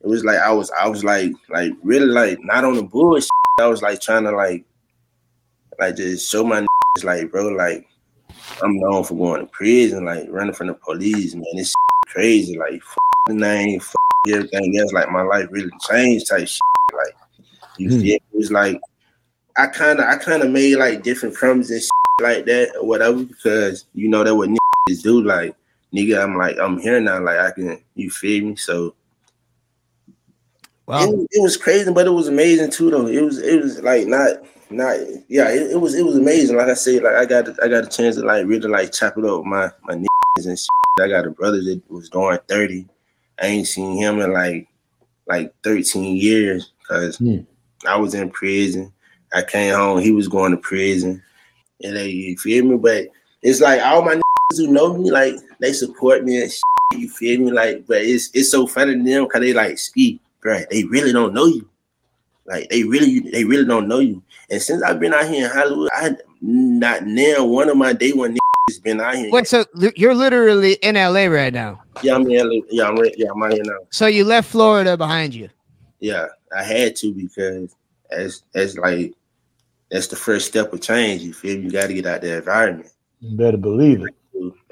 it 0.00 0.06
was 0.06 0.24
like 0.24 0.38
I 0.38 0.52
was 0.52 0.70
I 0.78 0.88
was 0.88 1.02
like 1.04 1.32
like 1.48 1.72
really 1.82 2.06
like 2.06 2.38
not 2.42 2.64
on 2.64 2.76
the 2.76 2.82
bullshit. 2.82 3.30
I 3.60 3.66
was 3.66 3.82
like 3.82 4.00
trying 4.00 4.24
to 4.24 4.30
like 4.32 4.64
like 5.78 5.96
just 5.96 6.30
show 6.30 6.44
my 6.44 6.60
niggas, 6.60 7.04
like 7.04 7.30
bro 7.30 7.48
like 7.48 7.86
I'm 8.62 8.78
known 8.78 9.04
for 9.04 9.14
going 9.16 9.40
to 9.40 9.46
prison 9.46 10.04
like 10.04 10.26
running 10.28 10.52
from 10.54 10.66
the 10.68 10.74
police 10.74 11.34
man. 11.34 11.44
It's 11.54 11.72
crazy 12.06 12.58
like 12.58 12.74
f- 12.74 12.96
the 13.26 13.34
name 13.34 13.80
f- 13.80 13.94
everything 14.28 14.78
else 14.78 14.92
like 14.92 15.10
my 15.10 15.22
life 15.22 15.46
really 15.50 15.70
changed 15.88 16.28
type 16.28 16.46
shit. 16.48 16.60
Like 16.92 17.14
you 17.78 17.90
Hmm. 17.90 18.00
feel 18.00 18.14
it 18.16 18.22
was 18.32 18.52
like 18.52 18.80
I 19.56 19.66
kind 19.68 19.98
of 20.00 20.06
I 20.06 20.16
kind 20.16 20.42
of 20.42 20.50
made 20.50 20.76
like 20.76 21.02
different 21.02 21.34
crumbs 21.34 21.70
and 21.70 21.80
shit 21.80 21.90
like 22.20 22.44
that 22.46 22.74
or 22.76 22.86
whatever 22.86 23.22
because 23.24 23.86
you 23.94 24.08
know 24.08 24.24
that 24.24 24.34
what 24.34 24.48
niggas 24.48 25.02
do 25.02 25.22
like 25.22 25.54
nigga 25.94 26.22
I'm 26.22 26.36
like 26.36 26.56
I'm 26.58 26.78
here 26.78 27.00
now 27.00 27.20
like 27.20 27.38
I 27.38 27.50
can 27.52 27.80
you 27.94 28.10
feel 28.10 28.44
me? 28.44 28.56
So 28.56 28.94
Well, 30.86 31.12
it, 31.22 31.28
it 31.32 31.42
was 31.42 31.56
crazy 31.56 31.92
but 31.92 32.06
it 32.06 32.10
was 32.10 32.28
amazing 32.28 32.70
too 32.70 32.90
though. 32.90 33.06
It 33.06 33.22
was 33.22 33.38
it 33.38 33.60
was 33.62 33.80
like 33.82 34.06
not 34.06 34.30
not 34.70 34.96
yeah 35.28 35.48
it, 35.50 35.72
it 35.72 35.80
was 35.80 35.94
it 35.94 36.04
was 36.04 36.16
amazing. 36.16 36.56
Like 36.56 36.68
I 36.68 36.74
said 36.74 37.02
like 37.02 37.14
I 37.14 37.24
got 37.24 37.62
I 37.62 37.68
got 37.68 37.84
a 37.84 37.88
chance 37.88 38.16
to 38.16 38.22
like 38.22 38.46
really 38.46 38.68
like 38.68 38.92
chop 38.92 39.16
it 39.16 39.24
up 39.24 39.38
with 39.38 39.46
my 39.46 39.70
my 39.84 39.94
niggas 39.94 40.46
and 40.46 40.58
shit. 40.58 40.68
I 41.00 41.08
got 41.08 41.26
a 41.26 41.30
brother 41.30 41.58
that 41.58 41.80
was 41.88 42.10
doing 42.10 42.38
30 42.48 42.88
I 43.40 43.46
ain't 43.46 43.68
seen 43.68 43.96
him 43.96 44.20
in 44.20 44.32
like 44.32 44.66
like 45.28 45.54
13 45.62 46.16
years 46.16 46.72
because 46.80 47.18
Hmm. 47.18 47.40
I 47.86 47.96
was 47.96 48.14
in 48.14 48.30
prison. 48.30 48.92
I 49.32 49.42
came 49.42 49.74
home 49.74 50.00
he 50.00 50.10
was 50.10 50.26
going 50.26 50.50
to 50.50 50.56
prison 50.56 51.22
and 51.82 51.96
they 51.96 52.08
you 52.08 52.36
feel 52.38 52.64
me 52.64 52.76
but 52.76 53.06
it's 53.42 53.60
like 53.60 53.80
all 53.82 54.02
my 54.02 54.14
niggas 54.14 54.56
who 54.58 54.68
know 54.68 54.96
me 54.96 55.10
like 55.10 55.34
they 55.60 55.72
support 55.72 56.24
me 56.24 56.42
and 56.42 56.50
shit, 56.50 56.62
you 57.00 57.08
feel 57.08 57.40
me 57.40 57.50
like 57.50 57.86
but 57.86 58.02
it's 58.02 58.30
it's 58.34 58.50
so 58.50 58.66
funny 58.66 58.94
to 58.96 59.02
them 59.02 59.24
because 59.24 59.40
they 59.40 59.52
like 59.52 59.78
ski 59.78 60.20
right? 60.44 60.66
they 60.70 60.84
really 60.84 61.12
don't 61.12 61.34
know 61.34 61.46
you 61.46 61.68
like 62.46 62.68
they 62.70 62.82
really 62.84 63.20
they 63.30 63.44
really 63.44 63.64
don't 63.66 63.88
know 63.88 63.98
you 64.00 64.22
and 64.50 64.60
since 64.62 64.82
I've 64.82 64.98
been 65.00 65.12
out 65.14 65.28
here 65.28 65.46
in 65.46 65.50
Hollywood 65.52 65.90
I 65.92 66.10
not 66.40 67.04
now 67.04 67.44
one 67.44 67.68
of 67.68 67.76
my 67.76 67.92
day 67.92 68.12
one 68.12 68.32
niggas 68.34 68.82
been 68.82 69.00
out 69.00 69.16
here 69.16 69.30
wait, 69.30 69.46
so 69.46 69.64
you're 69.96 70.14
literally 70.14 70.74
in 70.74 70.94
LA 70.94 71.26
right 71.26 71.52
now. 71.52 71.82
yeah 72.02 72.14
I'm 72.14 72.28
in 72.30 72.38
LA. 72.48 72.60
yeah 72.70 72.88
I'm 72.88 72.96
re- 72.96 73.14
yeah 73.16 73.28
I'm 73.34 73.42
out 73.42 73.52
here 73.52 73.62
now 73.64 73.78
So 73.90 74.06
you 74.06 74.24
left 74.24 74.50
Florida 74.50 74.96
behind 74.96 75.34
you. 75.34 75.48
yeah 76.00 76.26
I 76.56 76.62
had 76.62 76.96
to 76.96 77.12
because 77.12 77.74
as 78.10 78.42
as 78.54 78.78
like 78.78 79.12
that's 79.90 80.06
the 80.08 80.16
first 80.16 80.46
step 80.48 80.72
of 80.72 80.80
change 80.80 81.22
you 81.22 81.32
feel 81.32 81.56
me? 81.58 81.64
you 81.64 81.70
got 81.70 81.86
to 81.88 81.94
get 81.94 82.06
out 82.06 82.20
that 82.20 82.38
environment 82.38 82.90
You 83.20 83.36
better 83.36 83.56
believe 83.56 84.02
it. 84.02 84.14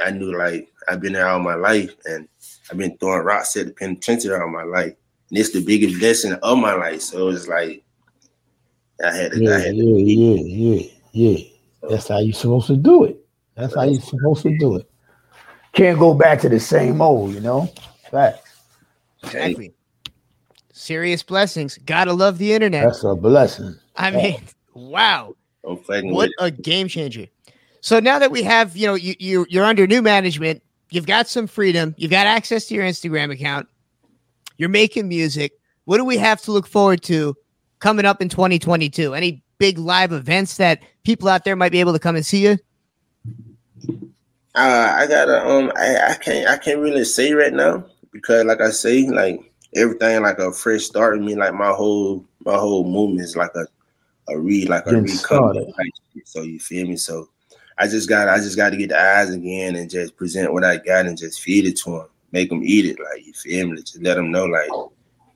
I 0.04 0.10
knew 0.10 0.36
like 0.36 0.68
I've 0.88 1.00
been 1.00 1.14
there 1.14 1.28
all 1.28 1.40
my 1.40 1.54
life 1.54 1.94
and 2.04 2.28
I've 2.70 2.78
been 2.78 2.96
throwing 2.98 3.24
rocks 3.24 3.56
at 3.56 3.66
the 3.66 3.72
penitentiary 3.72 4.38
all 4.40 4.48
my 4.48 4.62
life. 4.62 4.94
And 5.30 5.38
it's 5.38 5.50
the 5.52 5.64
biggest 5.64 5.98
blessing 5.98 6.32
of 6.34 6.58
my 6.58 6.74
life. 6.74 7.00
So 7.00 7.28
it's 7.28 7.48
like 7.48 7.82
I 9.04 9.12
had 9.14 9.32
to, 9.32 9.38
I 9.38 9.40
Yeah, 9.40 9.58
had 9.58 9.74
to 9.74 9.84
yeah, 9.84 10.36
yeah, 10.42 10.80
yeah, 11.12 11.30
yeah. 11.38 11.44
That's 11.90 12.08
how 12.08 12.18
you're 12.18 12.32
supposed 12.34 12.68
to 12.68 12.76
do 12.76 13.04
it. 13.04 13.16
That's 13.56 13.74
how 13.74 13.82
you're 13.84 14.00
supposed 14.00 14.42
to 14.42 14.56
do 14.58 14.76
it. 14.76 14.90
Can't 15.72 15.98
go 15.98 16.14
back 16.14 16.40
to 16.42 16.48
the 16.48 16.60
same 16.60 17.02
old, 17.02 17.34
you 17.34 17.40
know. 17.40 17.68
Facts. 18.10 18.60
Exactly. 19.24 19.74
serious 20.72 21.22
blessings. 21.22 21.78
Gotta 21.84 22.12
love 22.12 22.38
the 22.38 22.52
internet. 22.52 22.84
That's 22.84 23.02
a 23.04 23.14
blessing. 23.14 23.74
I 23.96 24.10
mean, 24.12 24.40
wow. 24.76 25.34
What 26.12 26.30
a 26.38 26.50
game 26.50 26.88
changer. 26.88 27.26
So 27.80 28.00
now 28.00 28.18
that 28.18 28.30
we 28.30 28.42
have, 28.42 28.76
you 28.76 28.86
know, 28.86 28.94
you, 28.94 29.14
you 29.18 29.46
you're 29.48 29.64
under 29.64 29.86
new 29.86 30.02
management, 30.02 30.62
you've 30.90 31.06
got 31.06 31.28
some 31.28 31.46
freedom, 31.46 31.94
you've 31.98 32.10
got 32.10 32.26
access 32.26 32.66
to 32.66 32.74
your 32.74 32.84
Instagram 32.84 33.32
account, 33.32 33.68
you're 34.58 34.68
making 34.68 35.08
music. 35.08 35.52
What 35.84 35.98
do 35.98 36.04
we 36.04 36.16
have 36.18 36.40
to 36.42 36.52
look 36.52 36.66
forward 36.66 37.02
to 37.04 37.36
coming 37.78 38.04
up 38.04 38.20
in 38.20 38.28
2022? 38.28 39.14
Any 39.14 39.42
big 39.58 39.78
live 39.78 40.12
events 40.12 40.56
that 40.56 40.80
people 41.04 41.28
out 41.28 41.44
there 41.44 41.56
might 41.56 41.72
be 41.72 41.80
able 41.80 41.92
to 41.92 41.98
come 41.98 42.16
and 42.16 42.26
see 42.26 42.42
you? 42.42 42.58
Uh, 44.54 44.94
I 44.94 45.06
gotta 45.06 45.46
um, 45.46 45.70
I, 45.76 46.12
I 46.12 46.14
can't 46.14 46.48
I 46.48 46.56
can't 46.56 46.80
really 46.80 47.04
say 47.04 47.32
right 47.32 47.52
now 47.52 47.84
because 48.10 48.44
like 48.44 48.60
I 48.60 48.70
say, 48.70 49.06
like 49.08 49.52
everything 49.74 50.22
like 50.22 50.38
a 50.38 50.52
fresh 50.52 50.84
start 50.84 51.16
in 51.16 51.24
me, 51.24 51.34
like 51.34 51.54
my 51.54 51.70
whole 51.70 52.24
my 52.44 52.56
whole 52.56 52.84
movement 52.84 53.22
is 53.22 53.36
like 53.36 53.54
a 53.54 53.66
a 54.28 54.38
re 54.38 54.66
like 54.66 54.86
a 54.86 54.90
Getting 54.90 55.04
recovery. 55.04 55.72
started. 55.72 55.74
So 56.24 56.42
you 56.42 56.58
feel 56.58 56.86
me? 56.86 56.96
So 56.96 57.28
I 57.78 57.86
just 57.86 58.08
got 58.08 58.28
I 58.28 58.36
just 58.38 58.56
got 58.56 58.70
to 58.70 58.76
get 58.76 58.88
the 58.90 59.00
eyes 59.00 59.30
again 59.30 59.76
and 59.76 59.88
just 59.90 60.16
present 60.16 60.52
what 60.52 60.64
I 60.64 60.78
got 60.78 61.06
and 61.06 61.16
just 61.16 61.40
feed 61.40 61.66
it 61.66 61.76
to 61.78 61.90
them, 61.90 62.08
make 62.32 62.48
them 62.48 62.62
eat 62.64 62.86
it. 62.86 62.98
Like 62.98 63.26
you 63.26 63.32
feel 63.32 63.68
me? 63.68 63.76
Just 63.76 64.00
let 64.02 64.14
them 64.14 64.30
know 64.30 64.44
like 64.46 64.68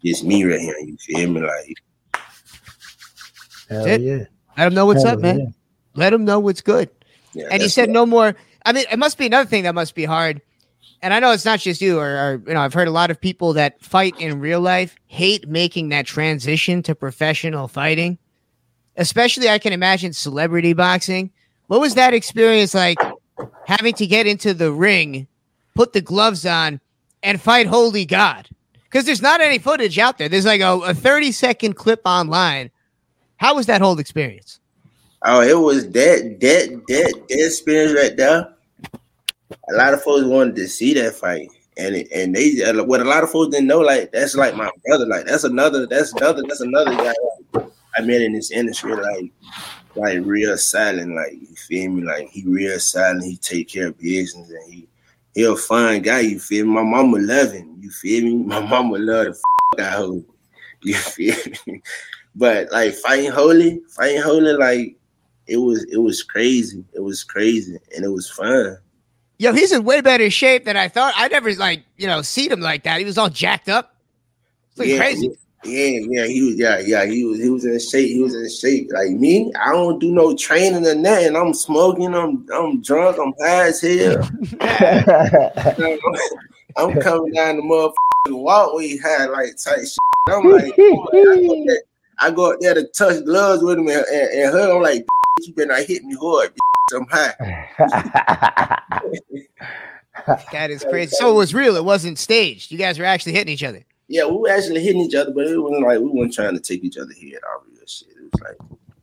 it's 0.02 0.22
me 0.22 0.44
right 0.44 0.60
here. 0.60 0.74
You 0.80 0.96
feel 0.96 1.30
me? 1.30 1.40
Like 1.42 1.74
Hell 3.68 3.86
it. 3.86 4.00
yeah. 4.00 4.24
Let 4.56 4.64
them 4.64 4.74
know 4.74 4.86
what's 4.86 5.04
Hell 5.04 5.14
up, 5.14 5.20
man. 5.20 5.38
yeah. 5.40 5.46
Let 5.94 6.10
them 6.10 6.24
know 6.24 6.40
what's 6.40 6.60
good. 6.60 6.90
yeah. 7.34 7.48
and 7.50 7.62
you 7.62 7.68
said 7.68 7.88
what- 7.88 7.94
no 7.94 8.06
more. 8.06 8.34
I 8.66 8.72
mean, 8.72 8.84
it 8.90 8.98
must 8.98 9.16
be 9.16 9.26
another 9.26 9.48
thing 9.48 9.62
that 9.62 9.74
must 9.74 9.94
be 9.94 10.04
hard. 10.04 10.42
And 11.02 11.14
I 11.14 11.18
know 11.20 11.32
it's 11.32 11.46
not 11.46 11.60
just 11.60 11.80
you, 11.80 11.98
or, 11.98 12.08
or 12.10 12.42
you 12.46 12.52
know, 12.52 12.60
I've 12.60 12.74
heard 12.74 12.86
a 12.88 12.90
lot 12.90 13.10
of 13.10 13.18
people 13.18 13.54
that 13.54 13.80
fight 13.82 14.20
in 14.20 14.38
real 14.38 14.60
life 14.60 14.96
hate 15.06 15.48
making 15.48 15.88
that 15.90 16.04
transition 16.04 16.82
to 16.82 16.94
professional 16.94 17.68
fighting. 17.68 18.18
Especially, 19.00 19.48
I 19.48 19.58
can 19.58 19.72
imagine 19.72 20.12
celebrity 20.12 20.74
boxing. 20.74 21.30
What 21.68 21.80
was 21.80 21.94
that 21.94 22.12
experience 22.12 22.74
like? 22.74 22.98
Having 23.66 23.94
to 23.94 24.06
get 24.06 24.26
into 24.26 24.52
the 24.52 24.70
ring, 24.70 25.26
put 25.74 25.94
the 25.94 26.02
gloves 26.02 26.44
on, 26.44 26.80
and 27.22 27.40
fight 27.40 27.66
Holy 27.66 28.04
God. 28.04 28.46
Because 28.84 29.06
there's 29.06 29.22
not 29.22 29.40
any 29.40 29.58
footage 29.58 29.98
out 29.98 30.18
there. 30.18 30.28
There's 30.28 30.44
like 30.44 30.60
a, 30.60 30.72
a 30.84 30.92
30 30.92 31.32
second 31.32 31.74
clip 31.76 32.02
online. 32.04 32.70
How 33.38 33.54
was 33.54 33.64
that 33.66 33.80
whole 33.80 33.98
experience? 33.98 34.60
Oh, 35.24 35.40
it 35.40 35.58
was 35.58 35.84
that 35.92 36.36
that 36.40 36.68
that 36.88 37.22
that 37.28 37.46
experience 37.46 37.98
right 37.98 38.14
there. 38.14 38.52
A 39.72 39.76
lot 39.76 39.94
of 39.94 40.02
folks 40.02 40.26
wanted 40.26 40.56
to 40.56 40.68
see 40.68 40.92
that 40.94 41.14
fight, 41.14 41.48
and 41.78 41.96
and 42.14 42.34
they 42.34 42.60
what 42.82 43.00
a 43.00 43.04
lot 43.04 43.22
of 43.22 43.30
folks 43.30 43.54
didn't 43.54 43.68
know. 43.68 43.80
Like 43.80 44.12
that's 44.12 44.34
like 44.34 44.54
my 44.56 44.70
brother. 44.84 45.06
Like 45.06 45.24
that's 45.24 45.44
another. 45.44 45.86
That's 45.86 46.12
another. 46.12 46.42
That's 46.46 46.60
another 46.60 46.96
guy 46.96 47.14
I 47.96 48.02
met 48.02 48.22
in 48.22 48.32
this 48.32 48.50
industry. 48.50 48.94
Like 48.94 49.32
like 49.96 50.18
real 50.22 50.56
silent. 50.56 51.14
Like 51.14 51.32
you 51.32 51.54
feel 51.56 51.90
me? 51.90 52.02
Like 52.02 52.28
he 52.30 52.44
real 52.46 52.78
silent. 52.78 53.24
He 53.24 53.36
take 53.36 53.68
care 53.68 53.88
of 53.88 53.98
business, 53.98 54.50
and 54.50 54.72
he 54.72 54.88
he 55.34 55.44
a 55.44 55.56
fine 55.56 56.02
guy. 56.02 56.20
You 56.20 56.38
feel 56.40 56.66
me? 56.66 56.72
My 56.72 56.82
mama 56.82 57.18
love 57.18 57.52
him. 57.52 57.76
You 57.80 57.90
feel 57.90 58.24
me? 58.24 58.34
My 58.34 58.60
mama 58.60 58.98
love 58.98 59.26
the 59.26 59.30
f- 59.78 59.94
out 59.94 60.04
of 60.04 60.10
him. 60.14 60.24
You 60.82 60.94
feel 60.94 61.36
me? 61.66 61.82
But 62.34 62.72
like 62.72 62.94
fighting 62.94 63.30
holy, 63.30 63.82
fighting 63.94 64.22
holy, 64.22 64.52
like 64.52 64.96
it 65.46 65.58
was 65.58 65.84
it 65.92 65.98
was 65.98 66.22
crazy. 66.22 66.84
It 66.94 67.00
was 67.00 67.22
crazy 67.22 67.76
and 67.94 68.04
it 68.04 68.08
was 68.08 68.30
fun. 68.30 68.78
Yo, 69.38 69.52
he's 69.52 69.72
in 69.72 69.84
way 69.84 70.00
better 70.00 70.30
shape 70.30 70.64
than 70.64 70.76
I 70.76 70.88
thought. 70.88 71.14
I 71.16 71.28
never 71.28 71.52
like, 71.54 71.82
you 71.96 72.06
know, 72.06 72.22
seen 72.22 72.52
him 72.52 72.60
like 72.60 72.84
that. 72.84 72.98
He 72.98 73.04
was 73.04 73.18
all 73.18 73.30
jacked 73.30 73.68
up. 73.68 73.96
It's 74.70 74.78
like 74.78 74.88
yeah, 74.88 74.98
crazy. 74.98 75.30
Yeah, 75.62 76.00
yeah, 76.08 76.26
he 76.26 76.42
was 76.42 76.56
yeah, 76.56 76.78
yeah, 76.78 77.04
he 77.04 77.22
was 77.24 77.38
he 77.38 77.50
was 77.50 77.66
in 77.66 77.78
shape. 77.78 78.08
He 78.08 78.20
was 78.20 78.34
in 78.34 78.48
shape. 78.48 78.90
Like 78.94 79.10
me, 79.10 79.52
I 79.60 79.72
don't 79.72 79.98
do 79.98 80.10
no 80.10 80.34
training 80.34 80.86
or 80.86 80.94
nothing. 80.94 81.36
I'm 81.36 81.52
smoking, 81.52 82.14
I'm 82.14 82.46
I'm 82.50 82.80
drunk, 82.80 83.18
I'm 83.18 83.34
high 83.38 83.68
as 83.68 83.82
hell. 83.82 84.26
I'm 86.76 86.98
coming 87.00 87.32
down 87.34 87.56
the 87.56 87.62
motherfucking 87.62 88.40
walkway 88.42 88.96
high 88.96 89.26
like 89.26 89.56
tight 89.62 89.86
shit. 89.86 89.98
I'm 90.28 90.50
like, 90.50 90.72
oh, 90.78 91.76
I, 92.18 92.30
go 92.30 92.52
up 92.52 92.60
there 92.60 92.74
to 92.74 92.84
touch 92.84 93.24
gloves 93.24 93.62
with 93.62 93.78
him 93.78 93.88
and, 93.88 94.06
and, 94.06 94.30
and 94.30 94.52
her. 94.54 94.76
I'm 94.76 94.82
like, 94.82 95.06
you 95.40 95.52
better 95.52 95.68
not 95.68 95.84
hit 95.84 96.04
me 96.04 96.14
hard. 96.18 96.54
I'm 96.94 97.06
high. 97.10 97.34
That 100.52 100.70
is 100.70 100.84
crazy. 100.84 101.14
So 101.16 101.30
it 101.30 101.34
was 101.34 101.54
real. 101.54 101.76
It 101.76 101.84
wasn't 101.84 102.18
staged. 102.18 102.70
You 102.70 102.78
guys 102.78 102.98
were 102.98 103.06
actually 103.06 103.32
hitting 103.32 103.52
each 103.52 103.64
other. 103.64 103.84
Yeah, 104.12 104.26
we 104.26 104.36
were 104.38 104.48
actually 104.48 104.82
hitting 104.82 105.02
each 105.02 105.14
other, 105.14 105.30
but 105.30 105.46
it 105.46 105.56
wasn't 105.56 105.82
like 105.86 106.00
we 106.00 106.08
weren't 106.08 106.34
trying 106.34 106.54
to 106.54 106.60
take 106.60 106.82
each 106.82 106.98
other 106.98 107.12
head 107.14 107.38
out 107.48 107.62
real 107.68 107.86
shit. 107.86 108.08
It 108.08 108.22
was 108.32 108.40
like, 108.42 108.56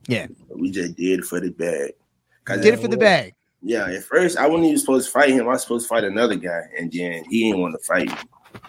Yeah. 0.06 0.26
we 0.54 0.70
just 0.70 0.96
did 0.96 1.20
it 1.20 1.24
for 1.24 1.40
the 1.40 1.48
bag. 1.50 1.92
'Cause 2.44 2.60
Did 2.60 2.74
it 2.74 2.80
for 2.80 2.88
the 2.88 2.98
bag. 2.98 3.34
Yeah, 3.62 3.86
at 3.86 4.04
first 4.04 4.36
I 4.36 4.46
wasn't 4.46 4.66
even 4.66 4.78
supposed 4.78 5.06
to 5.06 5.12
fight 5.12 5.30
him. 5.30 5.44
I 5.48 5.52
was 5.52 5.62
supposed 5.62 5.86
to 5.86 5.88
fight 5.88 6.04
another 6.04 6.36
guy, 6.36 6.60
and 6.78 6.92
then 6.92 7.24
he 7.30 7.44
didn't 7.44 7.60
want 7.62 7.74
to 7.78 7.84
fight 7.86 8.08
me. 8.08 8.60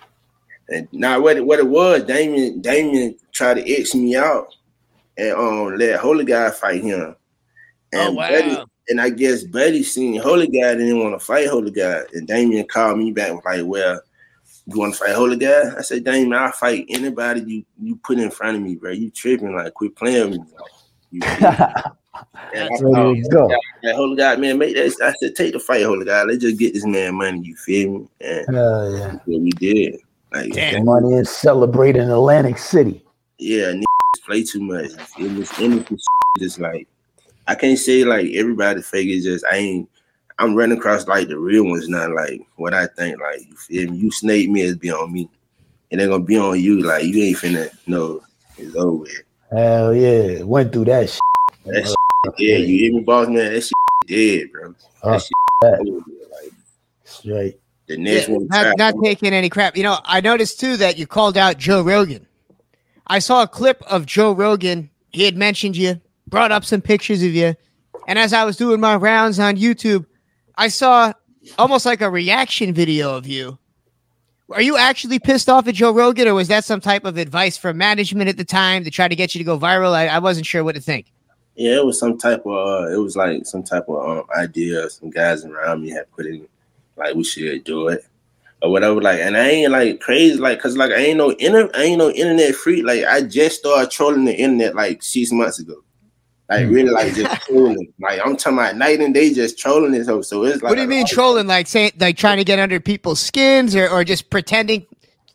And 0.69 0.87
now 0.93 1.19
what 1.19 1.35
it, 1.37 1.45
what 1.45 1.59
it 1.59 1.67
was, 1.67 2.03
Damon 2.03 2.61
Damon 2.61 3.17
tried 3.33 3.55
to 3.55 3.69
X 3.71 3.93
me 3.93 4.15
out 4.15 4.55
and 5.17 5.33
um 5.33 5.75
let 5.75 5.99
Holy 5.99 6.23
Guy 6.25 6.49
fight 6.51 6.83
him. 6.83 7.15
And 7.91 8.09
Oh, 8.09 8.11
wow. 8.13 8.29
Buddy, 8.29 8.57
and 8.87 9.01
I 9.01 9.09
guess 9.09 9.43
Buddy 9.43 9.83
seen 9.83 10.19
Holy 10.21 10.47
Guy 10.47 10.75
didn't 10.75 10.99
want 10.99 11.19
to 11.19 11.25
fight 11.25 11.47
Holy 11.49 11.71
Guy. 11.71 12.01
And 12.13 12.27
Damon 12.27 12.65
called 12.67 12.97
me 12.97 13.11
back 13.11 13.27
and 13.29 13.35
was 13.37 13.45
like, 13.45 13.65
Well, 13.65 14.01
you 14.71 14.79
want 14.79 14.93
to 14.93 14.99
fight 14.99 15.15
Holy 15.15 15.37
Guy? 15.37 15.75
I 15.77 15.81
said, 15.81 16.03
Damon, 16.03 16.33
I'll 16.33 16.51
fight 16.51 16.85
anybody 16.89 17.41
you 17.41 17.65
you 17.81 17.95
put 17.97 18.19
in 18.19 18.31
front 18.31 18.57
of 18.57 18.63
me, 18.63 18.75
bro. 18.75 18.91
You 18.91 19.09
tripping, 19.09 19.55
like 19.55 19.73
quit 19.73 19.95
playing 19.95 20.31
with 20.31 20.39
me. 20.39 20.47
You, 21.11 21.21
and 22.53 22.69
I 22.69 22.77
Ready 22.81 23.23
to 23.23 23.29
go. 23.29 23.47
that 23.83 23.95
holy 23.95 24.15
God, 24.15 24.39
man, 24.39 24.57
make 24.57 24.75
that. 24.75 24.95
I 25.03 25.13
said, 25.19 25.35
take 25.35 25.53
the 25.53 25.59
fight, 25.59 25.83
holy 25.83 26.05
God. 26.05 26.27
Let's 26.27 26.39
just 26.41 26.59
get 26.59 26.73
this 26.73 26.85
man 26.85 27.15
money. 27.15 27.41
You 27.43 27.55
feel 27.55 27.91
me? 27.91 28.07
And 28.21 28.55
Hell 28.55 28.97
yeah. 28.97 29.13
what 29.25 29.41
we 29.41 29.51
did. 29.51 29.99
Like, 30.31 30.51
Damn. 30.53 30.85
Money 30.85 31.13
is 31.15 31.29
celebrating 31.29 32.09
Atlantic 32.09 32.57
City. 32.59 33.03
yeah, 33.39 33.71
niggas 33.71 34.25
play 34.25 34.43
too 34.43 34.61
much. 34.61 34.91
It 35.17 35.37
was 35.37 35.59
innocent 35.59 35.89
shit, 35.89 35.99
just 36.39 36.59
like 36.59 36.87
I 37.47 37.55
can't 37.55 37.79
say 37.79 38.03
like 38.03 38.27
everybody 38.33 38.81
fake. 38.83 39.09
It's 39.09 39.25
just 39.25 39.45
I 39.51 39.55
ain't. 39.55 39.89
I'm 40.39 40.55
running 40.55 40.77
across 40.77 41.07
like 41.07 41.27
the 41.27 41.37
real 41.37 41.65
ones, 41.65 41.89
not 41.89 42.11
like 42.11 42.41
what 42.55 42.73
I 42.73 42.87
think. 42.87 43.19
Like 43.21 43.41
you 43.47 43.55
feel 43.55 43.91
me? 43.91 43.97
You 43.97 44.11
snake 44.11 44.49
me, 44.49 44.61
it's 44.61 44.77
be 44.77 44.89
on 44.91 45.11
me. 45.11 45.29
It 45.91 45.99
ain't 45.99 46.09
gonna 46.09 46.23
be 46.23 46.37
on 46.37 46.59
you. 46.59 46.81
Like 46.81 47.03
you 47.05 47.23
ain't 47.23 47.37
finna 47.37 47.69
know 47.87 48.21
it's 48.57 48.75
over. 48.75 48.97
With. 48.97 49.23
Hell 49.51 49.93
yeah. 49.93 50.43
Went 50.43 50.71
through 50.71 50.85
that 50.85 51.09
shit. 51.09 51.19
That 51.65 51.85
shit, 51.87 51.95
yeah, 52.37 52.57
you 52.57 52.77
hear 52.79 52.93
me, 52.93 53.01
boss 53.01 53.27
man? 53.27 53.53
That 53.53 53.61
shit 53.61 53.71
dead, 54.07 54.51
bro. 54.51 54.73
Uh, 55.03 55.11
That 55.11 55.21
shit 55.21 55.31
that. 55.61 55.79
over. 55.81 55.97
Like 56.41 56.53
Straight. 57.03 57.59
the 57.87 57.97
next 57.97 58.27
Yeah, 58.29 58.35
one. 58.35 58.47
not, 58.47 58.77
not 58.77 58.95
taking 59.03 59.33
any 59.33 59.49
crap. 59.49 59.75
You 59.75 59.83
know, 59.83 59.99
I 60.05 60.21
noticed 60.21 60.59
too 60.59 60.77
that 60.77 60.97
you 60.97 61.05
called 61.05 61.37
out 61.37 61.57
Joe 61.57 61.81
Rogan. 61.81 62.25
I 63.07 63.19
saw 63.19 63.43
a 63.43 63.47
clip 63.47 63.81
of 63.87 64.05
Joe 64.05 64.31
Rogan. 64.31 64.89
He 65.11 65.25
had 65.25 65.35
mentioned 65.35 65.75
you, 65.75 65.99
brought 66.27 66.51
up 66.51 66.63
some 66.63 66.81
pictures 66.81 67.23
of 67.23 67.33
you. 67.33 67.55
And 68.07 68.17
as 68.19 68.31
I 68.33 68.43
was 68.45 68.55
doing 68.57 68.79
my 68.79 68.95
rounds 68.95 69.39
on 69.39 69.57
YouTube, 69.57 70.05
I 70.59 70.67
saw 70.67 71.13
almost 71.57 71.85
like 71.85 72.01
a 72.01 72.09
reaction 72.09 72.73
video 72.73 73.15
of 73.15 73.25
you. 73.25 73.57
Are 74.51 74.61
you 74.61 74.75
actually 74.75 75.17
pissed 75.17 75.47
off 75.47 75.69
at 75.69 75.75
Joe 75.75 75.93
Rogan, 75.93 76.27
or 76.27 76.33
was 76.33 76.49
that 76.49 76.65
some 76.65 76.81
type 76.81 77.05
of 77.05 77.17
advice 77.17 77.55
from 77.55 77.77
management 77.77 78.29
at 78.29 78.35
the 78.35 78.43
time 78.43 78.83
to 78.83 78.91
try 78.91 79.07
to 79.07 79.15
get 79.15 79.33
you 79.33 79.39
to 79.39 79.45
go 79.45 79.57
viral? 79.57 79.93
I, 79.93 80.07
I 80.07 80.19
wasn't 80.19 80.45
sure 80.45 80.65
what 80.65 80.75
to 80.75 80.81
think. 80.81 81.13
Yeah, 81.55 81.77
it 81.77 81.85
was 81.85 81.97
some 81.97 82.17
type 82.17 82.45
of 82.45 82.51
uh, 82.51 82.91
it 82.91 82.97
was 82.97 83.15
like 83.15 83.45
some 83.45 83.63
type 83.63 83.87
of 83.87 84.05
um, 84.05 84.25
idea 84.37 84.89
some 84.89 85.09
guys 85.09 85.45
around 85.45 85.81
me 85.81 85.91
had 85.91 86.11
put 86.11 86.25
in 86.25 86.45
like 86.97 87.15
we 87.15 87.23
should 87.23 87.63
do 87.63 87.87
it 87.87 88.05
or 88.61 88.69
whatever. 88.69 89.01
Like, 89.01 89.21
and 89.21 89.37
I 89.37 89.49
ain't 89.49 89.71
like 89.71 90.01
crazy, 90.01 90.37
like, 90.37 90.59
cause 90.59 90.75
like 90.75 90.91
I 90.91 90.97
ain't 90.97 91.17
no 91.17 91.29
inter, 91.29 91.69
I 91.73 91.83
ain't 91.83 91.99
no 91.99 92.09
internet 92.09 92.53
freak. 92.55 92.85
Like, 92.85 93.05
I 93.05 93.21
just 93.21 93.59
started 93.59 93.91
trolling 93.91 94.25
the 94.25 94.35
internet 94.35 94.75
like 94.75 95.03
six 95.03 95.31
months 95.31 95.59
ago. 95.59 95.83
Like, 96.49 96.67
really, 96.67 96.89
like 96.89 97.13
just 97.13 97.41
trolling. 97.47 97.93
Like, 97.99 98.19
I'm 98.25 98.35
talking 98.35 98.57
about 98.57 98.75
night 98.75 98.99
and 98.99 99.13
day, 99.13 99.33
just 99.33 99.59
trolling 99.59 99.91
this 99.91 100.07
hoe. 100.07 100.21
So 100.21 100.43
it's 100.43 100.63
like, 100.63 100.71
what 100.71 100.75
do 100.75 100.81
you 100.81 100.87
mean 100.87 101.05
trolling? 101.05 101.47
Like 101.47 101.67
saying, 101.67 101.91
like 101.99 102.17
trying 102.17 102.37
to 102.37 102.43
get 102.43 102.57
under 102.57 102.79
people's 102.79 103.19
skins, 103.19 103.75
or, 103.75 103.87
or 103.87 104.03
just 104.03 104.29
pretending 104.29 104.85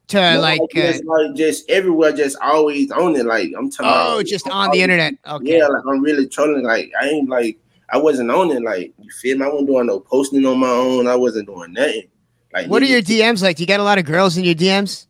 to 0.08 0.16
No, 0.16 0.40
like? 0.40 0.60
Uh, 0.60 0.66
just, 0.74 1.04
like 1.04 1.34
just 1.34 1.70
everywhere, 1.70 2.12
just 2.12 2.36
always 2.42 2.90
on 2.90 3.14
it. 3.14 3.26
Like, 3.26 3.52
I'm 3.56 3.70
talking. 3.70 3.86
oh, 3.86 4.14
about, 4.16 4.26
just 4.26 4.46
I'm 4.46 4.52
on 4.52 4.70
the 4.72 4.82
internet. 4.82 5.14
Okay. 5.26 5.58
Yeah, 5.58 5.68
like 5.68 5.82
I'm 5.88 6.02
really 6.02 6.26
trolling. 6.28 6.64
Like 6.64 6.90
I 7.00 7.06
ain't 7.06 7.28
like 7.28 7.58
I 7.90 7.98
wasn't 7.98 8.30
on 8.32 8.50
it. 8.50 8.62
Like 8.62 8.92
you 8.98 9.10
feel 9.10 9.38
me? 9.38 9.44
I 9.44 9.48
wasn't 9.48 9.68
doing 9.68 9.86
no 9.86 10.00
posting 10.00 10.44
on 10.46 10.58
my 10.58 10.68
own. 10.68 11.06
I 11.06 11.14
wasn't 11.14 11.46
doing 11.46 11.72
nothing. 11.74 12.08
Like 12.52 12.66
What 12.68 12.82
are 12.82 12.86
your 12.86 13.02
DMs 13.02 13.42
like? 13.42 13.56
Do 13.56 13.62
you 13.62 13.66
got 13.68 13.80
a 13.80 13.84
lot 13.84 13.98
of 13.98 14.04
girls 14.04 14.36
in 14.36 14.44
your 14.44 14.54
DMs? 14.54 15.06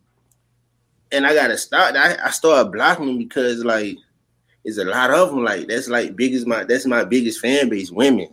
and 1.11 1.25
I 1.25 1.33
gotta 1.33 1.57
stop. 1.57 1.95
I, 1.95 2.17
I 2.23 2.29
started 2.31 2.71
blocking 2.71 3.05
them 3.05 3.17
because 3.17 3.63
like 3.63 3.97
it's 4.65 4.79
a 4.79 4.83
lot 4.83 5.11
of 5.11 5.29
them. 5.29 5.43
Like 5.43 5.67
that's 5.67 5.87
like 5.87 6.15
biggest 6.15 6.47
my 6.47 6.63
that's 6.63 6.85
my 6.85 7.05
biggest 7.05 7.39
fan 7.39 7.69
base, 7.69 7.91
women. 7.91 8.27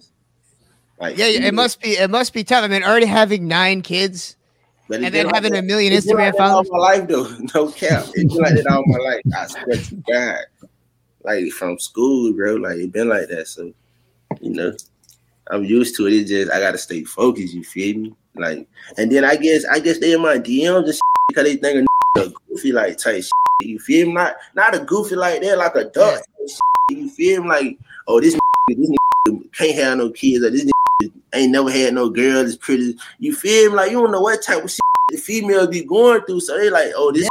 Like 0.98 1.18
Yeah, 1.18 1.26
it 1.26 1.54
must 1.54 1.80
be 1.80 1.90
it 1.90 2.10
must 2.10 2.32
be 2.32 2.42
tough. 2.42 2.64
I 2.64 2.68
mean, 2.68 2.82
already 2.82 3.06
having 3.06 3.46
nine 3.46 3.82
kids 3.82 4.36
But 4.88 5.02
And 5.02 5.14
then 5.14 5.26
like 5.26 5.34
having 5.34 5.54
a 5.56 5.62
million 5.62 5.92
it's 5.92 6.06
Instagram 6.06 6.14
like 6.14 6.36
that 6.36 6.40
all 6.40 6.64
followers? 6.64 6.70
my 6.70 6.78
life 6.78 7.08
though, 7.08 7.36
no 7.54 7.70
cap. 7.70 8.06
It's 8.14 8.34
been 8.34 8.42
like 8.42 8.54
that 8.54 8.66
all 8.66 8.82
my 8.86 8.98
life. 8.98 9.20
I 9.36 9.46
swear 9.46 9.76
to 9.76 9.94
God, 10.10 10.68
like 11.22 11.48
from 11.52 11.78
school, 11.78 12.32
bro. 12.32 12.54
Like 12.54 12.78
it 12.78 12.92
been 12.92 13.08
like 13.08 13.28
that. 13.28 13.46
So 13.48 13.72
you 14.40 14.50
know, 14.50 14.72
I'm 15.50 15.64
used 15.64 15.96
to 15.96 16.06
it. 16.06 16.14
It's 16.14 16.30
just 16.30 16.50
I 16.50 16.60
gotta 16.60 16.78
stay 16.78 17.04
focused. 17.04 17.52
You 17.52 17.62
feel 17.62 17.98
me? 17.98 18.14
Like, 18.34 18.66
and 18.96 19.12
then 19.12 19.24
I 19.24 19.36
guess 19.36 19.66
I 19.66 19.80
guess 19.80 19.98
they 19.98 20.14
in 20.14 20.22
my 20.22 20.38
DMs 20.38 20.84
and 20.88 21.00
because 21.28 21.44
they 21.44 21.56
think 21.56 21.86
a 22.16 22.28
goofy 22.48 22.72
like 22.72 22.98
type. 22.98 23.22
Shit. 23.22 23.32
You 23.62 23.78
feel 23.78 24.08
me? 24.08 24.14
Not 24.14 24.36
not 24.54 24.74
a 24.74 24.80
goofy 24.80 25.16
like 25.16 25.40
that, 25.42 25.58
like 25.58 25.74
a 25.76 25.84
duck. 25.84 26.22
shit. 26.46 26.58
You 26.90 27.08
feel 27.08 27.42
me? 27.42 27.48
Like, 27.48 27.78
oh 28.08 28.20
this 28.20 28.38
this 28.68 28.90
can't 29.52 29.74
have 29.76 29.98
no 29.98 30.10
kids. 30.10 30.44
Or 30.44 30.50
this 30.50 30.68
ain't 31.34 31.52
never 31.52 31.70
had 31.70 31.94
no 31.94 32.10
girl. 32.10 32.44
It's 32.44 32.56
pretty. 32.56 32.96
You 33.18 33.34
feel 33.34 33.70
me? 33.70 33.76
Like 33.76 33.90
you 33.90 34.00
don't 34.00 34.12
know 34.12 34.20
what 34.20 34.42
type 34.42 34.64
of 34.64 34.70
shit 34.70 34.80
the 35.10 35.18
females 35.18 35.68
be 35.68 35.84
going 35.84 36.22
through. 36.22 36.40
So 36.40 36.58
they 36.58 36.70
like, 36.70 36.92
oh 36.96 37.12
this. 37.12 37.28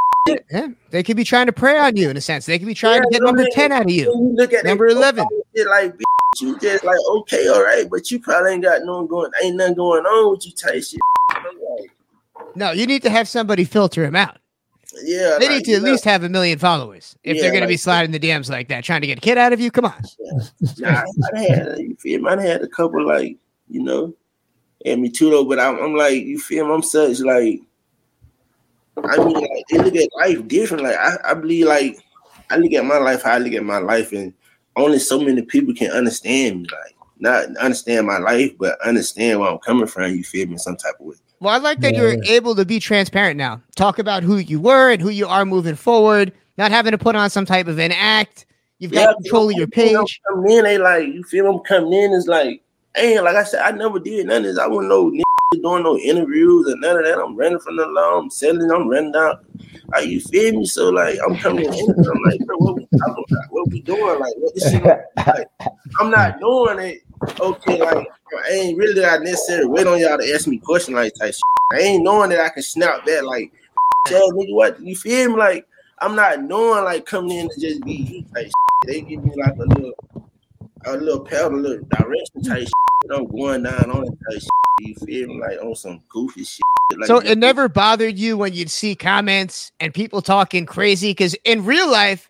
Yeah, 0.52 0.68
they 0.92 1.02
could 1.02 1.18
be 1.18 1.24
trying 1.24 1.48
to 1.48 1.52
prey 1.52 1.80
on 1.80 1.98
you 1.98 2.10
in 2.10 2.16
a 2.16 2.22
sense. 2.22 2.46
They 2.46 2.60
could 2.60 2.68
be 2.68 2.76
trying 2.76 3.02
to 3.02 3.10
get 3.10 3.24
number 3.24 3.42
mean? 3.42 3.52
10 3.54 3.72
out 3.72 3.82
of 3.84 3.90
you. 3.90 4.04
You 4.04 4.36
look 4.36 4.54
at 4.54 4.64
Number 4.64 4.86
11. 4.88 5.26
shit, 5.56 5.68
like 5.68 5.96
bitch, 5.96 6.42
you 6.42 6.60
just 6.60 6.84
like 6.84 6.98
okay, 7.10 7.48
all 7.48 7.64
right, 7.64 7.90
but 7.90 8.12
you 8.12 8.20
probably 8.20 8.54
ain't 8.54 8.64
got 8.64 8.84
no 8.84 9.04
going, 9.06 9.32
ain't 9.44 9.56
nothing 9.56 9.76
going 9.76 10.06
on 10.06 10.32
with 10.32 10.46
you 10.46 10.52
type 10.52 10.84
shit. 10.84 11.00
No, 12.56 12.72
you 12.72 12.86
need 12.86 13.02
to 13.02 13.10
have 13.10 13.28
somebody 13.28 13.64
filter 13.64 14.06
him 14.06 14.16
out. 14.16 14.38
Yeah, 15.04 15.38
They 15.40 15.48
like, 15.48 15.58
need 15.58 15.66
to 15.66 15.74
at 15.74 15.82
yeah. 15.82 15.92
least 15.92 16.04
have 16.06 16.24
a 16.24 16.30
million 16.30 16.60
followers 16.60 17.16
if 17.24 17.36
Yeah, 17.36 17.44
they're 17.44 17.52
going 17.52 17.64
to 17.64 17.68
be 17.68 17.78
sliding 17.78 18.12
the 18.12 18.20
DMs 18.20 18.50
like 18.50 18.68
that, 18.70 18.84
trying 18.84 19.02
to 19.02 19.08
get 19.08 19.18
a 19.18 19.22
kid 19.22 19.38
out 19.38 19.54
of 19.54 19.60
you. 19.60 19.72
Come 19.72 19.86
on. 19.86 20.02
Nah, 20.78 21.04
I 21.34 21.40
had 21.40 21.80
you 21.80 21.96
feel 22.00 22.22
me? 22.22 22.30
I 22.30 22.42
had 22.42 22.62
a 22.62 22.68
couple 22.68 23.06
like 23.06 23.38
you 23.70 23.84
know, 23.84 24.14
and 24.86 25.02
me 25.02 25.10
too 25.10 25.30
though. 25.30 25.46
But 25.46 25.60
I'm, 25.60 25.80
I'm 25.82 25.96
like 25.96 26.24
you 26.24 26.40
feel 26.40 26.68
me? 26.68 26.74
I'm 26.74 26.84
such 26.84 27.20
like 27.20 27.62
I 28.98 29.18
mean 29.18 29.36
like 29.36 29.66
they 29.70 29.78
look 29.78 29.96
at 29.96 30.10
life 30.18 30.48
different. 30.48 30.84
Like 30.84 30.98
I, 30.98 31.18
I 31.24 31.34
believe 31.34 31.68
like 31.68 31.98
I 32.50 32.58
look 32.58 32.74
at 32.74 32.86
my 32.86 32.98
life 32.98 33.24
how 33.24 33.34
I 33.34 33.38
look 33.38 33.54
at 33.54 33.64
my 33.64 33.78
life, 33.80 34.12
and 34.12 34.34
only 34.76 35.00
so 35.00 35.20
many 35.20 35.42
people 35.42 35.74
can 35.74 35.92
understand 35.92 36.62
me. 36.62 36.68
Like 36.72 36.96
not 37.20 37.56
understand 37.58 38.08
my 38.08 38.18
life, 38.18 38.52
but 38.58 38.82
understand 38.82 39.40
where 39.40 39.50
I'm 39.50 39.60
coming 39.60 39.88
from. 39.88 40.12
You 40.16 40.24
feel 40.24 40.48
me? 40.48 40.58
Some 40.58 40.76
type 40.76 40.96
of 41.00 41.06
way. 41.06 41.16
Well, 41.42 41.54
I 41.54 41.58
like 41.58 41.82
that 41.82 41.94
Yeah, 41.94 42.02
you're 42.02 42.24
able 42.26 42.56
to 42.56 42.66
be 42.66 42.80
transparent 42.80 43.36
now. 43.36 43.62
Talk 43.76 43.98
about 43.98 44.22
who 44.22 44.38
you 44.38 44.62
were 44.62 44.92
and 44.92 45.02
who 45.02 45.10
you 45.10 45.26
are 45.26 45.44
moving 45.44 45.74
forward, 45.74 46.32
not 46.58 46.70
having 46.70 46.92
to 46.92 47.00
put 47.00 47.16
on 47.16 47.32
some 47.32 47.46
type 47.46 47.68
of 47.68 47.80
an 47.80 47.92
act. 47.92 48.46
You've 48.78 48.92
got 48.92 49.16
control 49.16 49.50
of 49.50 49.56
your 49.56 49.68
page. 49.68 50.22
Coming 50.30 50.52
in, 50.52 50.64
they 50.64 50.78
like 50.78 51.08
you 51.08 51.24
feel? 51.24 51.48
I'm 51.48 51.60
coming 51.62 51.94
in 51.94 52.14
is 52.14 52.28
like, 52.28 52.62
ain't 52.96 53.24
like 53.24 53.36
I 53.36 53.44
said, 53.44 53.62
I 53.62 53.72
never 53.72 54.00
did 54.00 54.28
none 54.28 54.38
of 54.38 54.44
this. 54.44 54.60
I 54.60 54.68
wouldn't 54.68 54.90
know 54.90 55.10
doing 55.64 55.84
no 55.84 55.98
interviews 55.98 56.68
and 56.68 56.80
none 56.80 56.98
of 56.98 57.06
that. 57.06 57.18
I'm 57.18 57.36
running 57.36 57.60
from 57.60 57.76
the 57.76 57.88
law. 57.88 58.20
I'm 58.20 58.30
selling. 58.30 58.72
I'm 58.72 58.88
running 58.88 59.16
out. 59.16 59.44
Like 59.92 60.08
you 60.08 60.22
feel 60.22 60.60
me? 60.60 60.66
So 60.66 60.90
like 60.90 61.18
I'm 61.26 61.36
coming 61.38 61.66
in. 61.66 61.90
I'm 61.90 62.22
like, 62.26 62.40
bro, 62.46 62.58
what 62.58 62.76
we 62.76 62.88
talking 62.98 63.26
about? 63.30 63.46
What 63.50 63.68
we 63.70 63.82
doing? 63.82 64.20
Like 64.20 64.34
what 64.38 64.56
this 64.56 64.72
shit? 64.72 64.84
Like, 64.84 65.48
I'm 66.00 66.10
not 66.10 66.40
doing 66.40 66.80
it. 66.80 67.02
Okay, 67.40 67.80
like 67.80 68.08
I 68.46 68.52
ain't 68.52 68.78
really 68.78 69.02
got 69.02 69.22
necessarily 69.22 69.68
wait 69.68 69.88
on 69.88 70.00
y'all 70.00 70.18
to 70.18 70.34
ask 70.34 70.48
me 70.48 70.58
questions 70.58 70.96
like 70.96 71.14
type 71.16 71.34
shit. 71.34 71.42
I 71.74 71.80
ain't 71.80 72.04
knowing 72.04 72.30
that 72.32 72.42
I 72.42 72.50
can 72.50 72.64
snap 72.64 73.06
that 73.06 73.26
like, 73.26 73.52
tell 74.08 74.32
nigga 74.32 74.54
what 74.54 74.82
you 74.82 74.96
feel 74.96 75.32
me? 75.32 75.36
Like 75.36 75.68
I'm 76.00 76.16
not 76.16 76.42
knowing 76.44 76.84
like 76.86 77.06
coming 77.06 77.38
in 77.38 77.50
to 77.50 77.60
just 77.60 77.84
be 77.84 77.94
you 77.94 78.24
type 78.34 78.46
shit. 78.46 78.54
They 78.88 79.02
give 79.02 79.24
me 79.24 79.32
like 79.36 79.56
a 79.56 79.64
little, 79.64 79.94
a 80.86 80.98
little 80.98 81.20
pad, 81.20 81.52
a 81.52 81.56
little 81.56 81.86
direction 81.86 82.44
type 82.44 82.60
shit. 82.60 82.72
I'm 83.14 83.28
going 83.28 83.64
down 83.64 83.90
on 83.92 84.06
type 84.06 84.16
shit. 84.40 84.50
You 84.82 84.96
feel 85.06 85.28
me? 85.28 85.40
Like 85.40 85.60
on 85.62 85.76
some 85.76 86.02
goofy 86.10 86.44
shit. 86.44 86.62
Like, 86.98 87.08
So 87.08 87.20
it 87.20 87.38
never 87.38 87.70
bothered 87.70 88.18
you 88.18 88.38
when 88.38 88.54
you'd 88.54 88.70
see 88.72 88.96
comments 88.96 89.72
and 89.80 89.94
people 89.94 90.22
talking 90.22 90.66
crazy 90.66 91.12
because 91.12 91.36
in 91.46 91.64
real 91.66 91.90
life, 91.90 92.30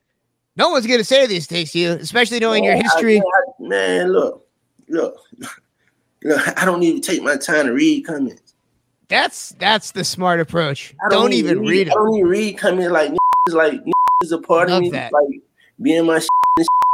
no 0.58 0.70
one's 0.70 0.86
to 1.00 1.04
say 1.04 1.26
these 1.28 1.48
things 1.48 1.72
to 1.72 1.80
you, 1.80 1.92
especially 1.94 2.40
knowing 2.40 2.64
your 2.64 2.74
Man, 2.76 2.84
I- 2.84 2.88
history. 2.94 3.20
I- 3.20 3.24
man, 3.60 4.12
look, 4.12 4.48
look, 4.90 5.16
look. 6.24 6.62
I 6.62 6.66
don't 6.66 6.84
even 6.84 7.02
take 7.02 7.24
my 7.24 7.38
time 7.38 7.68
to 7.68 7.74
read 7.74 8.06
comments. 8.06 8.54
That's 9.08 9.50
that's 9.60 9.92
the 9.92 10.04
smart 10.04 10.40
approach. 10.40 10.94
I 11.06 11.10
Don't, 11.10 11.34
even 11.34 11.60
read 11.62 11.90
I 11.90 11.92
it. 11.92 11.96
don't 11.96 12.16
even 12.16 12.30
read 12.30 12.58
comments 12.58 12.92
like 12.92 13.12
niggas, 13.12 13.54
like 13.54 13.82
is 14.24 14.32
a 14.32 14.38
part 14.38 14.70
Love 14.70 14.78
of 14.78 14.84
me. 14.84 14.90
that. 14.92 15.12
Like 15.12 15.42
being 15.82 16.06
my 16.06 16.20
shit, 16.20 16.30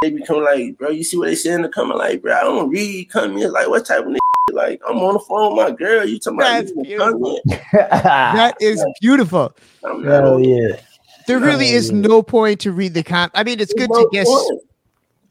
they 0.01 0.11
become 0.11 0.43
like, 0.43 0.77
bro. 0.77 0.89
You 0.89 1.03
see 1.03 1.17
what 1.17 1.27
they 1.27 1.35
say 1.35 1.53
in 1.53 1.61
the 1.63 1.69
comment? 1.69 1.97
Like, 1.99 2.21
bro, 2.21 2.35
I 2.35 2.41
don't 2.41 2.69
read 2.69 3.09
comments. 3.09 3.51
Like, 3.51 3.67
what 3.67 3.85
type 3.85 4.01
of 4.01 4.07
nigga? 4.07 4.17
Like, 4.51 4.81
I'm 4.87 4.97
on 4.99 5.13
the 5.13 5.19
phone 5.19 5.55
with 5.55 5.65
my 5.69 5.75
girl. 5.75 6.05
You 6.05 6.19
talking 6.19 6.39
about 6.39 6.65
That's 6.65 6.71
reading 6.75 6.95
a 6.95 6.97
comment? 6.99 7.39
That 7.71 8.55
is 8.61 8.83
beautiful. 9.01 9.55
I'm 9.83 10.03
not 10.03 10.23
Hell 10.23 10.33
on 10.35 10.43
yeah. 10.43 10.79
There 11.27 11.39
really 11.39 11.69
is 11.69 11.91
no 11.91 12.23
point 12.23 12.61
to 12.61 12.71
read 12.71 12.93
the 12.93 13.03
com. 13.03 13.29
I 13.33 13.43
mean, 13.43 13.59
it's 13.59 13.73
good 13.73 13.89
no 13.89 14.03
to 14.03 14.09
guess. 14.11 14.27
point. 14.27 14.61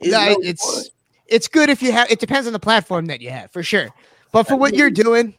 It's 0.01 0.11
No, 0.13 0.27
no 0.27 0.37
it's 0.43 0.75
point. 0.75 0.89
it's 1.29 1.49
good 1.49 1.71
if 1.71 1.83
you 1.83 1.93
have. 1.93 2.11
It 2.11 2.19
depends 2.21 2.47
on 2.47 2.53
the 2.53 2.59
platform 2.59 3.07
that 3.07 3.23
you 3.23 3.31
have, 3.31 3.51
for 3.51 3.63
sure. 3.63 3.89
But 4.33 4.47
for 4.47 4.57
what 4.57 4.75
you're 4.75 4.91
doing, 4.91 5.35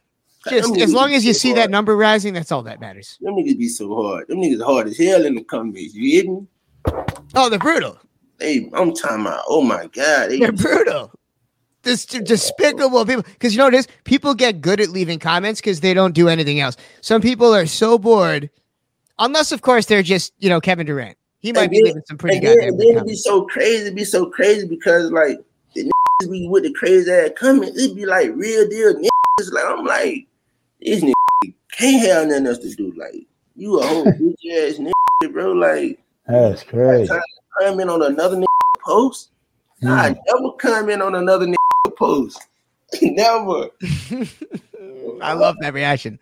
just 0.48 0.76
as 0.76 0.92
long 0.92 1.12
as 1.14 1.24
you 1.24 1.32
so 1.32 1.38
see 1.38 1.48
hard. 1.50 1.58
that 1.60 1.70
number 1.70 1.96
rising, 1.96 2.34
that's 2.34 2.50
all 2.50 2.62
that 2.62 2.80
matters. 2.80 3.16
Them 3.20 3.34
niggas 3.36 3.56
be 3.58 3.68
so 3.68 3.94
hard. 4.02 4.26
Them 4.26 4.38
niggas 4.38 4.64
hard 4.64 4.88
as 4.88 4.98
hell 4.98 5.24
in 5.24 5.36
the 5.36 5.44
comments. 5.44 5.94
You 5.94 6.10
hear 6.22 6.32
me? 6.32 6.46
Oh, 7.36 7.48
they're 7.48 7.58
brutal. 7.60 7.98
They, 8.38 8.70
I'm 8.72 8.94
talking 8.94 9.22
about. 9.22 9.42
Oh 9.48 9.60
my 9.62 9.86
god, 9.88 10.30
they 10.30 10.38
They're 10.38 10.52
brutal. 10.52 11.12
This 11.82 12.04
despicable 12.04 13.04
people. 13.06 13.22
Because 13.22 13.52
you 13.54 13.58
know 13.58 13.64
what 13.64 13.74
it 13.74 13.78
is? 13.78 13.88
People 14.04 14.34
get 14.34 14.60
good 14.60 14.80
at 14.80 14.90
leaving 14.90 15.18
comments 15.18 15.60
because 15.60 15.80
they 15.80 15.94
don't 15.94 16.12
do 16.14 16.28
anything 16.28 16.60
else. 16.60 16.76
Some 17.00 17.20
people 17.22 17.54
are 17.54 17.66
so 17.66 17.98
bored, 17.98 18.50
unless 19.18 19.52
of 19.52 19.62
course 19.62 19.86
they're 19.86 20.02
just 20.02 20.32
you 20.38 20.48
know 20.48 20.60
Kevin 20.60 20.86
Durant. 20.86 21.16
He 21.40 21.52
might 21.52 21.62
And 21.62 21.70
be 21.70 21.76
then- 21.78 21.84
leaving 21.86 22.02
some 22.06 22.18
pretty 22.18 22.36
and 22.38 22.46
then, 22.46 22.56
good 22.76 22.78
then 22.78 22.96
it 22.98 23.06
be 23.06 23.14
so 23.14 23.44
crazy, 23.46 23.86
it 23.86 23.94
be 23.94 24.04
so 24.04 24.26
crazy 24.26 24.66
because 24.66 25.10
like 25.12 25.38
the 25.74 25.84
niggas 25.84 26.30
be 26.30 26.48
with 26.48 26.64
the 26.64 26.72
crazy 26.74 27.10
ass 27.10 27.30
comments, 27.36 27.78
It'd 27.80 27.96
be 27.96 28.06
like 28.06 28.30
real 28.34 28.68
deal 28.68 28.94
niggas. 28.94 29.52
Like 29.52 29.64
I'm 29.66 29.84
like, 29.86 30.26
these 30.80 31.02
niggas 31.02 31.54
can't 31.72 32.06
have 32.06 32.26
nothing 32.28 32.46
else 32.48 32.58
to 32.58 32.74
do. 32.74 32.92
Like 32.96 33.24
you 33.54 33.78
a 33.80 33.86
whole 33.86 34.04
bitch 34.06 34.34
ass 34.52 34.78
nigga, 34.78 35.32
bro. 35.32 35.52
Like 35.52 36.00
That's 36.26 36.64
crazy. 36.64 37.12
Comment 37.60 37.90
on 37.90 38.02
another 38.02 38.36
nigga 38.36 38.80
post. 38.80 39.30
I 39.84 40.10
Mm. 40.10 40.18
never 40.26 40.52
comment 40.58 41.02
on 41.02 41.14
another 41.14 41.46
nigga 41.46 41.96
post. 41.96 42.40
never. 43.02 43.68
I 45.22 45.32
love 45.34 45.56
that 45.60 45.72
reaction. 45.74 46.18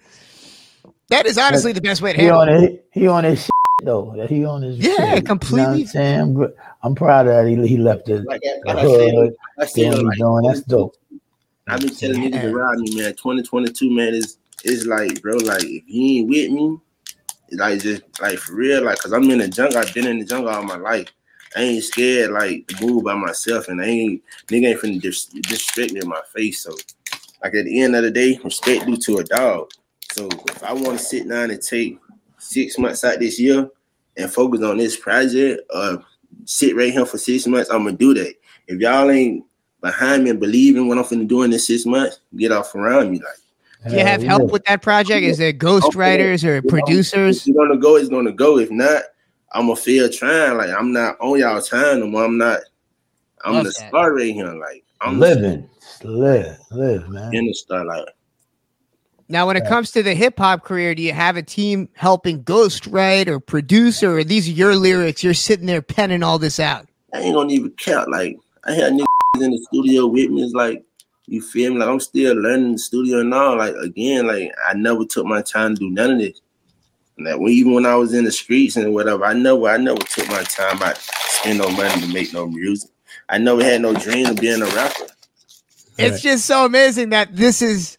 That 1.09 1.27
is 1.27 1.39
honestly 1.39 1.73
the 1.73 1.81
best 1.81 2.03
way 2.03 2.13
to 2.13 2.19
He 2.19 2.25
handle 2.25 2.43
on 2.43 2.49
it. 2.49 2.65
it. 2.65 2.89
He 2.93 3.07
on 3.07 3.25
his 3.25 3.41
shit, 3.43 3.51
though. 3.83 4.13
That 4.17 4.29
He 4.29 4.45
on 4.45 4.63
his 4.63 4.79
Yeah, 4.79 4.91
shit. 4.97 4.99
You 5.09 5.13
know 5.15 5.23
completely. 5.23 5.87
I'm? 6.01 6.37
I'm, 6.37 6.55
I'm 6.83 6.95
proud 6.95 7.29
of 7.29 7.35
that. 7.35 7.49
He, 7.49 7.67
he 7.69 7.77
left 7.79 8.09
it. 8.09 8.25
Like, 8.27 8.41
I- 8.45 8.59
the 8.63 8.69
like 8.75 8.77
I 8.79 8.83
said, 8.83 9.15
hood. 9.15 9.35
I 9.59 9.65
said, 9.67 9.91
Doing 9.93 10.07
like, 10.07 10.19
doing. 10.19 10.45
That's 10.47 10.61
dope. 10.63 10.97
I've 11.69 11.81
been 11.81 11.95
telling 11.95 12.23
Yeah. 12.23 12.29
niggas 12.31 12.53
around 12.53 12.81
me, 12.83 12.97
man. 12.97 13.11
2022, 13.15 13.91
man, 13.91 14.15
is 14.15 14.39
is 14.65 14.87
like, 14.87 15.21
bro, 15.23 15.37
like 15.37 15.63
if 15.65 15.83
you 15.87 16.21
ain't 16.21 16.29
with 16.29 16.51
me, 16.51 16.79
like 17.53 17.81
just 17.81 18.03
like 18.21 18.39
for 18.39 18.55
real, 18.55 18.85
like, 18.85 18.99
cause 18.99 19.13
I'm 19.13 19.29
in 19.31 19.39
the 19.39 19.49
jungle. 19.49 19.79
I've 19.79 19.93
been 19.95 20.07
in 20.07 20.19
the 20.19 20.25
jungle 20.25 20.51
all 20.51 20.63
my 20.63 20.77
life. 20.77 21.09
I 21.57 21.61
ain't 21.61 21.85
scared 21.85 22.33
like 22.33 22.67
to 22.69 22.87
move 22.87 23.05
by 23.05 23.15
myself, 23.15 23.69
and 23.69 23.81
I 23.81 23.87
ain't 23.87 24.23
nigga 24.49 24.69
ain't 24.69 24.81
finna 24.81 25.01
dis- 25.01 25.25
disrespect 25.25 25.93
me 25.93 26.01
in 26.01 26.09
my 26.09 26.21
face. 26.35 26.61
So, 26.63 26.77
like 27.43 27.55
at 27.55 27.65
the 27.65 27.83
end 27.83 27.97
of 27.97 28.03
the 28.03 28.11
day, 28.11 28.39
respect 28.45 28.85
due 28.85 28.99
to 28.99 29.19
a 29.19 29.25
dog. 29.25 29.71
So 30.13 30.29
if 30.49 30.63
I 30.63 30.75
want 30.75 30.99
to 30.99 31.05
sit 31.05 31.27
down 31.29 31.51
and 31.51 31.63
take 31.63 31.99
six 32.39 32.79
months 32.79 33.05
out 33.05 33.21
this 33.21 33.41
year 33.41 33.71
and 34.19 34.31
focus 34.31 34.63
on 34.63 34.77
this 34.77 34.97
project, 34.97 35.63
or 35.75 36.05
sit 36.45 36.77
right 36.77 36.93
here 36.93 37.07
for 37.07 37.17
six 37.17 37.47
months, 37.47 37.71
I'm 37.71 37.85
gonna 37.85 37.97
do 37.97 38.13
that. 38.15 38.35
If 38.69 38.79
y'all 38.79 39.11
ain't 39.11 39.45
behind 39.81 40.25
me 40.25 40.31
and 40.31 40.41
believing 40.41 40.89
what 40.89 40.99
I'm 40.99 41.05
finna 41.05 41.27
do 41.27 41.43
in 41.43 41.51
this 41.51 41.69
six 41.69 41.87
months, 41.87 42.21
get 42.37 42.53
off 42.53 42.75
around 42.75 43.13
me. 43.13 43.19
Like, 43.19 43.91
Do 43.91 43.97
you 43.97 44.05
have 44.05 44.23
help 44.23 44.51
with 44.51 44.65
that 44.65 44.83
project? 44.83 45.25
Is 45.25 45.39
there 45.39 45.55
ghostwriters 45.55 46.45
or 46.45 46.61
producers? 46.61 47.47
if 47.47 47.47
it's 47.47 47.57
gonna 47.57 47.79
go, 47.79 47.97
it's 47.97 48.11
gonna 48.11 48.33
go. 48.33 48.59
If 48.59 48.71
not, 48.71 49.05
I'm 49.57 49.69
gonna 49.69 49.77
feel 49.77 50.09
trying. 50.11 50.59
Like 50.59 50.69
I'm 50.69 50.93
not 50.93 51.17
on 51.19 51.39
y'all 51.39 51.63
time 51.63 52.01
no 52.01 52.07
more. 52.07 52.27
I'm 52.27 52.37
not. 52.37 52.61
I'm 53.43 53.55
Love 53.55 53.65
the 53.65 53.71
that. 53.71 53.89
star 53.89 54.15
right 54.15 54.33
here. 54.33 54.53
Like. 54.53 54.85
I'm 55.01 55.19
living. 55.19 55.69
Live. 56.05 56.59
Live, 56.71 57.09
man. 57.09 57.35
in 57.35 57.47
the 57.47 57.55
star. 57.55 57.85
Like 57.87 58.07
Now, 59.29 59.47
when 59.47 59.57
it 59.57 59.67
comes 59.67 59.93
to 59.93 60.03
the 60.03 60.15
hip 60.15 60.39
hop 60.39 60.63
career, 60.63 60.95
do 60.95 61.03
you 61.03 61.15
have 61.15 61.37
a 61.37 61.43
team 61.43 61.89
helping 61.95 62.45
ghostwrite 62.45 63.29
or 63.29 63.41
produce, 63.41 64.03
or 64.03 64.23
these 64.25 64.25
are 64.25 64.25
these 64.25 64.51
your 64.51 64.77
lyrics? 64.77 65.25
You're 65.25 65.33
sitting 65.33 65.67
there 65.67 65.81
penning 65.81 66.23
all 66.23 66.39
this 66.39 66.61
out. 66.61 66.87
I 67.15 67.21
ain't 67.21 67.35
gonna 67.35 67.53
even 67.53 67.71
count. 67.71 68.11
Like 68.11 68.39
I 68.65 68.73
had 68.73 68.93
niggas 68.93 69.43
in 69.43 69.53
the 69.53 69.67
studio 69.73 70.07
with 70.07 70.31
me. 70.31 70.43
It's 70.43 70.53
like 70.53 70.85
you 71.27 71.41
feel 71.41 71.73
me? 71.73 71.79
Like 71.79 71.89
I'm 71.89 72.01
still 72.01 72.35
learning 72.35 72.73
the 72.73 72.79
studio 72.79 73.23
now. 73.23 73.57
Like 73.57 73.75
again, 73.77 74.27
like 74.27 74.53
I 74.69 74.75
never 74.75 75.07
took 75.07 75.25
my 75.25 75.41
time 75.41 75.77
to 75.77 75.81
do 75.81 75.89
none 75.89 76.11
of 76.11 76.19
this. 76.19 76.43
And 77.17 77.27
that 77.27 77.41
when, 77.41 77.53
even 77.53 77.73
when 77.75 77.87
I 77.87 77.97
was 77.97 78.13
in 78.13 78.25
the 78.25 78.33
streets 78.33 78.77
and 78.77 78.93
whatever, 78.93 79.25
I 79.25 79.33
never, 79.33 79.69
I 79.69 79.77
never 79.79 79.99
took 79.99 80.29
my 80.29 80.43
time 80.43 80.83
I 80.83 80.93
to 80.93 81.01
spend 81.01 81.59
no 81.59 81.71
money 81.71 82.01
to 82.01 82.13
make 82.13 82.33
no 82.33 82.47
music. 82.47 82.91
I 83.29 83.39
never 83.39 83.63
had 83.65 83.81
no 83.83 83.95
dream 83.95 84.27
of 84.27 84.37
being 84.37 84.63
a 84.63 84.67
rapper. 84.67 85.07
It's 85.99 86.21
just 86.21 86.45
so 86.45 86.67
amazing 86.67 87.11
that 87.11 87.35
this 87.35 87.63
is 87.63 87.97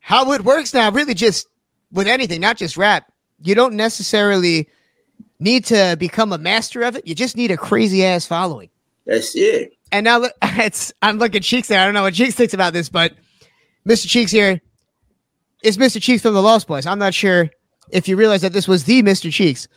how 0.00 0.32
it 0.32 0.42
works 0.42 0.72
now. 0.72 0.90
Really, 0.90 1.12
just 1.12 1.46
with 1.92 2.06
anything, 2.08 2.40
not 2.40 2.56
just 2.56 2.76
rap, 2.78 3.12
you 3.42 3.54
don't 3.54 3.74
necessarily 3.74 4.68
need 5.38 5.66
to 5.66 5.96
become 5.98 6.32
a 6.32 6.38
master 6.38 6.82
of 6.82 6.96
it. 6.96 7.06
You 7.06 7.14
just 7.14 7.36
need 7.36 7.50
a 7.50 7.56
crazy 7.58 8.04
ass 8.04 8.24
following. 8.24 8.70
That's 9.04 9.36
it. 9.36 9.74
And 9.92 10.04
now 10.04 10.18
look- 10.18 10.32
it's 10.42 10.92
I'm 11.02 11.18
looking 11.18 11.36
at 11.36 11.42
Cheeks 11.42 11.68
there. 11.68 11.80
I 11.80 11.84
don't 11.84 11.94
know 11.94 12.02
what 12.02 12.14
Cheeks 12.14 12.34
thinks 12.34 12.54
about 12.54 12.72
this, 12.72 12.88
but 12.88 13.12
Mr. 13.86 14.08
Cheeks 14.08 14.32
here 14.32 14.60
is 15.62 15.76
Mr. 15.76 16.00
Cheeks 16.00 16.22
from 16.22 16.34
the 16.34 16.42
Lost 16.42 16.66
Boyz. 16.66 16.86
I'm 16.86 16.98
not 16.98 17.12
sure 17.14 17.50
if 17.90 18.08
you 18.08 18.16
realize 18.16 18.42
that 18.42 18.52
this 18.52 18.68
was 18.68 18.84
the 18.84 19.02
Mr. 19.02 19.32
Cheeks, 19.32 19.68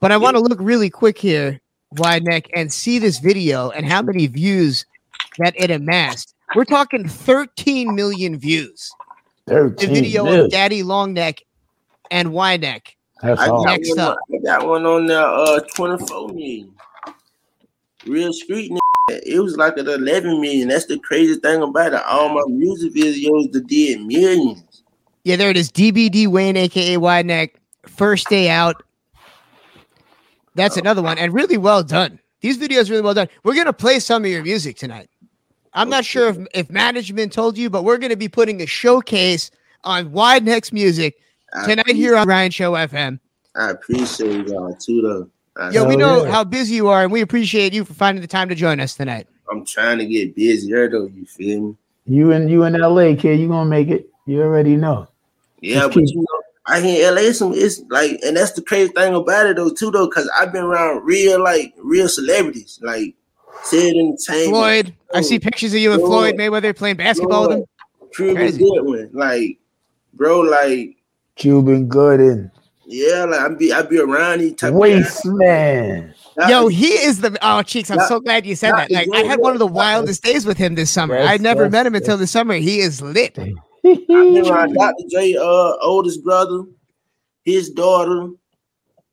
but 0.00 0.12
I 0.12 0.16
want 0.16 0.36
to 0.36 0.42
look 0.42 0.58
really 0.60 0.90
quick 0.90 1.18
here, 1.18 1.60
wide 1.92 2.24
neck, 2.24 2.48
and 2.54 2.72
see 2.72 2.98
this 2.98 3.18
video 3.18 3.70
and 3.70 3.86
how 3.86 4.02
many 4.02 4.26
views 4.26 4.84
that 5.38 5.54
it 5.56 5.70
amassed. 5.70 6.34
We're 6.54 6.64
talking 6.64 7.08
13 7.08 7.94
million 7.94 8.38
views. 8.38 8.92
The 9.46 9.74
13 9.78 9.94
video 9.94 10.24
million. 10.24 10.44
of 10.46 10.50
Daddy 10.50 10.82
Long 10.82 11.14
Neck 11.14 11.42
and 12.10 12.32
Wide 12.32 12.60
Neck. 12.60 12.96
That's 13.22 13.40
I 13.40 13.48
all. 13.48 13.64
got, 13.64 13.78
Next 13.78 13.90
one, 13.90 13.98
up. 14.00 14.18
I 14.32 14.38
got 14.44 14.66
one 14.66 14.84
on 14.84 15.06
there, 15.06 15.24
uh, 15.24 15.60
24 15.74 16.28
million. 16.28 16.74
Real 18.06 18.32
street 18.32 18.72
nigga. 18.72 19.20
It 19.24 19.40
was 19.40 19.56
like 19.56 19.76
an 19.78 19.88
11 19.88 20.40
million. 20.40 20.68
That's 20.68 20.86
the 20.86 20.98
crazy 20.98 21.36
thing 21.36 21.62
about 21.62 21.94
it. 21.94 22.02
All 22.06 22.28
my 22.28 22.42
music 22.48 22.92
videos 22.92 23.52
that 23.52 23.66
did 23.66 24.00
millions. 24.04 24.62
Yeah, 25.24 25.36
there 25.36 25.50
it 25.50 25.56
is. 25.56 25.70
DBD 25.70 26.26
Wayne, 26.26 26.56
aka 26.56 26.96
Wide 26.96 27.26
Neck. 27.26 27.54
First 27.86 28.28
day 28.28 28.48
out. 28.48 28.82
That's 30.54 30.76
oh. 30.76 30.80
another 30.80 31.02
one, 31.02 31.18
and 31.18 31.32
really 31.32 31.56
well 31.56 31.82
done. 31.82 32.18
These 32.40 32.58
videos 32.58 32.90
really 32.90 33.02
well 33.02 33.14
done. 33.14 33.28
We're 33.44 33.54
gonna 33.54 33.72
play 33.72 34.00
some 34.00 34.24
of 34.24 34.30
your 34.30 34.42
music 34.42 34.76
tonight. 34.76 35.08
I'm 35.74 35.88
not 35.88 36.04
sure 36.04 36.28
if, 36.28 36.38
if 36.54 36.70
management 36.70 37.32
told 37.32 37.56
you, 37.56 37.70
but 37.70 37.84
we're 37.84 37.98
gonna 37.98 38.16
be 38.16 38.28
putting 38.28 38.60
a 38.60 38.66
showcase 38.66 39.50
on 39.84 40.12
Wide 40.12 40.44
Neck's 40.44 40.72
music 40.72 41.16
tonight 41.64 41.86
here 41.86 42.16
on 42.16 42.28
Ryan 42.28 42.50
Show 42.50 42.72
FM. 42.72 43.20
I 43.54 43.70
appreciate 43.70 44.48
y'all 44.48 44.74
too, 44.74 45.02
though. 45.02 45.30
I, 45.56 45.70
Yo, 45.70 45.86
we 45.86 45.96
know 45.96 46.24
yeah. 46.24 46.30
how 46.30 46.44
busy 46.44 46.74
you 46.74 46.88
are, 46.88 47.02
and 47.02 47.12
we 47.12 47.20
appreciate 47.20 47.72
you 47.74 47.84
for 47.84 47.94
finding 47.94 48.22
the 48.22 48.28
time 48.28 48.48
to 48.48 48.54
join 48.54 48.80
us 48.80 48.94
tonight. 48.94 49.26
I'm 49.50 49.64
trying 49.66 49.98
to 49.98 50.06
get 50.06 50.34
busier, 50.34 50.88
though. 50.88 51.06
You 51.06 51.26
feel 51.26 51.60
me? 51.60 51.76
You 52.06 52.32
in 52.32 52.48
you 52.48 52.64
in 52.64 52.72
LA, 52.72 53.14
kid. 53.16 53.38
You 53.38 53.48
gonna 53.48 53.68
make 53.68 53.88
it. 53.88 54.10
You 54.26 54.42
already 54.42 54.76
know. 54.76 55.08
Yeah, 55.62 55.86
but 55.86 55.96
you 55.96 56.16
know, 56.16 56.42
I 56.66 56.80
hear 56.80 57.10
LA 57.10 57.32
some 57.32 57.54
it's 57.54 57.80
like, 57.88 58.20
and 58.24 58.36
that's 58.36 58.52
the 58.52 58.62
crazy 58.62 58.92
thing 58.92 59.14
about 59.14 59.46
it 59.46 59.56
though, 59.56 59.70
too, 59.70 59.90
though, 59.90 60.08
because 60.08 60.30
I've 60.36 60.52
been 60.52 60.64
around 60.64 61.04
real 61.04 61.42
like 61.42 61.72
real 61.78 62.08
celebrities, 62.08 62.78
like 62.82 63.14
Sid 63.64 63.96
Entertainment, 63.96 64.50
Floyd, 64.50 64.94
I 65.14 65.20
see 65.20 65.38
pictures 65.38 65.72
of 65.72 65.78
you 65.78 65.92
and 65.92 66.00
Floyd 66.00 66.34
Mayweather 66.34 66.76
playing 66.76 66.96
basketball 66.96 67.48
with 67.48 67.58
him. 67.58 67.64
Cuban 68.14 68.36
Crazy. 68.36 68.58
Goodwin, 68.58 69.10
like, 69.12 69.58
bro, 70.14 70.40
like, 70.40 70.96
Cuba 71.36 71.80
Gooding. 71.80 72.50
yeah, 72.86 73.24
like 73.24 73.40
I 73.40 73.48
be 73.48 73.72
I 73.72 73.82
be 73.82 73.98
around 73.98 74.40
these 74.40 74.54
type 74.54 74.74
Waste 74.74 75.24
man. 75.24 76.14
of 76.38 76.50
Yo, 76.50 76.68
he 76.68 76.88
is 76.88 77.20
the 77.20 77.38
oh 77.42 77.62
cheeks. 77.62 77.90
I'm 77.90 77.98
Not- 77.98 78.08
so 78.08 78.20
glad 78.20 78.44
you 78.46 78.56
said 78.56 78.72
that. 78.72 78.90
Like 78.90 79.08
I 79.14 79.20
had 79.20 79.38
one 79.38 79.52
of 79.52 79.58
the 79.58 79.66
wildest 79.66 80.22
days 80.22 80.44
with 80.44 80.58
him 80.58 80.74
this 80.74 80.90
summer. 80.90 81.18
I 81.18 81.36
never 81.36 81.70
met 81.70 81.86
him 81.86 81.94
until 81.94 82.16
this 82.16 82.30
summer. 82.30 82.54
He 82.54 82.80
is 82.80 83.00
lit. 83.00 83.38
I 83.84 83.94
been 84.08 84.48
around 84.48 84.74
Dr. 84.74 85.04
J, 85.10 85.36
uh, 85.36 85.76
oldest 85.82 86.22
brother, 86.22 86.64
his 87.44 87.70
daughter. 87.70 88.30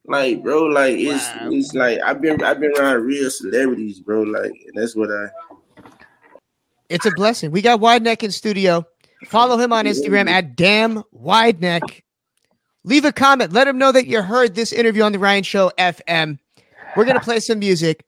Like, 0.06 0.42
bro, 0.42 0.64
like 0.64 0.98
it's 0.98 1.24
Wow. 1.24 1.50
it's 1.52 1.74
like 1.74 2.00
I've 2.04 2.20
been 2.22 2.42
I've 2.44 2.60
been 2.60 2.74
around 2.80 3.02
real 3.04 3.30
celebrities, 3.30 4.00
bro. 4.00 4.24
Like, 4.24 4.52
and 4.52 4.74
that's 4.76 4.96
what 4.96 5.10
I 5.12 5.28
It's 6.90 7.06
a 7.06 7.12
blessing. 7.12 7.52
We 7.52 7.62
got 7.62 7.80
Wide 7.80 8.02
Neck 8.02 8.24
in 8.24 8.32
studio. 8.32 8.86
Follow 9.26 9.58
him 9.58 9.74
on 9.74 9.86
Instagram 9.86 10.28
at 10.30 10.56
damn 10.56 11.04
wide 11.12 11.60
neck. 11.62 11.82
Leave 12.86 13.06
a 13.06 13.12
comment. 13.12 13.52
Let 13.52 13.68
him 13.68 13.78
know 13.78 13.92
that 13.92 14.08
you 14.08 14.22
heard 14.22 14.56
this 14.56 14.72
interview 14.72 15.04
on 15.04 15.12
the 15.12 15.20
Ryan 15.20 15.44
Show 15.44 15.72
FM. 15.78 16.40
We're 16.96 17.06
gonna 17.06 17.20
play 17.20 17.40
some 17.40 17.60
music. 17.60 18.06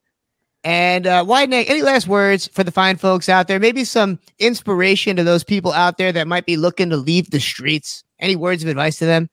And 0.64 1.08
uh, 1.08 1.26
wide 1.28 1.50
neck. 1.50 1.70
Any 1.70 1.82
last 1.82 2.08
words 2.08 2.48
for 2.48 2.64
the 2.64 2.72
fine 2.72 2.98
folks 2.98 3.30
out 3.30 3.48
there? 3.48 3.60
Maybe 3.60 3.84
some 3.84 4.20
inspiration 4.38 5.16
to 5.16 5.24
those 5.24 5.44
people 5.44 5.74
out 5.74 5.98
there 5.98 6.12
that 6.12 6.28
might 6.28 6.46
be 6.46 6.56
looking 6.58 6.90
to 6.92 6.98
leave 6.98 7.32
the 7.32 7.40
streets. 7.40 8.04
Any 8.20 8.36
words 8.36 8.62
of 8.64 8.70
advice 8.70 8.98
to 9.00 9.06
them? 9.06 9.30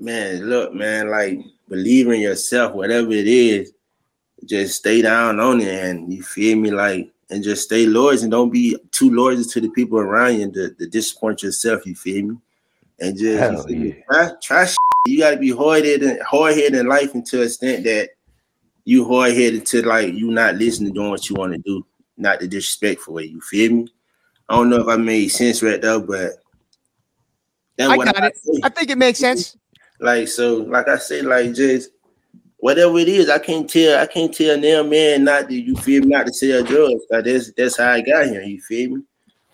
man, 0.00 0.48
look, 0.48 0.72
man, 0.74 1.10
like 1.10 1.38
believe 1.68 2.08
in 2.08 2.20
yourself, 2.20 2.72
whatever 2.74 3.12
it 3.12 3.26
is, 3.26 3.72
just 4.44 4.76
stay 4.76 5.02
down 5.02 5.38
on 5.38 5.60
it 5.60 5.68
and 5.84 6.12
you 6.12 6.22
feel 6.22 6.56
me, 6.56 6.70
like 6.70 7.12
and 7.28 7.44
just 7.44 7.64
stay 7.64 7.86
loyal 7.86 8.18
and 8.22 8.30
don't 8.30 8.50
be 8.50 8.76
too 8.90 9.10
loyal 9.14 9.44
to 9.44 9.60
the 9.60 9.68
people 9.70 9.98
around 9.98 10.40
you 10.40 10.50
to, 10.50 10.70
to 10.74 10.86
disappoint 10.86 11.42
yourself, 11.42 11.86
you 11.86 11.94
feel 11.94 12.24
me? 12.24 12.36
And 12.98 13.16
just 13.16 13.24
you 13.24 13.36
Hell 13.36 13.62
feel 13.62 13.76
me? 13.76 13.88
yeah. 13.88 14.02
try, 14.10 14.30
try 14.42 14.64
shit. 14.66 14.76
you 15.06 15.18
gotta 15.18 15.36
be 15.36 15.50
hard 15.50 15.84
headed 15.84 16.20
hard 16.22 16.54
headed 16.54 16.74
in 16.74 16.86
life 16.86 17.14
until 17.14 17.42
extent 17.42 17.84
that 17.84 18.10
you 18.84 19.06
hard 19.06 19.32
headed 19.32 19.66
to 19.66 19.82
like 19.86 20.14
you 20.14 20.30
not 20.30 20.56
listening 20.56 20.92
doing 20.92 21.10
what 21.10 21.28
you 21.28 21.36
want 21.36 21.52
to 21.52 21.58
do, 21.58 21.86
not 22.16 22.40
the 22.40 22.48
disrespectful 22.48 23.14
way, 23.14 23.24
you 23.24 23.40
feel 23.40 23.72
me? 23.72 23.88
I 24.48 24.56
don't 24.56 24.70
know 24.70 24.80
if 24.80 24.88
I 24.88 24.96
made 24.96 25.28
sense 25.28 25.62
right 25.62 25.80
there, 25.80 26.00
but 26.00 26.32
that's 27.76 27.90
I 27.92 27.96
what 27.96 28.06
got 28.06 28.24
it. 28.24 28.36
say. 28.36 28.60
I 28.62 28.68
think 28.68 28.90
it 28.90 28.98
makes 28.98 29.18
sense. 29.18 29.56
Like 30.00 30.28
so, 30.28 30.58
like 30.58 30.88
I 30.88 30.96
said, 30.98 31.24
like 31.26 31.52
just 31.54 31.90
whatever 32.56 32.98
it 32.98 33.08
is, 33.08 33.28
I 33.30 33.38
can't 33.38 33.68
tell. 33.68 34.00
I 34.00 34.06
can't 34.06 34.34
tell 34.34 34.58
now, 34.58 34.82
man, 34.82 35.24
not 35.24 35.48
to 35.48 35.54
you 35.54 35.76
feel 35.76 36.02
me, 36.02 36.08
not 36.08 36.26
to 36.26 36.32
sell 36.32 36.62
drugs. 36.62 37.04
Like 37.10 37.24
that's 37.24 37.52
that's 37.52 37.76
how 37.76 37.90
I 37.92 38.00
got 38.00 38.26
here. 38.26 38.42
You 38.42 38.60
feel 38.60 38.90
me? 38.96 39.02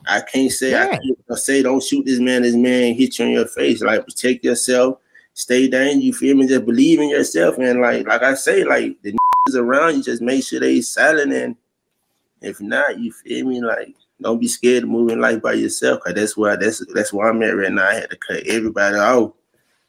I 0.07 0.21
can't 0.21 0.51
say 0.53 0.75
I 0.75 0.85
Yeah. 0.85 0.99
can't 1.29 1.39
say 1.39 1.63
don't 1.63 1.83
shoot 1.83 2.05
this 2.07 2.21
man. 2.21 2.43
This 2.43 2.55
man 2.55 2.95
hit 2.95 3.19
you 3.19 3.27
in 3.27 3.33
your 3.33 3.47
face. 3.47 3.83
Like 3.83 4.05
protect 4.05 4.45
yourself. 4.45 4.99
Stay 5.37 5.69
down. 5.69 6.01
You 6.01 6.13
feel 6.13 6.35
me? 6.35 6.47
Just 6.47 6.65
believe 6.65 6.99
in 6.99 7.11
yourself. 7.11 7.59
And 7.59 7.81
like 7.81 8.07
like 8.09 8.23
I 8.23 8.35
say, 8.35 8.65
like 8.65 9.01
the 9.03 9.17
is 9.49 9.55
around 9.55 9.97
you, 9.97 10.03
just 10.03 10.23
make 10.23 10.43
sure 10.43 10.59
they 10.59 10.81
silent. 10.81 11.33
And 11.33 11.57
if 12.41 12.61
not, 12.61 12.99
you 12.99 13.13
feel 13.13 13.47
me? 13.47 13.61
Like 13.61 13.95
don't 14.21 14.41
be 14.41 14.49
scared 14.49 14.83
to 14.83 14.87
move 14.87 15.11
in 15.11 15.21
life 15.21 15.43
by 15.43 15.53
yourself. 15.53 16.01
Cause 16.01 16.15
that's 16.15 16.37
why 16.37 16.57
that's 16.57 16.83
that's 16.95 17.13
where 17.13 17.29
I'm 17.29 17.43
at 17.43 17.57
right 17.57 17.71
now. 17.71 17.87
I 17.87 17.95
had 17.95 18.11
to 18.11 18.17
cut 18.17 18.47
everybody 18.47 18.97
off 18.97 19.33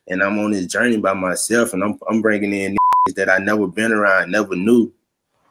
and 0.10 0.22
I'm 0.22 0.38
on 0.40 0.52
this 0.52 0.66
journey 0.66 0.98
by 0.98 1.14
myself, 1.14 1.74
and 1.74 1.84
I'm 1.84 2.00
I'm 2.10 2.22
bringing 2.22 2.54
in 2.54 2.78
that 3.16 3.30
I 3.30 3.38
never 3.38 3.68
been 3.68 3.92
around, 3.92 4.32
never 4.32 4.56
knew. 4.56 4.92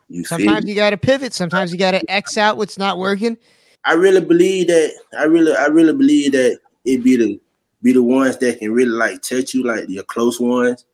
You 0.09 0.25
Sometimes 0.25 0.65
me? 0.65 0.73
you 0.73 0.77
got 0.77 0.91
to 0.91 0.97
pivot. 0.97 1.35
Sometimes 1.35 1.73
you 1.73 1.79
got 1.79 1.93
to 1.93 2.11
X 2.11 2.37
out 2.37 2.57
what's 2.57 2.79
not 2.79 2.99
working. 2.99 3.37
I 3.85 3.95
really 3.95 4.21
believe 4.21 4.69
that. 4.69 4.93
I 5.19 5.25
really, 5.25 5.55
I 5.55 5.67
really 5.67 5.93
believe 5.93 6.33
that 6.33 6.59
it 6.85 7.03
be 7.03 7.17
the 7.17 7.41
be 7.87 7.93
the 7.93 8.03
ones 8.03 8.37
that 8.39 8.59
can 8.59 8.73
really 8.73 8.91
like 8.91 9.23
touch 9.23 9.55
you, 9.55 9.63
like 9.63 9.89
your 9.89 10.03
close 10.03 10.41
ones, 10.41 10.85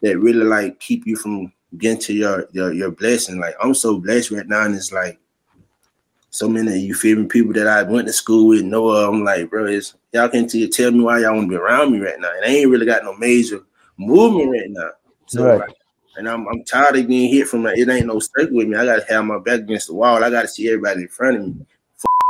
that 0.00 0.18
really 0.18 0.42
like 0.42 0.80
keep 0.80 1.06
you 1.06 1.14
from 1.14 1.52
getting 1.76 2.00
to 2.00 2.14
your 2.14 2.48
your 2.52 2.72
your 2.72 2.90
blessing. 2.90 3.38
Like 3.38 3.54
I'm 3.62 3.74
so 3.74 3.98
blessed 3.98 4.30
right 4.30 4.48
now, 4.48 4.64
and 4.64 4.74
it's 4.74 4.90
like 4.90 5.18
so 6.30 6.48
many 6.48 6.78
you 6.80 6.94
feel 6.94 7.18
me 7.18 7.26
people 7.26 7.52
that 7.52 7.66
I 7.66 7.82
went 7.82 8.06
to 8.06 8.12
school 8.14 8.48
with 8.48 8.62
know. 8.62 8.88
of, 8.88 9.12
I'm 9.12 9.22
like, 9.22 9.50
bro, 9.50 9.66
it's 9.66 9.94
y'all 10.14 10.30
can 10.30 10.48
t- 10.48 10.66
tell 10.70 10.90
me 10.90 11.00
why 11.00 11.18
y'all 11.20 11.34
want 11.34 11.44
to 11.44 11.50
be 11.50 11.56
around 11.56 11.92
me 11.92 11.98
right 11.98 12.18
now, 12.18 12.32
and 12.34 12.42
I 12.42 12.48
ain't 12.48 12.70
really 12.70 12.86
got 12.86 13.04
no 13.04 13.14
major 13.16 13.60
movement 13.98 14.50
right 14.50 14.70
now. 14.70 14.90
So 15.26 15.44
Right. 15.44 15.60
like, 15.60 15.76
and 16.16 16.26
I'm 16.26 16.48
I'm 16.48 16.64
tired 16.64 16.96
of 16.96 17.06
being 17.06 17.30
hit 17.30 17.48
from 17.48 17.64
like, 17.64 17.76
it 17.76 17.90
ain't 17.90 18.06
no 18.06 18.18
circle 18.18 18.56
with 18.56 18.66
me. 18.66 18.78
I 18.78 18.86
gotta 18.86 19.04
have 19.12 19.26
my 19.26 19.38
back 19.40 19.60
against 19.60 19.88
the 19.88 19.94
wall. 19.94 20.24
I 20.24 20.30
gotta 20.30 20.48
see 20.48 20.68
everybody 20.68 21.02
in 21.02 21.08
front 21.08 21.36
of 21.36 21.46
me. 21.48 21.66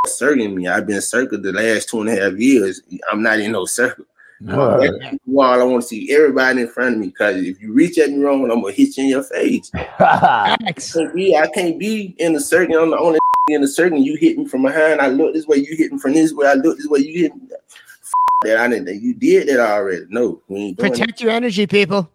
F- 0.07 0.13
circling 0.13 0.55
me. 0.55 0.69
I've 0.69 0.87
been 0.87 1.01
circled 1.01 1.43
the 1.43 1.53
last 1.53 1.89
two 1.89 2.01
and 2.01 2.11
a 2.11 2.17
half 2.21 2.35
years. 2.35 2.83
I'm 3.11 3.23
not 3.23 3.41
in 3.41 3.53
no 3.53 3.65
circle. 3.67 4.05
All 4.51 4.79
right. 4.79 4.91
Wall, 5.27 5.61
I 5.61 5.63
want 5.65 5.83
to 5.83 5.89
see 5.89 6.11
everybody 6.15 6.63
in 6.63 6.69
front 6.69 6.95
of 6.95 7.01
me 7.01 7.09
because 7.09 7.37
if 7.37 7.61
you 7.61 7.73
reach 7.75 7.99
at 7.99 8.11
me 8.11 8.19
wrong, 8.23 8.43
I'm 8.51 8.63
gonna 8.63 8.73
hit 8.73 8.97
you 8.97 9.05
in 9.05 9.11
your 9.11 9.23
face. 9.23 9.71
Facts. 9.99 10.95
can't 10.95 11.15
be, 11.15 11.37
I 11.37 11.47
can't 11.49 11.79
be 11.79 12.15
in 12.19 12.33
the 12.33 12.41
circle. 12.41 12.77
I'm 12.79 12.91
the 12.91 12.99
only 12.99 13.19
in 13.49 13.61
the 13.61 13.69
circle. 13.69 13.99
You 13.99 14.17
hit 14.17 14.39
me 14.39 14.47
from 14.47 14.63
behind. 14.63 15.01
I 15.01 15.09
look 15.09 15.35
this 15.35 15.47
way. 15.47 15.59
You 15.59 15.77
hit 15.77 15.93
me 15.93 15.99
from 15.99 16.15
this 16.15 16.33
way. 16.33 16.47
I 16.47 16.55
look 16.55 16.79
this 16.79 16.87
way. 16.87 17.01
You 17.01 17.23
hit 17.23 17.35
me. 17.37 17.43
That 18.43 18.57
I 18.57 18.69
didn't. 18.69 19.03
You 19.03 19.13
did 19.13 19.49
that 19.49 19.61
already. 19.61 20.07
No, 20.09 20.41
we 20.49 20.61
ain't 20.61 20.79
Protect 20.79 21.21
your 21.21 21.31
energy, 21.31 21.67
people. 21.67 22.11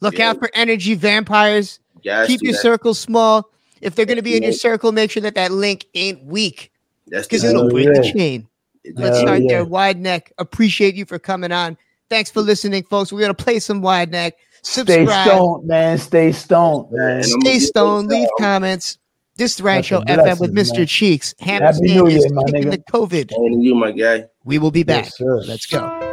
Look 0.00 0.18
Yeah. 0.18 0.30
out 0.30 0.40
for 0.40 0.50
energy 0.52 0.94
vampires. 0.96 1.78
it. 2.02 2.26
Keep 2.26 2.42
your 2.42 2.52
that. 2.54 2.58
circle 2.58 2.94
small. 2.94 3.48
If 3.80 3.94
they're 3.94 4.04
going 4.04 4.16
to 4.16 4.22
be 4.22 4.36
in 4.36 4.42
your 4.42 4.52
circle, 4.52 4.90
make 4.90 5.12
sure 5.12 5.22
that 5.22 5.36
that 5.36 5.52
link 5.52 5.86
ain't 5.94 6.24
weak 6.24 6.72
That's 6.72 6.77
because 7.10 7.42
the- 7.42 7.50
it'll 7.50 7.68
break 7.68 7.86
yeah. 7.86 8.00
the 8.00 8.12
chain. 8.12 8.48
Let's 8.94 9.18
start 9.18 9.42
yeah. 9.42 9.48
there. 9.48 9.64
Wide 9.64 9.98
neck. 9.98 10.32
Appreciate 10.38 10.94
you 10.94 11.04
for 11.04 11.18
coming 11.18 11.52
on. 11.52 11.76
Thanks 12.08 12.30
for 12.30 12.40
listening, 12.40 12.84
folks. 12.84 13.12
We're 13.12 13.20
going 13.20 13.34
to 13.34 13.44
play 13.44 13.58
some 13.58 13.82
wide 13.82 14.10
neck. 14.10 14.36
Stay 14.62 14.82
Subscribe. 14.82 15.26
stoned, 15.28 15.66
man. 15.66 15.98
Stay 15.98 16.32
stoned, 16.32 16.88
man. 16.90 17.22
Stay 17.22 17.58
stoned. 17.58 18.08
Leave 18.08 18.28
comments. 18.38 18.98
This 19.36 19.52
is 19.52 19.56
the 19.58 19.64
Ryan 19.64 19.78
That's 19.78 19.86
Show 19.88 19.98
a 19.98 20.04
FM 20.04 20.40
with 20.40 20.54
blessing, 20.54 20.74
Mr. 20.74 20.78
man. 20.78 20.86
Cheeks. 20.86 21.34
Hannah 21.38 21.66
Happy 21.66 21.80
New 21.82 22.06
is 22.06 22.14
Year, 22.24 22.32
my 22.32 22.42
kicking 22.44 22.62
nigga. 22.64 22.70
the 22.70 22.92
COVID. 22.92 23.30
And 23.36 23.62
you, 23.62 23.74
my 23.74 23.92
guy. 23.92 24.24
We 24.44 24.58
will 24.58 24.70
be 24.70 24.82
back. 24.82 25.04
Yes. 25.04 25.20
Let's 25.20 25.66
go. 25.66 26.07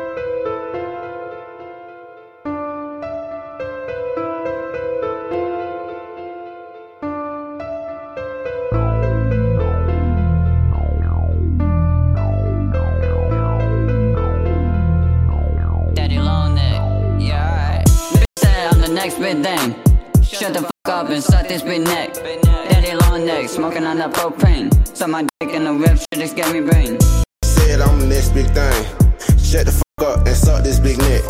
Shut 19.46 20.56
the 20.56 20.62
fuck 20.62 20.90
up 20.90 21.10
and 21.12 21.24
suck 21.24 21.48
this 21.48 21.62
big 21.62 21.82
neck. 21.84 22.16
Daddy 22.16 22.96
long 22.96 23.28
neck, 23.28 23.48
smoking 23.48 23.86
on 23.86 24.00
that 24.00 24.12
propane. 24.12 24.74
Suck 24.98 25.08
my 25.08 25.28
dick 25.40 25.52
in 25.52 25.66
the 25.66 25.74
whip, 25.74 25.98
shit 25.98 26.20
just 26.20 26.36
get 26.36 26.52
me 26.52 26.62
brain. 26.62 27.00
Said 27.44 27.80
I'm 27.80 28.00
the 28.00 28.08
next 28.08 28.30
big 28.30 28.48
thing. 28.48 28.86
Shut 29.38 29.68
the 29.68 29.72
fuck 29.72 30.10
up 30.10 30.26
and 30.26 30.36
suck 30.36 30.64
this 30.64 30.80
big 30.80 30.98
neck. 30.98 31.22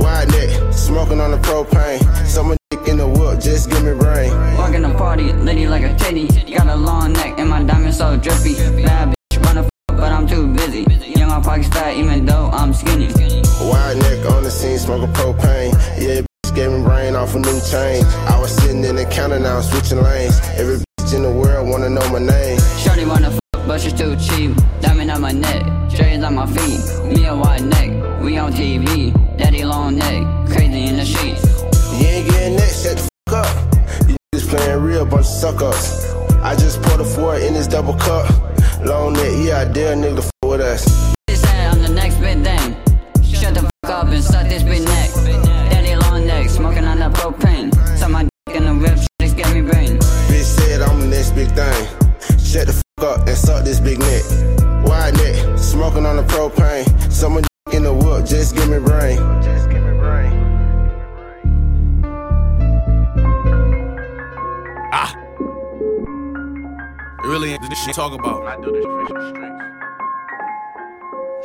Wide 0.00 0.28
neck, 0.30 0.72
smoking 0.72 1.20
on 1.20 1.32
the 1.32 1.36
propane. 1.36 2.00
Suck 2.26 2.46
my 2.46 2.56
dick 2.70 2.88
in 2.88 2.96
the 2.96 3.06
whip, 3.06 3.38
just 3.40 3.68
give 3.68 3.84
me 3.84 3.92
brain. 3.92 4.32
Walking 4.56 4.80
the 4.80 4.94
party, 4.94 5.32
litty 5.34 5.68
like 5.68 5.82
a 5.82 5.94
titty. 5.96 6.28
Got 6.52 6.66
a 6.66 6.76
long 6.76 7.12
neck 7.12 7.38
and 7.38 7.50
my 7.50 7.62
diamonds 7.62 7.98
so 7.98 8.16
drippy. 8.16 8.54
Bad 8.82 9.14
bitch, 9.30 9.44
wanna 9.44 9.64
fuck, 9.64 9.98
but 9.98 10.10
I'm 10.10 10.26
too 10.26 10.52
busy. 10.54 10.86
Young 11.14 11.30
on 11.30 11.42
pockets 11.42 11.68
fat, 11.68 11.94
even 11.94 12.24
though 12.24 12.48
I'm 12.52 12.72
skinny. 12.72 13.12
Wide 13.60 13.98
neck 13.98 14.24
on 14.32 14.44
the 14.44 14.50
scene, 14.50 14.78
smoking 14.78 15.12
propane. 15.12 15.72
Yeah, 16.00 16.22
gave 16.60 16.72
me 16.72 16.82
brain 16.82 17.16
off 17.16 17.34
a 17.34 17.38
new 17.38 17.60
chain. 17.72 18.04
I 18.28 18.38
was 18.38 18.54
sitting 18.54 18.84
in 18.84 18.96
the 18.96 19.06
counter 19.06 19.38
now, 19.38 19.56
I'm 19.56 19.62
switching 19.62 20.02
lanes. 20.02 20.38
Every 20.60 20.76
bitch 20.76 21.14
in 21.14 21.22
the 21.22 21.32
world 21.32 21.66
wanna 21.70 21.88
know 21.88 22.06
my 22.10 22.18
name. 22.18 22.58
Shorty 22.82 23.06
wanna 23.06 23.30
fuck, 23.30 23.66
but 23.66 23.80
she's 23.80 23.94
too 23.94 24.14
cheap. 24.16 24.50
Diamond 24.80 25.10
on 25.10 25.22
my 25.22 25.32
neck, 25.32 25.62
chains 25.90 26.22
on 26.22 26.34
my 26.34 26.46
feet. 26.46 26.80
Me 27.04 27.24
a 27.24 27.34
wide 27.34 27.64
neck, 27.64 27.88
we 28.20 28.36
on 28.36 28.52
TV. 28.52 29.10
Daddy 29.38 29.64
long 29.64 29.96
neck, 29.96 30.20
crazy 30.52 30.84
in 30.84 30.96
the 30.96 31.06
sheets. 31.06 31.44
You 31.98 32.06
ain't 32.06 32.28
getting 32.30 32.56
that, 32.56 32.72
shut 32.82 32.96
the 32.98 33.08
fuck 33.30 33.46
up. 33.46 34.08
You 34.10 34.16
niggas 34.34 34.48
playing 34.50 34.82
real 34.82 35.06
bunch 35.06 35.26
of 35.32 35.32
suck 35.42 35.62
ups. 35.62 36.12
I 36.42 36.56
just 36.56 36.82
poured 36.82 37.00
a 37.00 37.04
four 37.04 37.36
in 37.36 37.54
this 37.54 37.68
double 37.68 37.94
cup. 37.94 38.28
Long 38.84 39.14
neck, 39.14 39.32
yeah, 39.38 39.60
I 39.60 39.64
dare 39.64 39.96
nigga 39.96 40.16
to 40.16 40.22
fuck 40.22 40.50
with 40.50 40.60
us. 40.60 40.82
She 41.30 41.36
said 41.36 41.72
I'm 41.72 41.80
the 41.80 41.88
next 41.88 42.16
big 42.16 42.44
thing. 42.44 42.76
Shut 43.24 43.54
the 43.54 43.62
fuck 43.62 43.90
up 43.90 44.08
and 44.08 44.22
suck 44.22 44.46
this 44.46 44.62
big 44.62 44.82
up 53.02 53.26
and 53.26 53.36
suck 53.36 53.64
this 53.64 53.80
big 53.80 53.98
neck. 53.98 54.22
Wide 54.84 55.14
neck, 55.16 55.58
smoking 55.58 56.06
on 56.06 56.16
the 56.16 56.22
propane. 56.24 56.86
Someone 57.12 57.44
in 57.72 57.82
the 57.82 57.92
whip, 57.92 58.24
just 58.26 58.54
give 58.54 58.68
me 58.68 58.78
brain. 58.78 59.18
Just 59.42 59.68
give 59.70 59.82
me 59.82 59.92
brain. 59.98 60.32
Ah. 64.92 65.14
It 67.22 67.26
really 67.26 67.52
ain't 67.52 67.62
this 67.68 67.78
shit 67.84 67.94
talk 67.94 68.12
about. 68.12 68.44
I 68.46 68.56
do 68.56 68.72
this 68.72 68.84
shit 68.84 69.06
for 69.08 69.14
the 69.14 69.28
streets. 69.30 69.64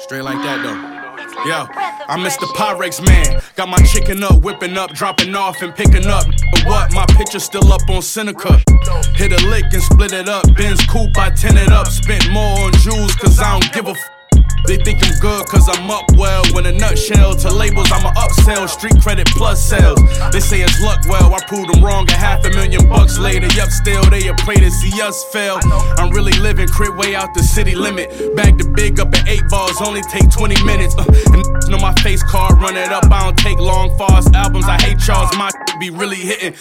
Straight 0.03 0.23
like 0.23 0.41
that 0.43 0.61
though. 0.63 1.04
Yo, 1.43 1.67
I'm 2.07 2.21
Mr. 2.21 2.47
Pyrex 2.55 3.05
man. 3.05 3.41
Got 3.55 3.69
my 3.69 3.77
chicken 3.79 4.23
up, 4.23 4.41
whipping 4.41 4.77
up, 4.77 4.91
dropping 4.93 5.35
off 5.35 5.61
and 5.61 5.75
picking 5.75 6.07
up. 6.07 6.25
But 6.51 6.65
what? 6.65 6.93
My 6.93 7.05
picture 7.05 7.39
still 7.39 7.71
up 7.71 7.87
on 7.89 8.01
Seneca. 8.01 8.63
Hit 9.15 9.31
a 9.31 9.47
lick 9.47 9.65
and 9.71 9.83
split 9.83 10.13
it 10.13 10.29
up. 10.29 10.45
Benz 10.55 10.83
coupe, 10.87 11.15
I 11.17 11.29
tin 11.31 11.57
it 11.57 11.71
up. 11.71 11.87
Spent 11.87 12.31
more 12.31 12.59
on 12.61 12.73
jewels, 12.73 13.13
cause 13.15 13.39
I 13.39 13.59
don't 13.59 13.73
give 13.73 13.87
a 13.87 13.91
f. 13.91 14.14
They 14.67 14.77
think 14.77 15.05
I'm 15.05 15.13
good 15.19 15.45
cause 15.47 15.69
I'm 15.69 15.89
up 15.91 16.05
well. 16.15 16.43
When 16.53 16.65
a 16.65 16.71
nutshell 16.71 17.35
to 17.35 17.53
labels, 17.53 17.91
I'm 17.91 18.05
a 18.05 18.11
upsell. 18.17 18.67
Street 18.67 18.99
credit 19.01 19.27
plus 19.27 19.61
sales. 19.61 19.99
They 20.31 20.39
say 20.39 20.61
it's 20.61 20.81
luck 20.81 20.99
well. 21.07 21.33
I 21.33 21.39
proved 21.45 21.73
them 21.73 21.83
wrong. 21.83 22.09
A 22.09 22.13
half 22.13 22.43
a 22.45 22.49
million 22.49 22.89
bucks 22.89 23.17
later. 23.17 23.47
Yup, 23.55 23.69
still 23.69 24.03
they 24.09 24.27
a 24.27 24.33
pray 24.35 24.55
to 24.55 24.71
see 24.71 25.01
us 25.01 25.23
fail. 25.31 25.59
I'm 25.97 26.09
really 26.11 26.33
living 26.39 26.67
crib 26.67 26.97
way 26.97 27.15
out 27.15 27.33
the 27.33 27.43
city 27.43 27.75
limit. 27.75 28.09
Bag 28.35 28.57
the 28.57 28.67
big 28.75 28.99
up 28.99 29.13
at 29.13 29.27
eight 29.27 29.43
balls. 29.49 29.81
Only 29.81 30.01
take 30.03 30.31
20 30.31 30.63
minutes. 30.63 30.95
Uh, 30.97 31.05
and 31.33 31.43
know 31.69 31.77
my 31.77 31.93
face 32.01 32.23
card. 32.23 32.59
Run 32.59 32.75
it 32.75 32.91
up. 32.91 33.05
I 33.11 33.23
don't 33.23 33.37
take 33.37 33.59
long 33.59 33.95
fast 33.97 34.33
albums. 34.33 34.65
I 34.67 34.81
hate 34.81 34.99
Charles. 34.99 35.35
My 35.37 35.51
be 35.79 35.89
really 35.89 36.17
hitting 36.17 36.53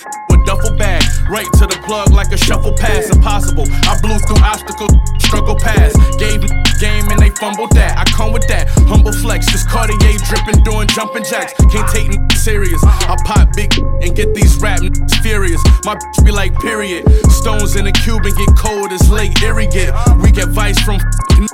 duffel 0.44 0.76
bag. 0.76 1.02
Right 1.28 1.48
to 1.58 1.66
the 1.66 1.80
plug 1.86 2.10
like 2.12 2.32
a 2.32 2.36
shuffle 2.36 2.72
pass. 2.72 3.10
Impossible. 3.10 3.66
I 3.70 3.98
blew 4.00 4.18
through 4.28 4.42
obstacles. 4.44 4.92
Struggle 5.18 5.56
past. 5.56 5.96
Gave 6.18 6.42
game 6.80 7.08
and 7.10 7.18
they 7.20 7.30
fumbled 7.40 7.72
that. 7.72 7.96
I 7.98 8.04
come 8.10 8.32
with 8.32 8.46
that 8.48 8.68
humble 8.86 9.12
flex, 9.12 9.46
just 9.46 9.68
Cartier 9.68 10.18
dripping, 10.28 10.62
doing 10.64 10.88
jumping 10.88 11.24
jacks. 11.24 11.54
Can't 11.72 11.88
take 11.90 12.12
n- 12.12 12.30
serious. 12.36 12.82
I 12.84 13.16
pop 13.24 13.54
big 13.54 13.72
and 14.02 14.14
get 14.14 14.34
these 14.34 14.56
rap 14.60 14.82
n- 14.82 14.92
furious. 15.22 15.62
My 15.84 15.94
bitch 15.94 16.24
be 16.24 16.30
like, 16.32 16.54
period. 16.60 17.08
Stones 17.30 17.76
in 17.76 17.84
the 17.84 17.92
cube 17.92 18.24
and 18.24 18.36
get 18.36 18.48
cold 18.56 18.92
as 18.92 19.08
Lake 19.10 19.40
Erie 19.42 19.66
get. 19.66 19.94
We 20.22 20.30
get 20.30 20.48
vice 20.48 20.80
from 20.82 21.00
who 21.36 21.46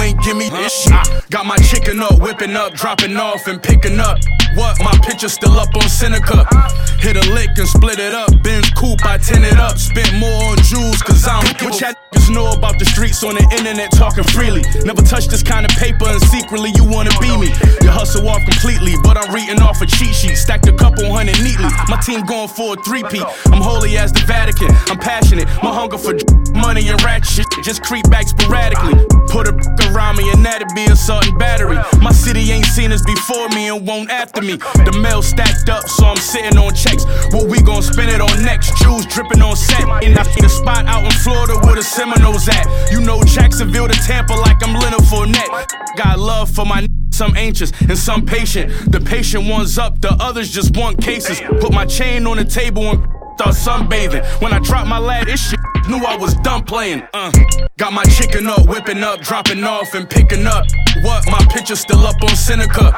ain't 0.00 0.20
give 0.22 0.36
me 0.36 0.48
this 0.50 0.72
shit. 0.72 1.30
Got 1.30 1.46
my 1.46 1.56
chicken 1.56 2.00
up, 2.00 2.20
whipping 2.20 2.56
up, 2.56 2.74
dropping 2.74 3.16
off 3.16 3.46
and 3.46 3.62
picking 3.62 4.00
up. 4.00 4.18
What? 4.54 4.78
My 4.80 4.92
picture 5.06 5.28
still 5.28 5.58
up 5.58 5.74
on 5.74 5.88
Seneca. 5.88 6.46
Hit 6.98 7.16
a 7.16 7.32
lick 7.32 7.50
and 7.56 7.68
split 7.68 7.98
it 7.98 8.14
up. 8.14 8.30
Benz 8.42 8.70
coupe, 8.70 9.04
I 9.04 9.18
tin 9.18 9.44
it 9.44 9.58
up. 9.58 9.78
Spent 9.78 10.14
more 10.18 10.50
on 10.50 10.56
jewels, 10.58 11.02
cause 11.02 11.26
I 11.26 11.40
don't 11.40 11.58
give 11.58 11.72
niggas 11.72 12.11
know 12.32 12.52
about 12.52 12.78
the 12.78 12.84
streets 12.84 13.22
on 13.22 13.34
the 13.34 13.44
internet 13.52 13.92
talking 13.92 14.24
freely. 14.24 14.62
Never 14.84 15.02
touch 15.02 15.28
this 15.28 15.42
kind 15.42 15.64
of 15.64 15.72
paper 15.76 16.08
and 16.08 16.20
secretly 16.20 16.72
you 16.74 16.84
wanna 16.84 17.12
be 17.20 17.30
me. 17.36 17.52
You 17.84 17.90
hustle 17.92 18.26
off 18.28 18.42
completely, 18.42 18.94
but 19.02 19.16
I'm 19.16 19.32
reading 19.32 19.60
off 19.60 19.80
a 19.80 19.86
cheat 19.86 20.14
sheet. 20.14 20.36
Stacked 20.36 20.66
a 20.68 20.72
couple 20.72 21.04
hundred 21.12 21.38
neatly. 21.44 21.70
My 21.88 22.00
team 22.00 22.24
going 22.24 22.48
for 22.48 22.74
a 22.74 22.82
three-peat. 22.82 23.22
I'm 23.52 23.60
holy 23.60 23.96
as 23.98 24.12
the 24.12 24.24
Vatican. 24.26 24.68
I'm 24.88 24.98
passionate. 24.98 25.46
My 25.62 25.72
hunger 25.72 25.98
for 25.98 26.16
money 26.52 26.88
and 26.88 27.00
rat 27.04 27.24
shit 27.24 27.46
just 27.62 27.82
creep 27.82 28.08
back 28.10 28.28
sporadically. 28.28 28.96
Put 29.28 29.48
a 29.48 29.52
around 29.92 30.16
me 30.16 30.30
and 30.32 30.44
that'd 30.44 30.68
be 30.74 30.84
assault 30.86 31.26
and 31.26 31.38
battery. 31.38 31.78
My 32.00 32.12
city 32.12 32.50
ain't 32.50 32.66
seen 32.66 32.92
us 32.92 33.04
before 33.04 33.48
me 33.50 33.68
and 33.68 33.86
won't 33.86 34.10
after 34.10 34.40
me. 34.40 34.56
The 34.88 34.98
mail 35.00 35.22
stacked 35.22 35.68
up, 35.68 35.88
so 35.88 36.06
I'm 36.06 36.16
sitting 36.16 36.56
on 36.56 36.74
checks. 36.74 37.04
What 37.32 37.48
we 37.48 37.60
gon' 37.62 37.82
spend 37.82 38.10
it 38.10 38.20
on 38.20 38.42
next? 38.42 38.76
Jewels 38.78 39.06
dripping 39.06 39.42
on 39.42 39.56
set. 39.56 39.84
And 40.02 40.18
I 40.18 40.22
see 40.24 40.40
the 40.40 40.48
spot 40.48 40.86
out 40.86 41.04
in 41.04 41.12
Florida 41.22 41.54
with 41.62 41.78
a 41.78 41.82
the 41.82 42.21
At. 42.24 42.92
You 42.92 43.00
know 43.00 43.22
Jacksonville 43.24 43.88
to 43.88 43.94
Tampa 43.94 44.32
like 44.34 44.62
I'm 44.66 44.74
Leonard 44.74 45.00
Fournette. 45.00 45.96
Got 45.96 46.18
love 46.18 46.50
for 46.50 46.64
my 46.64 46.86
some 47.10 47.36
anxious 47.36 47.72
and 47.80 47.98
some 47.98 48.24
patient. 48.24 48.72
The 48.90 49.00
patient 49.00 49.48
one's 49.48 49.76
up, 49.76 50.00
the 50.00 50.12
others 50.20 50.50
just 50.50 50.76
want 50.76 51.00
cases. 51.00 51.40
Put 51.60 51.72
my 51.72 51.84
chain 51.84 52.26
on 52.26 52.36
the 52.36 52.44
table 52.44 52.90
and 52.90 53.21
start 53.36 53.54
sunbathing. 53.54 54.24
When 54.40 54.52
I 54.52 54.58
dropped 54.58 54.88
my 54.88 54.98
lad, 54.98 55.26
this 55.26 55.50
shit 55.50 55.60
knew 55.88 55.98
I 55.98 56.16
was 56.16 56.34
done 56.36 56.64
playing. 56.64 57.02
Uh, 57.14 57.32
got 57.78 57.92
my 57.92 58.04
chicken 58.04 58.46
up, 58.46 58.66
whipping 58.66 59.02
up, 59.02 59.20
dropping 59.20 59.64
off 59.64 59.94
and 59.94 60.08
picking 60.08 60.46
up. 60.46 60.64
What? 61.02 61.24
My 61.26 61.44
picture 61.50 61.76
still 61.76 62.06
up 62.06 62.16
on 62.22 62.36
Seneca. 62.36 62.94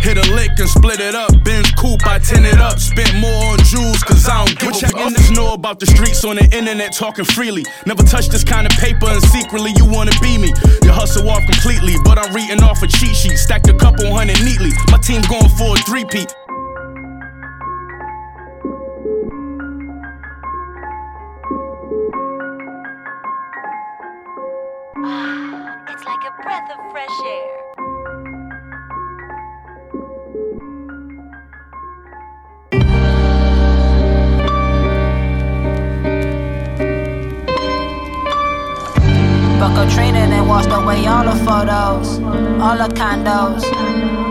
Hit 0.00 0.18
a 0.18 0.34
lick 0.34 0.50
and 0.58 0.68
split 0.68 1.00
it 1.00 1.14
up. 1.14 1.30
Benz 1.42 1.70
coupe, 1.72 2.06
I 2.06 2.18
tin 2.18 2.44
it 2.44 2.58
up. 2.58 2.78
Spent 2.78 3.14
more 3.16 3.44
on 3.52 3.58
jewels, 3.64 4.02
cause 4.02 4.28
I 4.28 4.44
don't 4.44 4.58
give 4.58 4.70
what 4.72 4.82
a 4.82 4.88
fuck. 4.88 5.12
Niggas 5.12 5.34
know 5.34 5.54
about 5.54 5.80
the 5.80 5.86
streets 5.86 6.24
on 6.24 6.36
the 6.36 6.44
internet 6.44 6.92
talking 6.92 7.24
freely. 7.24 7.64
Never 7.86 8.02
touch 8.02 8.28
this 8.28 8.44
kind 8.44 8.66
of 8.66 8.72
paper 8.78 9.06
and 9.08 9.22
secretly 9.22 9.72
you 9.76 9.86
wanna 9.86 10.12
be 10.20 10.38
me. 10.38 10.52
You 10.82 10.92
hustle 10.92 11.28
off 11.28 11.44
completely, 11.44 11.94
but 12.04 12.18
I'm 12.18 12.34
reading 12.34 12.62
off 12.62 12.82
a 12.82 12.86
cheat 12.86 13.16
sheet. 13.16 13.36
Stacked 13.36 13.68
a 13.68 13.74
couple 13.74 14.12
hundred 14.14 14.42
neatly. 14.44 14.70
My 14.90 14.98
team 14.98 15.22
going 15.28 15.48
for 15.56 15.74
a 15.74 15.78
three-peat. 15.80 16.34
It's 25.88 26.04
like 26.04 26.24
a 26.26 26.42
breath 26.42 26.68
of 26.68 26.90
fresh 26.90 27.08
air. 27.24 27.46
Buck 39.60 39.78
a 39.78 39.90
trainer 39.94 40.18
and 40.18 40.48
washed 40.48 40.70
away 40.70 41.06
all 41.06 41.24
the 41.24 41.36
photos, 41.44 42.18
all 42.60 42.76
the 42.76 42.92
condos. 42.92 44.25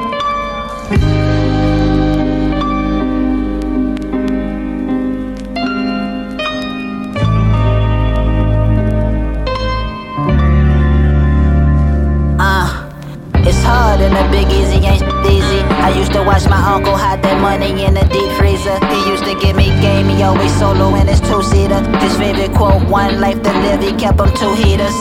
Hard 13.66 14.00
and 14.02 14.14
the 14.14 14.26
big 14.30 14.48
easy 14.54 14.80
ain't 14.86 15.04
easy. 15.26 15.62
I 15.82 15.90
used 15.98 16.14
to 16.14 16.22
watch 16.24 16.46
my 16.48 16.62
uncle 16.74 16.96
hide 16.96 17.22
that 17.24 17.42
money 17.42 17.84
in 17.84 17.94
the 17.94 18.06
deep 18.14 18.32
freezer. 18.38 18.78
He 18.94 19.00
used 19.10 19.26
to 19.26 19.34
give 19.42 19.56
me 19.58 19.74
game, 19.82 20.08
he 20.10 20.22
always 20.24 20.54
solo 20.58 20.94
in 20.96 21.08
his 21.08 21.20
two 21.22 21.42
seater. 21.42 21.82
His 22.00 22.16
favorite 22.18 22.54
quote, 22.54 22.86
one 22.88 23.20
life 23.20 23.42
to 23.42 23.52
live, 23.66 23.82
he 23.82 23.92
kept 23.94 24.20
him 24.22 24.32
two 24.38 24.54
heaters. 24.54 24.96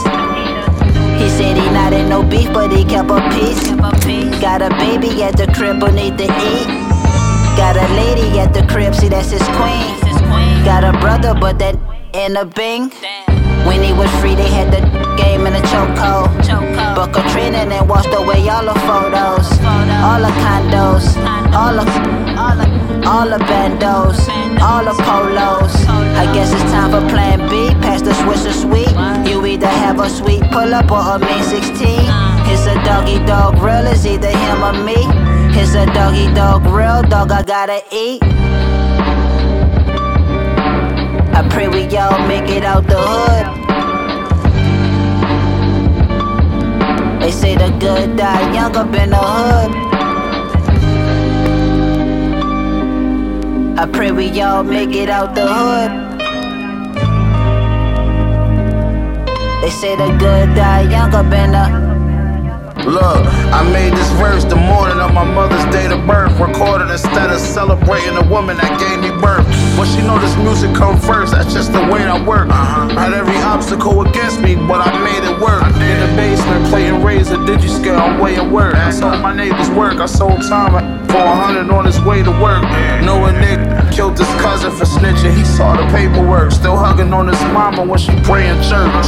He 1.21 1.29
said 1.29 1.55
he 1.55 1.67
not 1.71 1.93
in 1.93 2.09
no 2.09 2.23
beef, 2.23 2.51
but 2.53 2.71
he 2.71 2.83
kept 2.83 3.09
a 3.09 3.21
peace. 3.33 3.61
Got 4.41 4.61
a 4.61 4.69
baby 4.81 5.23
at 5.23 5.37
the 5.37 5.47
crib 5.55 5.77
who 5.81 5.91
need 5.91 6.17
to 6.17 6.25
eat. 6.25 6.67
Got 7.55 7.77
a 7.77 7.87
lady 7.95 8.39
at 8.39 8.53
the 8.53 8.65
crib, 8.67 8.93
see 8.93 9.07
that's 9.07 9.31
his 9.31 9.47
queen. 9.55 9.87
Got 10.65 10.83
a 10.83 10.91
brother, 10.99 11.33
but 11.33 11.57
that 11.59 11.75
in 12.13 12.35
a 12.35 12.45
bing. 12.45 12.91
When 13.65 13.81
he 13.81 13.93
was 13.93 14.09
free, 14.21 14.35
they 14.35 14.49
had 14.49 14.71
the 14.71 14.81
game 15.17 15.47
in 15.47 15.53
a 15.53 15.61
chokehold. 15.71 16.29
for 16.95 17.07
Katrina 17.11 17.57
and 17.57 17.89
washed 17.89 18.13
away 18.13 18.47
all 18.47 18.65
the 18.65 18.77
photos. 18.87 19.47
All 20.05 20.21
the 20.21 20.33
condos, 20.43 21.05
all 21.53 21.73
the, 21.73 21.85
all 22.39 22.55
the, 22.55 22.67
all 23.09 23.27
the 23.29 23.41
bandos, 23.45 24.19
all 24.61 24.83
the 24.85 24.95
polos. 25.03 25.73
I 26.15 26.31
guess 26.33 26.51
it's 26.53 26.63
time 26.71 26.91
for 26.91 27.07
plan 27.09 27.39
B. 27.49 27.69
Pass 27.81 28.01
the 28.01 28.11
Swisher 28.11 28.53
Sweet. 28.53 28.93
You 29.29 29.45
either 29.45 29.67
have 29.67 29.99
a 29.99 30.09
sweet 30.09 30.43
pull 30.51 30.73
up 30.73 30.91
or 30.91 31.15
a 31.15 31.19
May 31.19 31.41
16. 31.41 32.35
It's 32.47 32.65
a 32.67 32.75
doggy 32.85 33.23
dog 33.25 33.55
real, 33.61 33.87
it's 33.87 34.05
either 34.05 34.29
him 34.29 34.63
or 34.63 34.73
me. 34.85 34.95
It's 35.59 35.73
a 35.73 35.85
doggy 35.87 36.33
dog 36.33 36.65
real, 36.65 37.01
dog, 37.03 37.31
I 37.31 37.43
gotta 37.43 37.81
eat. 37.91 38.34
I 41.37 41.45
pray 41.49 41.67
we 41.67 41.83
all 41.97 42.17
make 42.29 42.49
it 42.49 42.63
out 42.63 42.87
the 42.87 42.97
hood. 42.97 43.45
They 47.21 47.31
say 47.31 47.55
the 47.55 47.71
good 47.77 48.15
die 48.15 48.53
young 48.53 48.73
up 48.77 48.95
in 48.95 49.09
the 49.09 49.17
hood. 49.17 49.71
I 53.77 53.85
pray 53.91 54.11
we 54.11 54.41
all 54.41 54.63
make 54.63 54.95
it 54.95 55.09
out 55.09 55.35
the 55.35 55.45
hood. 55.45 55.91
They 59.61 59.69
say 59.71 59.97
the 59.97 60.15
good 60.17 60.55
die 60.55 60.89
young 60.89 61.13
up 61.13 61.33
in 61.33 61.51
the 61.51 61.94
Look, 62.85 63.25
I 63.49 63.67
made 63.73 63.93
this 63.93 64.09
verse 64.21 64.45
the 64.45 64.55
morning 64.55 64.99
of 64.99 65.11
my 65.11 65.23
mother's 65.23 65.65
date 65.73 65.91
of 65.91 66.05
birth. 66.05 66.39
Recorded 66.39 66.91
instead 66.91 67.31
of 67.31 67.39
celebrating 67.39 68.13
the 68.13 68.27
woman 68.29 68.57
that 68.57 68.79
gave 68.79 69.01
me 69.01 69.09
birth. 69.21 69.45
But 69.75 69.85
she 69.89 70.05
know 70.05 70.19
this 70.19 70.37
music 70.37 70.75
come 70.75 70.99
first, 70.99 71.33
that's 71.33 71.51
just 71.51 71.73
the 71.73 71.81
way 71.81 72.05
I 72.05 72.21
work. 72.21 72.47
Uh-huh. 72.47 72.89
Had 72.89 73.13
every 73.13 73.37
obstacle 73.37 74.01
against 74.05 74.39
me, 74.39 74.55
but 74.55 74.85
I 74.85 74.93
made 75.01 75.25
it 75.25 75.41
work. 75.41 75.65
In 75.81 75.97
the 75.99 76.11
basement, 76.15 76.69
playing 76.69 77.03
razor, 77.03 77.37
digicale, 77.37 77.97
I'm 77.97 78.19
way 78.19 78.37
of 78.37 78.51
work. 78.51 78.75
I 78.75 78.91
sold 78.91 79.19
my 79.19 79.33
neighbor's 79.33 79.69
work, 79.71 79.99
I 79.99 80.05
sold 80.05 80.41
time 80.47 80.71
for 81.09 81.17
a 81.17 81.35
hundred 81.35 81.73
on 81.73 81.85
his 81.85 81.99
way 82.01 82.21
to 82.21 82.31
work. 82.37 82.63
Knowing 83.01 83.39
Nick 83.41 83.59
killed 83.91 84.17
his 84.17 84.27
cousin 84.37 84.71
for 84.71 84.85
snitching, 84.85 85.35
he 85.35 85.43
saw 85.43 85.75
the 85.75 85.87
paperwork. 85.89 86.51
Still 86.51 86.77
hugging 86.77 87.11
on 87.13 87.27
his 87.27 87.41
mama 87.49 87.83
when 87.83 87.97
she 87.97 88.11
pray 88.21 88.47
in 88.47 88.57
church. 88.61 89.07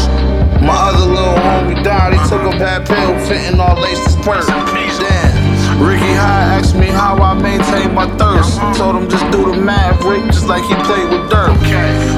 My 0.61 0.73
other 0.89 1.05
little 1.05 1.38
homie 1.38 1.84
died, 1.84 2.13
he 2.13 2.19
took 2.28 2.41
a 2.41 2.57
bad 2.57 2.88
pill, 2.88 3.13
fitting 3.28 3.59
all 3.68 3.76
laces 3.82 4.15
perk. 4.24 4.45
Damn. 4.47 5.47
Ricky 5.84 6.13
High 6.18 6.57
asked 6.57 6.76
me 6.76 6.88
how 6.88 7.15
I 7.18 7.34
maintain 7.36 7.93
my 7.93 8.07
thirst. 8.18 8.57
Told 8.80 8.95
him 8.95 9.09
just 9.09 9.30
do 9.32 9.51
the 9.51 9.61
math, 9.61 10.01
Rick, 10.03 10.26
just 10.26 10.47
like 10.47 10.63
he 10.63 10.74
played 10.88 11.09
with 11.11 11.30
dirt. 11.30 11.53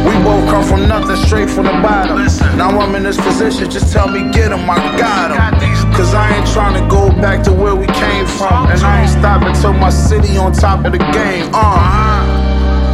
We 0.08 0.14
both 0.24 0.47
come 0.50 0.64
from 0.64 0.88
nothing, 0.88 1.18
straight 1.28 1.50
from 1.50 1.66
the 1.66 1.76
bottom. 1.84 2.24
Now 2.58 2.70
I'm 2.80 2.95
in 2.95 3.04
this 3.04 3.18
position, 3.18 3.70
just 3.70 3.91
tell 3.91 4.08
me 4.08 4.32
get 4.32 4.52
him, 4.52 4.70
I 4.70 4.78
got 4.97 5.32
him. 5.32 5.93
Cause 5.93 6.14
I 6.14 6.38
ain't 6.38 6.47
trying 6.47 6.82
to 6.82 6.89
go 6.89 7.10
back 7.10 7.43
to 7.43 7.52
where 7.52 7.76
we 7.76 7.88
came 7.88 8.26
from. 8.26 8.68
And 8.72 8.80
I 8.82 9.02
ain't 9.02 9.12
stopping 9.12 9.54
till 9.60 9.74
my 9.74 9.89
city 9.89 10.38
on 10.38 10.54
top 10.54 10.86
of 10.86 10.93
the 10.93 11.00
game. 11.12 11.50
Uh. 11.54 12.24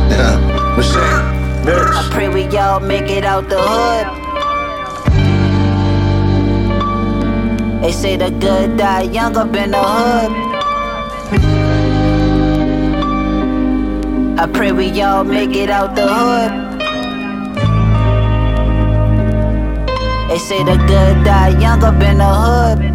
Yeah, 0.09 0.75
machine. 0.75 1.35
Bitch. 1.63 1.93
I 1.93 2.09
pray 2.11 2.29
we 2.29 2.45
all 2.57 2.79
make 2.79 3.09
it 3.11 3.23
out 3.23 3.49
the 3.49 3.57
hood. 3.59 4.24
They 7.85 7.91
say 7.91 8.17
the 8.17 8.31
good 8.31 8.77
die 8.77 9.03
young 9.03 9.37
up 9.37 9.55
in 9.55 9.69
the 9.69 9.77
hood. 9.77 10.31
I 14.39 14.47
pray 14.51 14.71
we 14.71 14.99
all 15.03 15.23
make 15.23 15.55
it 15.55 15.69
out 15.69 15.95
the 15.95 16.07
hood. 16.07 16.51
They 20.29 20.39
say 20.39 20.63
the 20.63 20.77
good 20.87 21.23
die 21.25 21.59
young 21.59 21.83
up 21.83 22.01
in 22.01 22.17
the 22.17 22.25
hood. 22.25 22.94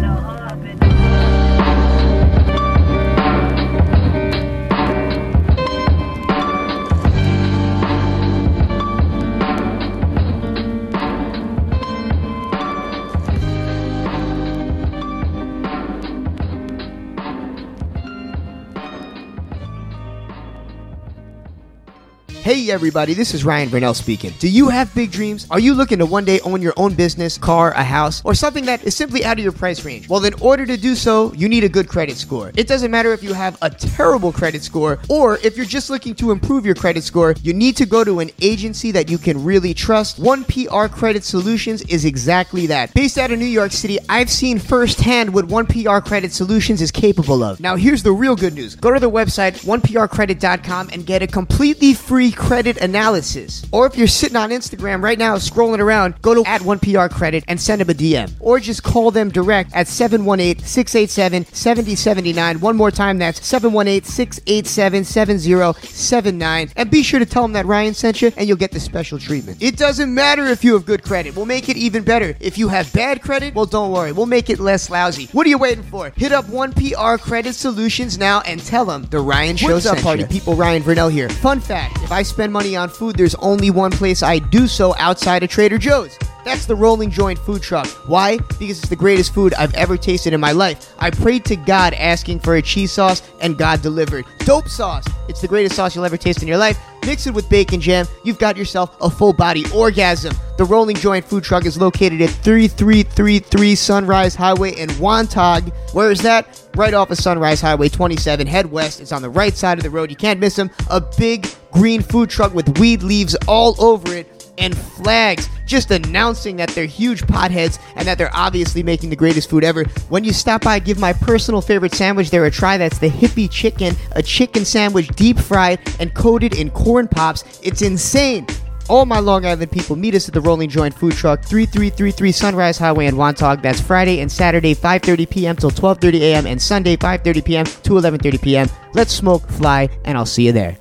Hey 22.51 22.69
everybody, 22.69 23.13
this 23.13 23.33
is 23.33 23.45
Ryan 23.45 23.69
Verneuille 23.69 23.95
speaking. 23.95 24.33
Do 24.37 24.49
you 24.49 24.67
have 24.67 24.93
big 24.93 25.09
dreams? 25.09 25.47
Are 25.49 25.57
you 25.57 25.73
looking 25.73 25.99
to 25.99 26.05
one 26.05 26.25
day 26.25 26.41
own 26.41 26.61
your 26.61 26.73
own 26.75 26.93
business, 26.95 27.37
car, 27.37 27.71
a 27.71 27.81
house, 27.81 28.21
or 28.25 28.33
something 28.33 28.65
that 28.65 28.83
is 28.83 28.93
simply 28.93 29.23
out 29.23 29.37
of 29.37 29.43
your 29.45 29.53
price 29.53 29.85
range? 29.85 30.09
Well, 30.09 30.25
in 30.25 30.33
order 30.41 30.65
to 30.65 30.75
do 30.75 30.93
so, 30.95 31.31
you 31.31 31.47
need 31.47 31.63
a 31.63 31.69
good 31.69 31.87
credit 31.87 32.17
score. 32.17 32.51
It 32.57 32.67
doesn't 32.67 32.91
matter 32.91 33.13
if 33.13 33.23
you 33.23 33.31
have 33.31 33.57
a 33.61 33.69
terrible 33.69 34.33
credit 34.33 34.63
score 34.63 34.99
or 35.07 35.37
if 35.37 35.55
you're 35.55 35.65
just 35.65 35.89
looking 35.89 36.13
to 36.15 36.31
improve 36.31 36.65
your 36.65 36.75
credit 36.75 37.05
score, 37.05 37.35
you 37.41 37.53
need 37.53 37.77
to 37.77 37.85
go 37.85 38.03
to 38.03 38.19
an 38.19 38.31
agency 38.41 38.91
that 38.91 39.09
you 39.09 39.17
can 39.17 39.41
really 39.41 39.73
trust. 39.73 40.21
1PR 40.21 40.91
Credit 40.91 41.23
Solutions 41.23 41.83
is 41.83 42.03
exactly 42.03 42.67
that. 42.67 42.93
Based 42.93 43.17
out 43.17 43.31
of 43.31 43.39
New 43.39 43.45
York 43.45 43.71
City, 43.71 43.97
I've 44.09 44.29
seen 44.29 44.59
firsthand 44.59 45.33
what 45.33 45.45
1PR 45.45 46.03
Credit 46.03 46.33
Solutions 46.33 46.81
is 46.81 46.91
capable 46.91 47.43
of. 47.43 47.61
Now, 47.61 47.77
here's 47.77 48.03
the 48.03 48.11
real 48.11 48.35
good 48.35 48.55
news. 48.55 48.75
Go 48.75 48.91
to 48.91 48.99
their 48.99 49.09
website, 49.09 49.63
1prcredit.com, 49.63 50.89
and 50.91 51.05
get 51.05 51.21
a 51.21 51.27
completely 51.27 51.93
free 51.93 52.33
credit 52.41 52.77
analysis. 52.77 53.63
Or 53.71 53.85
if 53.85 53.95
you're 53.95 54.07
sitting 54.07 54.35
on 54.35 54.49
Instagram 54.49 55.03
right 55.03 55.17
now 55.17 55.35
scrolling 55.35 55.79
around, 55.79 56.21
go 56.21 56.33
to 56.33 56.43
at 56.45 56.61
1PR 56.61 57.11
Credit 57.11 57.43
and 57.47 57.61
send 57.61 57.81
them 57.81 57.89
a 57.89 57.93
DM. 57.93 58.33
Or 58.39 58.59
just 58.59 58.83
call 58.83 59.11
them 59.11 59.29
direct 59.29 59.71
at 59.73 59.87
718 59.87 60.65
687 60.65 61.45
7079. 61.53 62.59
One 62.59 62.75
more 62.75 62.89
time, 62.89 63.19
that's 63.19 63.45
718 63.45 64.03
687 64.03 65.03
7079. 65.05 66.71
And 66.75 66.91
be 66.91 67.03
sure 67.03 67.19
to 67.19 67.25
tell 67.25 67.43
them 67.43 67.53
that 67.53 67.67
Ryan 67.67 67.93
sent 67.93 68.21
you 68.21 68.31
and 68.35 68.47
you'll 68.47 68.57
get 68.57 68.71
the 68.71 68.79
special 68.79 69.19
treatment. 69.19 69.61
It 69.61 69.77
doesn't 69.77 70.13
matter 70.13 70.45
if 70.45 70.63
you 70.63 70.73
have 70.73 70.85
good 70.85 71.03
credit, 71.03 71.35
we'll 71.35 71.45
make 71.45 71.69
it 71.69 71.77
even 71.77 72.03
better. 72.03 72.35
If 72.39 72.57
you 72.57 72.69
have 72.69 72.91
bad 72.91 73.21
credit, 73.21 73.53
well, 73.53 73.67
don't 73.67 73.91
worry, 73.91 74.11
we'll 74.13 74.25
make 74.25 74.49
it 74.49 74.59
less 74.59 74.89
lousy. 74.89 75.27
What 75.27 75.45
are 75.45 75.49
you 75.49 75.59
waiting 75.59 75.83
for? 75.83 76.11
Hit 76.15 76.31
up 76.31 76.45
1PR 76.45 77.19
Credit 77.19 77.53
Solutions 77.53 78.17
now 78.17 78.41
and 78.41 78.59
tell 78.59 78.85
them 78.85 79.03
the 79.11 79.19
Ryan 79.19 79.57
Show 79.57 79.73
What's 79.73 79.85
up, 79.85 79.99
party 79.99 80.25
people? 80.25 80.55
Ryan 80.55 80.81
Verneuille 80.81 81.11
here. 81.11 81.29
Fun 81.29 81.59
fact 81.59 82.01
if 82.01 82.11
I 82.11 82.20
spend 82.23 82.51
money 82.53 82.75
on 82.75 82.89
food, 82.89 83.15
there's 83.15 83.35
only 83.35 83.69
one 83.69 83.91
place 83.91 84.23
I 84.23 84.39
do 84.39 84.67
so 84.67 84.95
outside 84.97 85.43
of 85.43 85.49
Trader 85.49 85.77
Joe's. 85.77 86.17
That's 86.43 86.65
the 86.65 86.75
Rolling 86.75 87.11
Joint 87.11 87.37
food 87.37 87.61
truck. 87.61 87.87
Why? 88.07 88.37
Because 88.37 88.79
it's 88.79 88.89
the 88.89 88.95
greatest 88.95 89.33
food 89.33 89.53
I've 89.53 89.73
ever 89.75 89.95
tasted 89.95 90.33
in 90.33 90.39
my 90.39 90.51
life. 90.51 90.93
I 90.97 91.11
prayed 91.11 91.45
to 91.45 91.55
God 91.55 91.93
asking 91.93 92.39
for 92.39 92.55
a 92.55 92.61
cheese 92.61 92.91
sauce, 92.91 93.21
and 93.41 93.57
God 93.57 93.81
delivered. 93.81 94.25
Dope 94.39 94.67
sauce. 94.67 95.05
It's 95.27 95.41
the 95.41 95.47
greatest 95.47 95.75
sauce 95.75 95.95
you'll 95.95 96.05
ever 96.05 96.17
taste 96.17 96.41
in 96.41 96.47
your 96.47 96.57
life. 96.57 96.79
Mix 97.05 97.25
it 97.27 97.33
with 97.33 97.49
bacon 97.49 97.79
jam. 97.79 98.05
You've 98.23 98.39
got 98.39 98.57
yourself 98.57 98.95
a 99.01 99.09
full 99.09 99.33
body 99.33 99.65
orgasm. 99.73 100.35
The 100.57 100.65
Rolling 100.65 100.95
Joint 100.95 101.25
food 101.25 101.43
truck 101.43 101.65
is 101.65 101.79
located 101.79 102.21
at 102.21 102.29
3333 102.29 103.75
Sunrise 103.75 104.35
Highway 104.35 104.73
in 104.73 104.89
Wantagh. 104.91 105.71
Where 105.93 106.11
is 106.11 106.21
that? 106.21 106.61
Right 106.75 106.93
off 106.93 107.09
of 107.11 107.17
Sunrise 107.17 107.61
Highway 107.61 107.89
27. 107.89 108.45
Head 108.45 108.71
west. 108.71 108.99
It's 108.99 109.11
on 109.11 109.21
the 109.21 109.29
right 109.29 109.55
side 109.55 109.77
of 109.77 109.83
the 109.83 109.89
road. 109.89 110.09
You 110.09 110.15
can't 110.15 110.39
miss 110.39 110.55
them. 110.55 110.69
A 110.89 111.01
big 111.01 111.47
green 111.71 112.01
food 112.01 112.29
truck 112.29 112.53
with 112.53 112.77
weed 112.77 113.03
leaves 113.03 113.35
all 113.47 113.75
over 113.83 114.13
it 114.13 114.40
and 114.57 114.77
flags 114.77 115.49
just 115.65 115.91
announcing 115.91 116.57
that 116.57 116.69
they're 116.69 116.85
huge 116.85 117.21
potheads 117.23 117.79
and 117.95 118.07
that 118.07 118.17
they're 118.17 118.35
obviously 118.35 118.83
making 118.83 119.09
the 119.09 119.15
greatest 119.15 119.49
food 119.49 119.63
ever. 119.63 119.85
When 120.09 120.23
you 120.23 120.33
stop 120.33 120.63
by, 120.63 120.79
give 120.79 120.99
my 120.99 121.13
personal 121.13 121.61
favorite 121.61 121.93
sandwich 121.93 122.29
there 122.29 122.45
a 122.45 122.51
try. 122.51 122.77
That's 122.77 122.99
the 122.99 123.09
hippie 123.09 123.49
chicken, 123.49 123.95
a 124.11 124.21
chicken 124.21 124.65
sandwich 124.65 125.07
deep 125.09 125.39
fried 125.39 125.79
and 125.99 126.13
coated 126.13 126.55
in 126.55 126.69
corn 126.71 127.07
pops. 127.07 127.61
It's 127.63 127.81
insane. 127.81 128.45
All 128.89 129.05
my 129.05 129.19
Long 129.19 129.45
Island 129.45 129.71
people 129.71 129.95
meet 129.95 130.15
us 130.15 130.27
at 130.27 130.33
the 130.33 130.41
Rolling 130.41 130.69
Joint 130.69 130.93
Food 130.93 131.13
Truck, 131.13 131.41
3333 131.45 132.31
Sunrise 132.33 132.77
Highway 132.77 133.05
in 133.05 133.15
Wantagh. 133.15 133.61
That's 133.61 133.79
Friday 133.79 134.19
and 134.19 134.29
Saturday, 134.29 134.75
5:30 134.75 135.29
p.m. 135.29 135.55
till 135.55 135.71
12:30 135.71 136.19
a.m. 136.19 136.45
and 136.45 136.61
Sunday, 136.61 136.97
5:30 136.97 137.45
p.m. 137.45 137.65
to 137.65 137.93
11:30 137.93 138.41
p.m. 138.41 138.69
Let's 138.93 139.13
smoke, 139.13 139.47
fly, 139.47 139.87
and 140.03 140.17
I'll 140.17 140.25
see 140.25 140.45
you 140.45 140.51
there. 140.51 140.75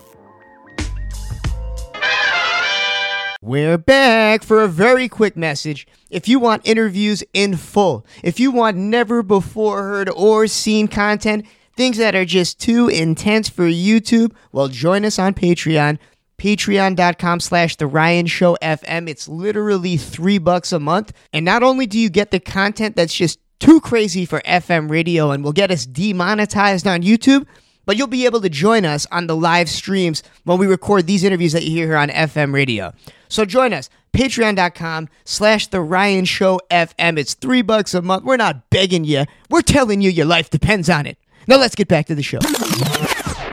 We're 3.42 3.78
back 3.78 4.42
for 4.42 4.62
a 4.62 4.68
very 4.68 5.08
quick 5.08 5.34
message. 5.34 5.86
If 6.10 6.28
you 6.28 6.38
want 6.38 6.68
interviews 6.68 7.24
in 7.32 7.56
full, 7.56 8.04
if 8.22 8.38
you 8.38 8.50
want 8.50 8.76
never 8.76 9.22
before 9.22 9.82
heard 9.82 10.10
or 10.10 10.46
seen 10.46 10.88
content, 10.88 11.46
things 11.74 11.96
that 11.96 12.14
are 12.14 12.26
just 12.26 12.60
too 12.60 12.88
intense 12.88 13.48
for 13.48 13.62
YouTube, 13.62 14.34
well, 14.52 14.68
join 14.68 15.06
us 15.06 15.18
on 15.18 15.32
Patreon. 15.32 15.98
Patreon.com 16.36 17.40
slash 17.40 17.76
The 17.76 17.86
Ryan 17.86 18.26
Show 18.26 18.58
FM. 18.60 19.08
It's 19.08 19.26
literally 19.26 19.96
three 19.96 20.36
bucks 20.36 20.70
a 20.70 20.78
month. 20.78 21.14
And 21.32 21.42
not 21.42 21.62
only 21.62 21.86
do 21.86 21.98
you 21.98 22.10
get 22.10 22.32
the 22.32 22.40
content 22.40 22.94
that's 22.94 23.14
just 23.14 23.38
too 23.58 23.80
crazy 23.80 24.26
for 24.26 24.40
FM 24.40 24.90
radio 24.90 25.30
and 25.30 25.42
will 25.42 25.54
get 25.54 25.70
us 25.70 25.86
demonetized 25.86 26.86
on 26.86 27.00
YouTube, 27.00 27.46
but 27.86 27.96
you'll 27.96 28.06
be 28.06 28.26
able 28.26 28.42
to 28.42 28.50
join 28.50 28.84
us 28.84 29.06
on 29.10 29.28
the 29.28 29.36
live 29.36 29.70
streams 29.70 30.22
when 30.44 30.58
we 30.58 30.66
record 30.66 31.06
these 31.06 31.24
interviews 31.24 31.52
that 31.52 31.62
you 31.62 31.70
hear 31.70 31.86
here 31.86 31.96
on 31.96 32.10
FM 32.10 32.52
radio. 32.52 32.92
So 33.30 33.46
join 33.46 33.72
us, 33.72 33.88
patreon.com 34.12 35.08
slash 35.24 35.68
the 35.68 35.80
Ryan 35.80 36.26
Show 36.26 36.60
FM. 36.70 37.18
It's 37.18 37.32
three 37.32 37.62
bucks 37.62 37.94
a 37.94 38.02
month. 38.02 38.24
We're 38.24 38.36
not 38.36 38.68
begging 38.68 39.04
you. 39.04 39.24
We're 39.48 39.62
telling 39.62 40.02
you 40.02 40.10
your 40.10 40.26
life 40.26 40.50
depends 40.50 40.90
on 40.90 41.06
it. 41.06 41.16
Now 41.46 41.56
let's 41.56 41.74
get 41.74 41.88
back 41.88 42.06
to 42.06 42.14
the 42.14 42.22
show. 42.22 42.38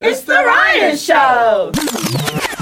It's 0.02 0.22
the 0.24 0.34
Ryan 0.34 0.98
Show. 0.98 2.57